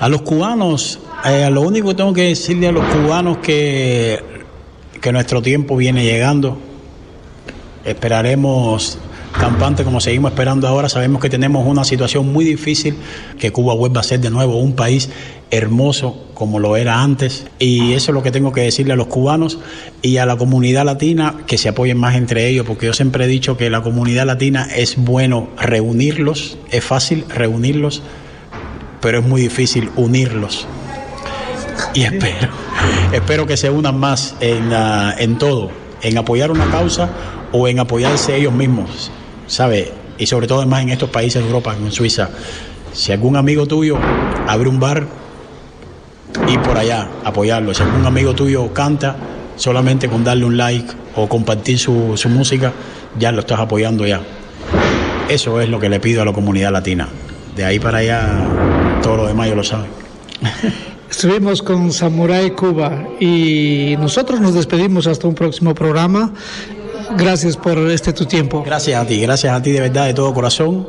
A 0.00 0.08
los 0.08 0.22
cubanos, 0.22 0.98
eh, 1.26 1.48
lo 1.50 1.60
único 1.60 1.88
que 1.88 1.94
tengo 1.94 2.14
que 2.14 2.22
decirle 2.22 2.68
a 2.68 2.72
los 2.72 2.84
cubanos 2.86 3.38
que, 3.38 4.20
que 5.00 5.12
nuestro 5.12 5.42
tiempo 5.42 5.76
viene 5.76 6.02
llegando. 6.02 6.58
Esperaremos 7.84 8.98
campante 9.42 9.82
como 9.82 10.00
seguimos 10.00 10.30
esperando 10.30 10.68
ahora. 10.68 10.88
Sabemos 10.88 11.20
que 11.20 11.28
tenemos 11.28 11.66
una 11.66 11.82
situación 11.82 12.32
muy 12.32 12.44
difícil, 12.44 12.94
que 13.40 13.50
Cuba 13.50 13.74
vuelva 13.74 14.00
a 14.00 14.04
ser 14.04 14.20
de 14.20 14.30
nuevo 14.30 14.56
un 14.58 14.74
país 14.74 15.10
hermoso 15.50 16.28
como 16.32 16.60
lo 16.60 16.76
era 16.76 17.02
antes. 17.02 17.46
Y 17.58 17.94
eso 17.94 18.12
es 18.12 18.14
lo 18.14 18.22
que 18.22 18.30
tengo 18.30 18.52
que 18.52 18.60
decirle 18.60 18.92
a 18.92 18.96
los 18.96 19.08
cubanos 19.08 19.58
y 20.00 20.18
a 20.18 20.26
la 20.26 20.36
comunidad 20.36 20.84
latina, 20.84 21.38
que 21.48 21.58
se 21.58 21.68
apoyen 21.68 21.98
más 21.98 22.14
entre 22.14 22.46
ellos, 22.46 22.64
porque 22.64 22.86
yo 22.86 22.92
siempre 22.92 23.24
he 23.24 23.26
dicho 23.26 23.56
que 23.56 23.68
la 23.68 23.82
comunidad 23.82 24.26
latina 24.26 24.68
es 24.76 24.94
bueno 24.96 25.48
reunirlos, 25.58 26.56
es 26.70 26.84
fácil 26.84 27.24
reunirlos, 27.28 28.00
pero 29.00 29.18
es 29.18 29.26
muy 29.26 29.40
difícil 29.40 29.90
unirlos. 29.96 30.68
Y 31.94 32.02
espero, 32.02 32.48
espero 33.12 33.46
que 33.48 33.56
se 33.56 33.70
unan 33.70 33.98
más 33.98 34.36
en, 34.38 34.70
en 35.18 35.36
todo, 35.38 35.72
en 36.00 36.16
apoyar 36.16 36.52
una 36.52 36.70
causa 36.70 37.10
o 37.50 37.66
en 37.66 37.80
apoyarse 37.80 38.36
ellos 38.36 38.52
mismos, 38.52 39.10
¿sabe? 39.52 39.92
Y 40.16 40.26
sobre 40.26 40.46
todo 40.46 40.60
además 40.60 40.82
en 40.82 40.88
estos 40.88 41.10
países 41.10 41.42
de 41.42 41.48
Europa, 41.48 41.76
en 41.76 41.92
Suiza. 41.92 42.30
Si 42.92 43.12
algún 43.12 43.36
amigo 43.36 43.66
tuyo 43.66 43.98
abre 44.48 44.68
un 44.68 44.80
bar, 44.80 45.06
y 46.48 46.56
por 46.58 46.78
allá, 46.78 47.08
apoyarlo. 47.22 47.74
Si 47.74 47.82
algún 47.82 48.06
amigo 48.06 48.34
tuyo 48.34 48.72
canta, 48.72 49.14
solamente 49.56 50.08
con 50.08 50.24
darle 50.24 50.46
un 50.46 50.56
like 50.56 50.90
o 51.14 51.28
compartir 51.28 51.78
su, 51.78 52.16
su 52.16 52.30
música, 52.30 52.72
ya 53.18 53.30
lo 53.30 53.40
estás 53.40 53.60
apoyando 53.60 54.06
ya. 54.06 54.22
Eso 55.28 55.60
es 55.60 55.68
lo 55.68 55.78
que 55.78 55.90
le 55.90 56.00
pido 56.00 56.22
a 56.22 56.24
la 56.24 56.32
comunidad 56.32 56.72
latina. 56.72 57.08
De 57.54 57.66
ahí 57.66 57.78
para 57.78 57.98
allá, 57.98 59.00
todo 59.02 59.18
lo 59.18 59.26
demás 59.26 59.50
yo 59.50 59.54
lo 59.54 59.64
sabe. 59.64 59.86
Estuvimos 61.10 61.62
con 61.62 61.92
Samurai 61.92 62.52
Cuba 62.52 63.06
y 63.20 63.96
nosotros 63.98 64.40
nos 64.40 64.54
despedimos 64.54 65.06
hasta 65.06 65.28
un 65.28 65.34
próximo 65.34 65.74
programa. 65.74 66.32
Gracias 67.16 67.56
por 67.56 67.78
este 67.90 68.12
tu 68.12 68.26
tiempo. 68.26 68.62
Gracias 68.64 69.00
a 69.00 69.06
ti, 69.06 69.20
gracias 69.20 69.52
a 69.52 69.62
ti 69.62 69.70
de 69.70 69.80
verdad 69.80 70.06
de 70.06 70.14
todo 70.14 70.32
corazón 70.32 70.88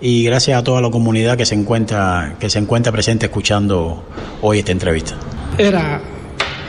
y 0.00 0.24
gracias 0.24 0.58
a 0.58 0.64
toda 0.64 0.80
la 0.80 0.90
comunidad 0.90 1.36
que 1.36 1.46
se 1.46 1.54
encuentra 1.54 2.36
que 2.38 2.50
se 2.50 2.58
encuentra 2.58 2.92
presente 2.92 3.26
escuchando 3.26 4.04
hoy 4.42 4.58
esta 4.60 4.72
entrevista. 4.72 5.16
Era 5.58 6.00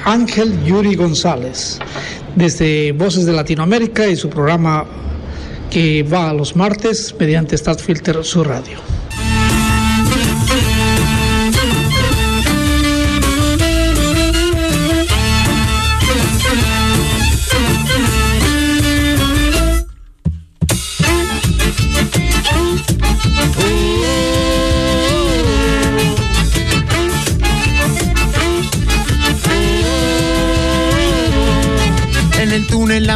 Ángel 0.06 0.64
Yuri 0.64 0.96
González 0.96 1.80
desde 2.36 2.92
Voces 2.94 3.26
de 3.26 3.34
Latinoamérica 3.34 4.08
y 4.08 4.16
su 4.16 4.30
programa 4.30 4.86
que 5.70 6.04
va 6.04 6.30
a 6.30 6.34
los 6.34 6.56
martes 6.56 7.14
mediante 7.20 7.58
Statfilter 7.58 8.24
su 8.24 8.44
radio. 8.44 8.97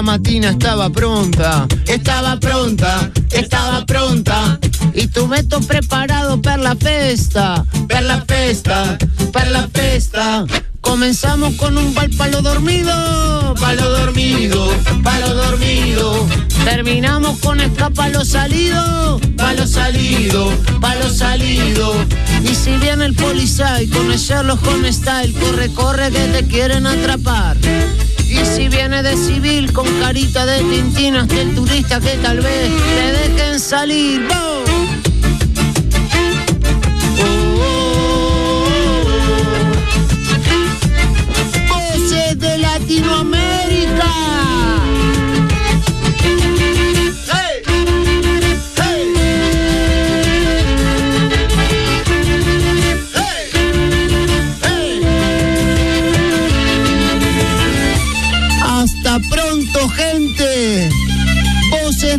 La 0.01 0.13
matina 0.13 0.49
estaba 0.49 0.89
pronta, 0.89 1.67
estaba 1.85 2.39
pronta, 2.39 3.11
estaba 3.31 3.85
pronta. 3.85 4.59
Y 4.95 5.05
tu 5.07 5.27
metto 5.27 5.61
preparado 5.61 6.41
per 6.41 6.59
la 6.59 6.75
festa, 6.75 7.63
per 7.87 8.03
la 8.03 8.23
festa, 8.25 8.97
per 9.31 9.51
la 9.51 9.67
festa. 9.71 10.45
Comenzamos 10.81 11.53
con 11.53 11.77
un 11.77 11.93
bal 11.93 12.09
palo 12.17 12.41
dormido, 12.41 13.53
palo 13.59 13.89
dormido, 13.91 14.73
palo 15.03 15.35
dormido. 15.35 16.27
Terminamos 16.65 17.37
con 17.37 17.59
escapalo 17.61 18.25
salido, 18.25 19.19
palo 19.37 19.67
salido, 19.67 20.51
palo 20.79 21.09
salido. 21.11 21.93
Y 22.43 22.55
si 22.55 22.71
viene 22.77 23.05
el 23.05 23.13
policía 23.13 23.83
y 23.83 23.87
con 23.87 24.09
Sherlock 24.09 24.63
con 24.63 24.83
style, 24.91 25.31
corre, 25.33 25.69
corre 25.73 26.09
que 26.09 26.27
te 26.27 26.47
quieren 26.47 26.87
atrapar. 26.87 27.57
Y 28.31 28.45
si 28.45 28.69
viene 28.69 29.03
de 29.03 29.17
civil 29.17 29.73
con 29.73 29.85
carita 29.99 30.45
de 30.45 30.59
tintín 30.63 31.17
hasta 31.17 31.41
el 31.41 31.53
turista 31.53 31.99
que 31.99 32.15
tal 32.17 32.39
vez 32.39 32.71
te 32.95 33.29
dejen 33.29 33.59
salir. 33.59 34.25
¡Bo! 34.29 34.63
Voces 41.67 42.39
de 42.39 42.57
Latinoamérica. 42.57 43.40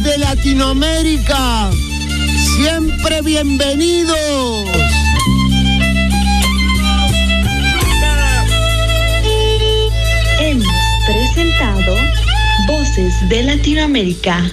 De 0.02 0.18
Latinoamérica. 0.18 1.70
Siempre 2.56 3.22
bienvenidos. 3.22 4.16
Hemos 10.40 10.66
presentado 11.06 11.96
Voces 12.66 13.14
de 13.28 13.42
Latinoamérica. 13.44 14.50